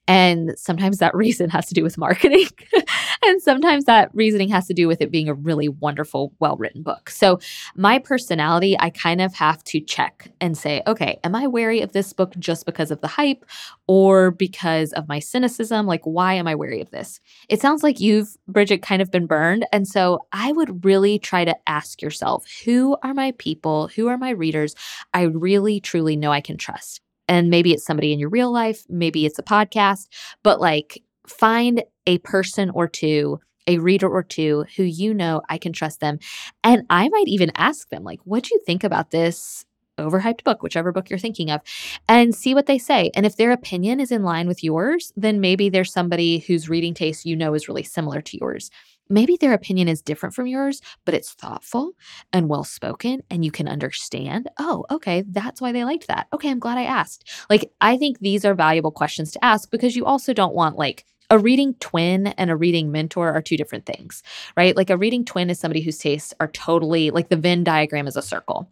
And 0.08 0.58
sometimes 0.58 0.98
that 0.98 1.14
reason 1.14 1.50
has 1.50 1.66
to 1.68 1.74
do 1.74 1.84
with 1.84 1.98
marketing. 1.98 2.48
and 3.24 3.40
sometimes 3.42 3.84
that 3.84 4.10
reasoning 4.14 4.48
has 4.48 4.66
to 4.66 4.74
do 4.74 4.88
with 4.88 5.00
it 5.00 5.10
being 5.10 5.28
a 5.28 5.34
really 5.34 5.68
wonderful, 5.68 6.32
well 6.40 6.56
written 6.56 6.82
book. 6.82 7.10
So, 7.10 7.38
my 7.76 7.98
personality, 7.98 8.76
I 8.80 8.90
kind 8.90 9.20
of 9.20 9.34
have 9.34 9.62
to 9.64 9.80
check 9.80 10.32
and 10.40 10.56
say, 10.56 10.82
okay, 10.86 11.20
am 11.22 11.34
I 11.34 11.46
wary 11.46 11.82
of 11.82 11.92
this 11.92 12.12
book 12.12 12.34
just 12.38 12.64
because 12.66 12.90
of 12.90 13.00
the 13.02 13.06
hype 13.06 13.44
or 13.86 14.30
because 14.30 14.92
of 14.94 15.08
my 15.08 15.18
cynicism? 15.18 15.86
Like, 15.86 16.02
why 16.04 16.34
am 16.34 16.48
I 16.48 16.54
wary 16.54 16.80
of 16.80 16.90
this? 16.90 17.20
It 17.48 17.60
sounds 17.60 17.82
like 17.82 18.00
you've, 18.00 18.36
Bridget, 18.48 18.82
kind 18.82 19.02
of 19.02 19.10
been 19.10 19.26
burned. 19.26 19.66
And 19.72 19.86
so, 19.86 20.26
I 20.32 20.52
would 20.52 20.84
really 20.84 21.18
try 21.18 21.44
to 21.44 21.56
ask 21.68 22.00
yourself 22.00 22.46
who 22.64 22.96
are 23.02 23.12
my 23.12 23.32
people? 23.32 23.88
Who 23.88 24.08
are 24.08 24.16
my 24.16 24.30
readers? 24.30 24.74
I 25.12 25.22
really, 25.22 25.80
truly 25.80 26.16
know 26.16 26.32
I 26.32 26.40
can 26.40 26.56
trust 26.56 27.02
and 27.28 27.50
maybe 27.50 27.72
it's 27.72 27.84
somebody 27.84 28.12
in 28.12 28.18
your 28.18 28.30
real 28.30 28.52
life, 28.52 28.84
maybe 28.88 29.26
it's 29.26 29.38
a 29.38 29.42
podcast, 29.42 30.08
but 30.42 30.60
like 30.60 31.02
find 31.26 31.82
a 32.06 32.18
person 32.18 32.70
or 32.70 32.88
two, 32.88 33.38
a 33.66 33.78
reader 33.78 34.08
or 34.08 34.22
two 34.22 34.64
who 34.76 34.82
you 34.82 35.12
know 35.12 35.42
I 35.48 35.58
can 35.58 35.72
trust 35.72 36.00
them. 36.00 36.18
And 36.64 36.84
I 36.88 37.08
might 37.08 37.28
even 37.28 37.52
ask 37.54 37.88
them, 37.90 38.02
like, 38.02 38.20
what 38.24 38.44
do 38.44 38.50
you 38.52 38.60
think 38.64 38.82
about 38.82 39.10
this 39.10 39.64
overhyped 39.98 40.44
book, 40.44 40.62
whichever 40.62 40.92
book 40.92 41.10
you're 41.10 41.18
thinking 41.18 41.50
of, 41.50 41.60
and 42.08 42.34
see 42.34 42.54
what 42.54 42.66
they 42.66 42.78
say. 42.78 43.10
And 43.14 43.26
if 43.26 43.36
their 43.36 43.50
opinion 43.50 43.98
is 43.98 44.12
in 44.12 44.22
line 44.22 44.46
with 44.46 44.62
yours, 44.62 45.12
then 45.16 45.40
maybe 45.40 45.68
there's 45.68 45.92
somebody 45.92 46.38
whose 46.38 46.68
reading 46.68 46.94
taste 46.94 47.26
you 47.26 47.34
know 47.34 47.52
is 47.52 47.68
really 47.68 47.82
similar 47.82 48.20
to 48.22 48.38
yours 48.38 48.70
maybe 49.08 49.36
their 49.36 49.52
opinion 49.52 49.88
is 49.88 50.02
different 50.02 50.34
from 50.34 50.46
yours, 50.46 50.80
but 51.04 51.14
it's 51.14 51.32
thoughtful 51.32 51.92
and 52.32 52.48
well 52.48 52.64
spoken 52.64 53.22
and 53.30 53.44
you 53.44 53.50
can 53.50 53.68
understand. 53.68 54.48
Oh, 54.58 54.84
okay, 54.90 55.24
that's 55.28 55.60
why 55.60 55.72
they 55.72 55.84
liked 55.84 56.08
that. 56.08 56.28
Okay, 56.32 56.50
I'm 56.50 56.58
glad 56.58 56.78
I 56.78 56.84
asked. 56.84 57.28
Like, 57.50 57.72
I 57.80 57.96
think 57.96 58.18
these 58.18 58.44
are 58.44 58.54
valuable 58.54 58.90
questions 58.90 59.32
to 59.32 59.44
ask 59.44 59.70
because 59.70 59.96
you 59.96 60.04
also 60.04 60.32
don't 60.32 60.54
want 60.54 60.76
like 60.76 61.04
a 61.30 61.38
reading 61.38 61.74
twin 61.74 62.28
and 62.28 62.50
a 62.50 62.56
reading 62.56 62.90
mentor 62.90 63.32
are 63.32 63.42
two 63.42 63.56
different 63.56 63.84
things, 63.84 64.22
right? 64.56 64.76
Like, 64.76 64.90
a 64.90 64.96
reading 64.96 65.24
twin 65.24 65.50
is 65.50 65.58
somebody 65.58 65.82
whose 65.82 65.98
tastes 65.98 66.32
are 66.40 66.48
totally 66.48 67.10
like 67.10 67.28
the 67.28 67.36
Venn 67.36 67.64
diagram 67.64 68.06
is 68.06 68.16
a 68.16 68.22
circle. 68.22 68.68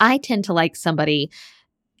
I 0.00 0.18
tend 0.18 0.44
to 0.46 0.52
like 0.52 0.74
somebody 0.74 1.30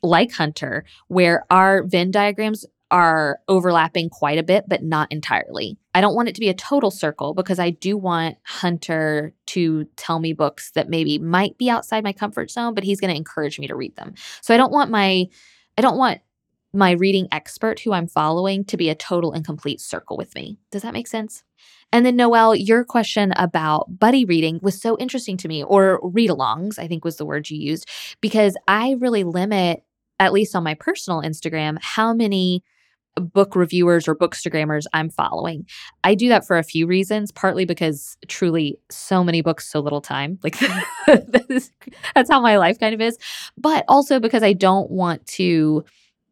like 0.02 0.32
Hunter, 0.32 0.84
where 1.06 1.44
our 1.50 1.84
Venn 1.84 2.10
diagrams 2.10 2.66
are 2.92 3.40
overlapping 3.48 4.10
quite 4.10 4.38
a 4.38 4.42
bit, 4.42 4.64
but 4.68 4.84
not 4.84 5.10
entirely. 5.10 5.78
I 5.94 6.00
don't 6.00 6.14
want 6.14 6.28
it 6.28 6.34
to 6.34 6.40
be 6.40 6.50
a 6.50 6.54
total 6.54 6.90
circle 6.90 7.34
because 7.34 7.58
I 7.58 7.70
do 7.70 7.96
want 7.96 8.36
Hunter 8.44 9.34
to 9.46 9.86
tell 9.96 10.20
me 10.20 10.34
books 10.34 10.70
that 10.72 10.88
maybe 10.88 11.18
might 11.18 11.58
be 11.58 11.70
outside 11.70 12.04
my 12.04 12.12
comfort 12.12 12.50
zone, 12.50 12.74
but 12.74 12.84
he's 12.84 13.00
going 13.00 13.10
to 13.10 13.16
encourage 13.16 13.58
me 13.58 13.66
to 13.66 13.74
read 13.74 13.96
them. 13.96 14.14
So 14.42 14.54
I 14.54 14.58
don't 14.58 14.72
want 14.72 14.90
my 14.90 15.26
I 15.76 15.82
don't 15.82 15.96
want 15.96 16.20
my 16.74 16.92
reading 16.92 17.28
expert 17.32 17.80
who 17.80 17.92
I'm 17.92 18.06
following 18.06 18.64
to 18.66 18.76
be 18.76 18.88
a 18.88 18.94
total 18.94 19.32
and 19.32 19.44
complete 19.44 19.80
circle 19.80 20.16
with 20.16 20.34
me. 20.34 20.58
Does 20.70 20.82
that 20.82 20.94
make 20.94 21.06
sense? 21.06 21.44
And 21.92 22.06
then, 22.06 22.16
Noelle, 22.16 22.54
your 22.54 22.84
question 22.84 23.32
about 23.36 23.98
buddy 23.98 24.24
reading 24.24 24.58
was 24.62 24.80
so 24.80 24.96
interesting 24.98 25.36
to 25.38 25.48
me, 25.48 25.62
or 25.62 26.00
read 26.02 26.30
alongs, 26.30 26.78
I 26.78 26.88
think 26.88 27.04
was 27.04 27.16
the 27.16 27.26
word 27.26 27.50
you 27.50 27.58
used, 27.58 27.86
because 28.20 28.56
I 28.66 28.96
really 28.98 29.24
limit, 29.24 29.82
at 30.18 30.32
least 30.32 30.56
on 30.56 30.64
my 30.64 30.74
personal 30.74 31.20
Instagram, 31.20 31.78
how 31.82 32.14
many 32.14 32.64
book 33.16 33.54
reviewers 33.54 34.08
or 34.08 34.14
bookstagrammers 34.14 34.84
I'm 34.92 35.10
following. 35.10 35.66
I 36.04 36.14
do 36.14 36.28
that 36.28 36.46
for 36.46 36.58
a 36.58 36.62
few 36.62 36.86
reasons, 36.86 37.30
partly 37.30 37.64
because 37.64 38.16
truly 38.28 38.78
so 38.90 39.22
many 39.22 39.42
books, 39.42 39.70
so 39.70 39.80
little 39.80 40.00
time. 40.00 40.38
Like 40.42 40.58
that's 41.06 42.30
how 42.30 42.40
my 42.40 42.56
life 42.56 42.80
kind 42.80 42.94
of 42.94 43.00
is, 43.00 43.18
but 43.56 43.84
also 43.88 44.18
because 44.18 44.42
I 44.42 44.52
don't 44.52 44.90
want 44.90 45.26
to 45.28 45.84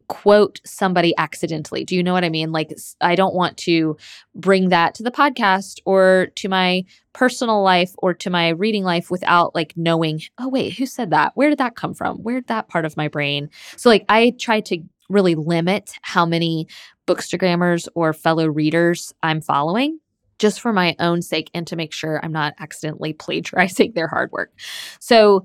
quote 0.09 0.61
somebody 0.65 1.15
accidentally. 1.19 1.85
Do 1.85 1.95
you 1.95 2.03
know 2.03 2.13
what 2.13 2.25
I 2.25 2.31
mean? 2.31 2.51
Like 2.51 2.73
I 3.01 3.15
don't 3.15 3.35
want 3.35 3.57
to 3.59 3.97
bring 4.35 4.71
that 4.71 4.95
to 4.97 5.05
the 5.05 5.13
podcast 5.13 5.79
or 5.85 6.29
to 6.35 6.49
my 6.49 6.85
personal 7.13 7.63
life 7.63 7.93
or 7.99 8.13
to 8.15 8.29
my 8.29 8.49
reading 8.49 8.83
life 8.83 9.09
without 9.09 9.55
like 9.55 9.73
knowing, 9.77 10.21
oh 10.39 10.49
wait, 10.49 10.75
who 10.75 10.87
said 10.87 11.11
that? 11.11 11.33
Where 11.37 11.49
did 11.49 11.59
that 11.59 11.77
come 11.77 11.95
from? 11.95 12.17
Where 12.25 12.41
did 12.41 12.49
that 12.49 12.67
part 12.67 12.85
of 12.85 12.97
my 12.97 13.07
brain? 13.07 13.51
So 13.77 13.89
like 13.89 14.05
I 14.09 14.35
try 14.37 14.61
to 14.63 14.83
really 15.11 15.35
limit 15.35 15.93
how 16.03 16.25
many 16.25 16.67
bookstagrammers 17.07 17.89
or 17.95 18.13
fellow 18.13 18.47
readers 18.47 19.13
I'm 19.23 19.41
following 19.41 19.99
just 20.39 20.61
for 20.61 20.73
my 20.73 20.97
own 20.99 21.21
sake 21.21 21.51
and 21.53 21.67
to 21.67 21.77
make 21.77 21.93
sure 21.93 22.19
I'm 22.25 22.33
not 22.33 22.55
accidentally 22.59 23.13
plagiarizing 23.25 23.93
their 23.93 24.09
hard 24.09 24.33
work. 24.33 24.53
So, 24.99 25.45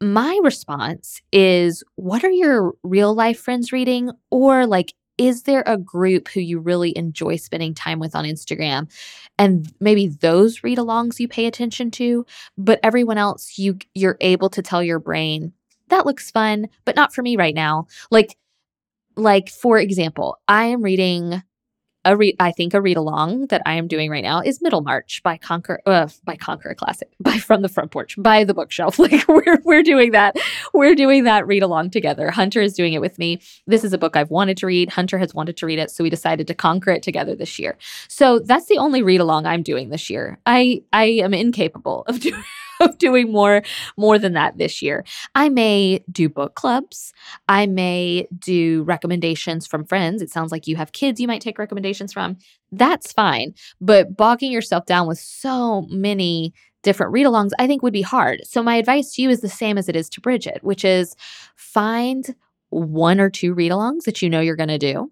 my 0.00 0.40
response 0.42 1.22
is 1.30 1.84
what 1.94 2.24
are 2.24 2.30
your 2.30 2.72
real 2.82 3.14
life 3.14 3.38
friends 3.38 3.70
reading? 3.70 4.10
Or, 4.30 4.66
like, 4.66 4.94
is 5.16 5.44
there 5.44 5.62
a 5.64 5.78
group 5.78 6.26
who 6.26 6.40
you 6.40 6.58
really 6.58 6.96
enjoy 6.98 7.36
spending 7.36 7.72
time 7.72 8.00
with 8.00 8.16
on 8.16 8.24
Instagram? 8.24 8.90
And 9.38 9.72
maybe 9.78 10.08
those 10.08 10.64
read 10.64 10.78
alongs 10.78 11.20
you 11.20 11.28
pay 11.28 11.46
attention 11.46 11.92
to, 11.92 12.26
but 12.58 12.80
everyone 12.82 13.18
else 13.18 13.58
you 13.58 13.78
you're 13.94 14.16
able 14.20 14.50
to 14.50 14.62
tell 14.62 14.82
your 14.82 14.98
brain 14.98 15.52
that 15.92 16.06
looks 16.06 16.30
fun, 16.30 16.68
but 16.86 16.96
not 16.96 17.14
for 17.14 17.22
me 17.22 17.36
right 17.36 17.54
now. 17.54 17.86
Like 18.10 18.36
like 19.16 19.48
for 19.48 19.78
example, 19.78 20.38
I 20.48 20.66
am 20.66 20.82
reading 20.82 21.42
a 22.04 22.16
read 22.16 22.36
I 22.40 22.52
think 22.52 22.74
a 22.74 22.80
read 22.80 22.96
along 22.96 23.46
that 23.46 23.62
I 23.64 23.74
am 23.74 23.86
doing 23.86 24.10
right 24.10 24.24
now 24.24 24.40
is 24.40 24.60
Middlemarch 24.60 25.22
by 25.22 25.36
Conquer 25.38 25.80
uh, 25.86 26.08
by 26.24 26.36
Conquer 26.36 26.74
Classic 26.74 27.08
by 27.20 27.38
From 27.38 27.62
the 27.62 27.68
Front 27.68 27.90
Porch 27.90 28.16
by 28.18 28.44
the 28.44 28.54
bookshelf. 28.54 28.98
Like 29.02 29.26
we're 29.26 29.58
we're 29.64 29.82
doing 29.82 30.12
that. 30.12 30.36
We're 30.72 30.94
doing 30.94 31.24
that 31.24 31.46
read 31.46 31.62
along 31.62 31.90
together. 31.90 32.30
Hunter 32.30 32.60
is 32.60 32.72
doing 32.72 32.92
it 32.92 33.00
with 33.00 33.18
me. 33.18 33.40
This 33.66 33.82
is 33.82 33.92
a 33.92 33.98
book 33.98 34.16
I've 34.16 34.30
wanted 34.30 34.56
to 34.58 34.66
read. 34.66 34.90
Hunter 34.90 35.18
has 35.18 35.34
wanted 35.34 35.56
to 35.56 35.66
read 35.66 35.80
it, 35.80 35.90
so 35.90 36.04
we 36.04 36.10
decided 36.10 36.46
to 36.46 36.54
conquer 36.54 36.90
it 36.90 37.02
together 37.02 37.34
this 37.34 37.58
year. 37.58 37.76
So 38.06 38.38
that's 38.38 38.66
the 38.66 38.78
only 38.78 39.02
read 39.02 39.20
along 39.20 39.46
I'm 39.46 39.62
doing 39.62 39.88
this 39.88 40.08
year. 40.08 40.38
I 40.46 40.82
I 40.92 41.04
am 41.04 41.34
incapable 41.34 42.04
of 42.06 42.20
doing 42.20 42.44
of 42.88 42.98
doing 42.98 43.32
more 43.32 43.62
more 43.96 44.18
than 44.18 44.32
that 44.34 44.58
this 44.58 44.82
year. 44.82 45.04
I 45.34 45.48
may 45.48 46.04
do 46.10 46.28
book 46.28 46.54
clubs. 46.54 47.12
I 47.48 47.66
may 47.66 48.26
do 48.38 48.82
recommendations 48.82 49.66
from 49.66 49.84
friends. 49.84 50.22
It 50.22 50.30
sounds 50.30 50.52
like 50.52 50.66
you 50.66 50.76
have 50.76 50.92
kids 50.92 51.20
you 51.20 51.28
might 51.28 51.40
take 51.40 51.58
recommendations 51.58 52.12
from. 52.12 52.36
That's 52.70 53.12
fine. 53.12 53.54
But 53.80 54.16
bogging 54.16 54.52
yourself 54.52 54.86
down 54.86 55.06
with 55.06 55.18
so 55.18 55.82
many 55.82 56.54
different 56.82 57.12
read 57.12 57.26
alongs, 57.26 57.50
I 57.58 57.66
think 57.66 57.82
would 57.82 57.92
be 57.92 58.02
hard. 58.02 58.40
So, 58.44 58.62
my 58.62 58.76
advice 58.76 59.14
to 59.14 59.22
you 59.22 59.30
is 59.30 59.40
the 59.40 59.48
same 59.48 59.78
as 59.78 59.88
it 59.88 59.96
is 59.96 60.08
to 60.10 60.20
Bridget, 60.20 60.58
which 60.62 60.84
is 60.84 61.14
find 61.56 62.34
one 62.70 63.20
or 63.20 63.30
two 63.30 63.54
read 63.54 63.70
alongs 63.70 64.04
that 64.04 64.22
you 64.22 64.30
know 64.30 64.40
you're 64.40 64.56
going 64.56 64.68
to 64.68 64.78
do 64.78 65.10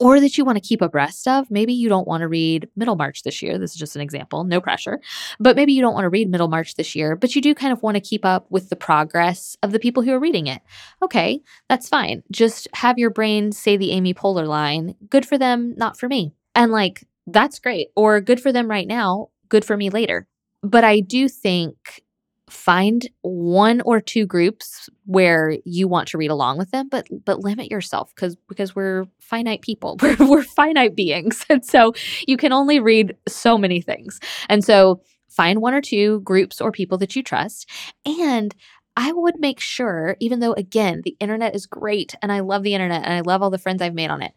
or 0.00 0.20
that 0.20 0.38
you 0.38 0.44
want 0.44 0.56
to 0.56 0.66
keep 0.66 0.80
abreast 0.80 1.26
of. 1.26 1.50
Maybe 1.50 1.72
you 1.72 1.88
don't 1.88 2.06
want 2.06 2.20
to 2.20 2.28
read 2.28 2.68
Middlemarch 2.76 3.22
this 3.22 3.42
year. 3.42 3.58
This 3.58 3.72
is 3.72 3.76
just 3.76 3.96
an 3.96 4.02
example, 4.02 4.44
no 4.44 4.60
pressure. 4.60 5.00
But 5.40 5.56
maybe 5.56 5.72
you 5.72 5.82
don't 5.82 5.94
want 5.94 6.04
to 6.04 6.10
read 6.10 6.30
Middlemarch 6.30 6.74
this 6.74 6.94
year, 6.94 7.16
but 7.16 7.34
you 7.34 7.42
do 7.42 7.54
kind 7.54 7.72
of 7.72 7.82
want 7.82 7.96
to 7.96 8.00
keep 8.00 8.24
up 8.24 8.46
with 8.50 8.68
the 8.68 8.76
progress 8.76 9.56
of 9.62 9.72
the 9.72 9.80
people 9.80 10.02
who 10.02 10.12
are 10.12 10.20
reading 10.20 10.46
it. 10.46 10.62
Okay, 11.02 11.40
that's 11.68 11.88
fine. 11.88 12.22
Just 12.30 12.68
have 12.74 12.98
your 12.98 13.10
brain 13.10 13.52
say 13.52 13.76
the 13.76 13.92
Amy 13.92 14.14
Poehler 14.14 14.46
line 14.46 14.94
good 15.10 15.26
for 15.26 15.38
them, 15.38 15.74
not 15.76 15.98
for 15.98 16.08
me. 16.08 16.32
And 16.54 16.72
like, 16.72 17.04
that's 17.26 17.58
great. 17.58 17.88
Or 17.96 18.20
good 18.20 18.40
for 18.40 18.52
them 18.52 18.70
right 18.70 18.86
now, 18.86 19.28
good 19.48 19.64
for 19.64 19.76
me 19.76 19.90
later. 19.90 20.26
But 20.62 20.84
I 20.84 21.00
do 21.00 21.28
think 21.28 22.02
find 22.48 23.08
one 23.22 23.80
or 23.82 24.00
two 24.00 24.26
groups 24.26 24.88
where 25.04 25.56
you 25.64 25.88
want 25.88 26.08
to 26.08 26.18
read 26.18 26.30
along 26.30 26.58
with 26.58 26.70
them 26.70 26.88
but 26.88 27.06
but 27.24 27.40
limit 27.40 27.70
yourself 27.70 28.14
because 28.14 28.36
because 28.48 28.74
we're 28.74 29.06
finite 29.28 29.62
people. 29.62 29.96
We're, 30.02 30.16
we're 30.18 30.42
finite 30.42 30.96
beings. 30.96 31.44
And 31.50 31.64
so 31.64 31.92
you 32.26 32.36
can 32.36 32.52
only 32.52 32.80
read 32.80 33.16
so 33.26 33.58
many 33.58 33.80
things. 33.80 34.20
And 34.48 34.64
so 34.64 35.02
find 35.28 35.60
one 35.60 35.74
or 35.74 35.80
two 35.80 36.20
groups 36.20 36.60
or 36.60 36.72
people 36.72 36.98
that 36.98 37.14
you 37.14 37.22
trust. 37.22 37.68
And 38.06 38.54
I 38.96 39.12
would 39.12 39.38
make 39.38 39.60
sure, 39.60 40.16
even 40.18 40.40
though 40.40 40.54
again, 40.54 41.02
the 41.04 41.16
internet 41.20 41.54
is 41.54 41.66
great 41.66 42.14
and 42.22 42.32
I 42.32 42.40
love 42.40 42.62
the 42.62 42.74
internet 42.74 43.04
and 43.04 43.12
I 43.12 43.20
love 43.20 43.42
all 43.42 43.50
the 43.50 43.58
friends 43.58 43.82
I've 43.82 43.94
made 43.94 44.10
on 44.10 44.22
it. 44.22 44.32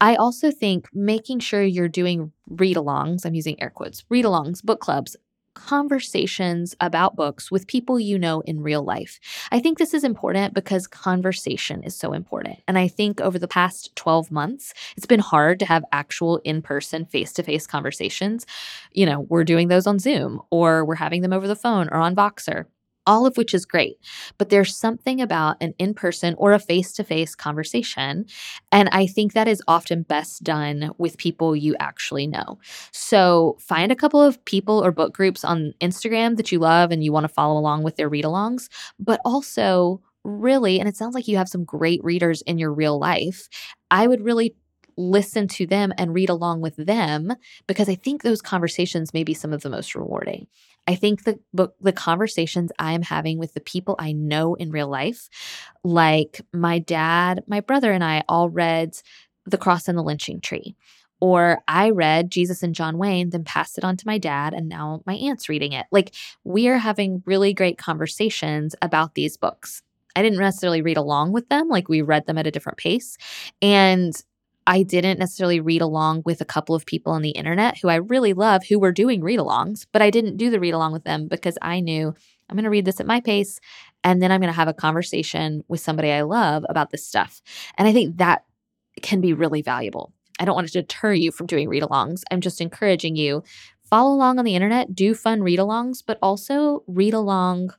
I 0.00 0.16
also 0.16 0.50
think 0.50 0.88
making 0.92 1.38
sure 1.38 1.62
you're 1.62 1.88
doing 1.88 2.32
read 2.50 2.76
alongs, 2.76 3.24
I'm 3.24 3.34
using 3.34 3.60
air 3.62 3.70
quotes, 3.70 4.04
read 4.10 4.24
alongs, 4.24 4.62
book 4.62 4.80
clubs, 4.80 5.16
conversations 5.54 6.74
about 6.80 7.16
books 7.16 7.50
with 7.50 7.66
people 7.66 7.98
you 7.98 8.18
know 8.18 8.40
in 8.42 8.62
real 8.62 8.82
life. 8.82 9.18
I 9.50 9.60
think 9.60 9.78
this 9.78 9.94
is 9.94 10.04
important 10.04 10.54
because 10.54 10.86
conversation 10.86 11.82
is 11.82 11.96
so 11.96 12.12
important. 12.12 12.58
And 12.68 12.78
I 12.78 12.88
think 12.88 13.20
over 13.20 13.38
the 13.38 13.48
past 13.48 13.94
12 13.96 14.30
months, 14.30 14.74
it's 14.96 15.06
been 15.06 15.20
hard 15.20 15.58
to 15.60 15.66
have 15.66 15.84
actual 15.92 16.38
in 16.44 16.62
person, 16.62 17.06
face 17.06 17.32
to 17.34 17.42
face 17.42 17.66
conversations. 17.66 18.46
You 18.92 19.06
know, 19.06 19.20
we're 19.28 19.44
doing 19.44 19.68
those 19.68 19.86
on 19.86 19.98
Zoom 19.98 20.40
or 20.50 20.84
we're 20.84 20.94
having 20.96 21.22
them 21.22 21.32
over 21.32 21.48
the 21.48 21.56
phone 21.56 21.88
or 21.88 21.98
on 21.98 22.14
Voxer 22.14 22.66
all 23.06 23.26
of 23.26 23.36
which 23.36 23.54
is 23.54 23.64
great. 23.64 23.96
But 24.38 24.50
there's 24.50 24.76
something 24.76 25.20
about 25.20 25.56
an 25.60 25.74
in 25.78 25.94
person 25.94 26.34
or 26.38 26.52
a 26.52 26.58
face 26.58 26.92
to 26.94 27.04
face 27.04 27.34
conversation. 27.34 28.26
And 28.72 28.88
I 28.92 29.06
think 29.06 29.32
that 29.32 29.48
is 29.48 29.62
often 29.68 30.02
best 30.02 30.42
done 30.42 30.90
with 30.98 31.18
people 31.18 31.54
you 31.56 31.76
actually 31.80 32.26
know. 32.26 32.58
So 32.92 33.56
find 33.60 33.92
a 33.92 33.96
couple 33.96 34.22
of 34.22 34.42
people 34.44 34.84
or 34.84 34.92
book 34.92 35.14
groups 35.14 35.44
on 35.44 35.74
Instagram 35.80 36.36
that 36.36 36.52
you 36.52 36.58
love 36.58 36.90
and 36.90 37.02
you 37.04 37.12
want 37.12 37.24
to 37.24 37.28
follow 37.32 37.58
along 37.58 37.82
with 37.82 37.96
their 37.96 38.08
read 38.08 38.24
alongs, 38.24 38.68
but 38.98 39.20
also 39.24 40.00
really, 40.24 40.80
and 40.80 40.88
it 40.88 40.96
sounds 40.96 41.14
like 41.14 41.28
you 41.28 41.36
have 41.36 41.48
some 41.48 41.64
great 41.64 42.02
readers 42.02 42.42
in 42.42 42.58
your 42.58 42.72
real 42.72 42.98
life. 42.98 43.48
I 43.90 44.06
would 44.06 44.22
really 44.22 44.54
listen 44.96 45.48
to 45.48 45.66
them 45.66 45.92
and 45.98 46.14
read 46.14 46.30
along 46.30 46.60
with 46.60 46.76
them 46.76 47.32
because 47.66 47.88
I 47.88 47.94
think 47.96 48.22
those 48.22 48.40
conversations 48.40 49.12
may 49.12 49.24
be 49.24 49.34
some 49.34 49.52
of 49.52 49.62
the 49.62 49.70
most 49.70 49.94
rewarding. 49.94 50.46
I 50.86 50.94
think 50.94 51.24
the 51.24 51.38
book, 51.52 51.74
the 51.80 51.92
conversations 51.92 52.70
I'm 52.78 53.02
having 53.02 53.38
with 53.38 53.54
the 53.54 53.60
people 53.60 53.96
I 53.98 54.12
know 54.12 54.54
in 54.54 54.70
real 54.70 54.88
life, 54.88 55.28
like 55.82 56.40
my 56.52 56.78
dad, 56.78 57.42
my 57.46 57.60
brother, 57.60 57.92
and 57.92 58.04
I 58.04 58.22
all 58.28 58.50
read 58.50 58.96
The 59.46 59.58
Cross 59.58 59.88
and 59.88 59.96
the 59.96 60.02
Lynching 60.02 60.40
Tree. 60.40 60.76
Or 61.20 61.62
I 61.68 61.90
read 61.90 62.30
Jesus 62.30 62.62
and 62.62 62.74
John 62.74 62.98
Wayne, 62.98 63.30
then 63.30 63.44
passed 63.44 63.78
it 63.78 63.84
on 63.84 63.96
to 63.96 64.06
my 64.06 64.18
dad, 64.18 64.52
and 64.52 64.68
now 64.68 65.00
my 65.06 65.14
aunt's 65.14 65.48
reading 65.48 65.72
it. 65.72 65.86
Like 65.90 66.14
we 66.44 66.68
are 66.68 66.76
having 66.76 67.22
really 67.24 67.54
great 67.54 67.78
conversations 67.78 68.74
about 68.82 69.14
these 69.14 69.38
books. 69.38 69.82
I 70.16 70.22
didn't 70.22 70.38
necessarily 70.38 70.82
read 70.82 70.96
along 70.96 71.32
with 71.32 71.48
them, 71.48 71.68
like 71.68 71.88
we 71.88 72.02
read 72.02 72.26
them 72.26 72.36
at 72.36 72.46
a 72.46 72.50
different 72.50 72.78
pace. 72.78 73.16
And 73.62 74.14
I 74.66 74.82
didn't 74.82 75.18
necessarily 75.18 75.60
read 75.60 75.82
along 75.82 76.22
with 76.24 76.40
a 76.40 76.46
couple 76.46 76.74
of 76.74 76.86
people 76.86 77.12
on 77.12 77.22
the 77.22 77.30
internet 77.30 77.78
who 77.78 77.88
I 77.88 77.96
really 77.96 78.32
love 78.32 78.64
who 78.66 78.78
were 78.78 78.92
doing 78.92 79.22
read 79.22 79.38
alongs, 79.38 79.86
but 79.92 80.00
I 80.00 80.10
didn't 80.10 80.36
do 80.36 80.50
the 80.50 80.60
read 80.60 80.74
along 80.74 80.92
with 80.92 81.04
them 81.04 81.28
because 81.28 81.58
I 81.60 81.80
knew 81.80 82.14
I'm 82.48 82.56
going 82.56 82.64
to 82.64 82.70
read 82.70 82.84
this 82.84 83.00
at 83.00 83.06
my 83.06 83.20
pace 83.20 83.60
and 84.02 84.22
then 84.22 84.32
I'm 84.32 84.40
going 84.40 84.52
to 84.52 84.56
have 84.56 84.68
a 84.68 84.74
conversation 84.74 85.62
with 85.68 85.80
somebody 85.80 86.10
I 86.10 86.22
love 86.22 86.64
about 86.68 86.90
this 86.90 87.06
stuff. 87.06 87.42
And 87.76 87.86
I 87.86 87.92
think 87.92 88.16
that 88.18 88.44
can 89.02 89.20
be 89.20 89.32
really 89.32 89.60
valuable. 89.60 90.12
I 90.38 90.44
don't 90.44 90.54
want 90.54 90.66
to 90.68 90.80
deter 90.80 91.12
you 91.12 91.30
from 91.30 91.46
doing 91.46 91.68
read 91.68 91.82
alongs. 91.82 92.22
I'm 92.30 92.40
just 92.40 92.60
encouraging 92.60 93.16
you 93.16 93.42
follow 93.84 94.14
along 94.14 94.38
on 94.38 94.44
the 94.44 94.54
internet, 94.54 94.94
do 94.94 95.14
fun 95.14 95.42
read 95.42 95.58
alongs, 95.58 96.02
but 96.04 96.18
also 96.22 96.82
read 96.86 97.14
along 97.14 97.70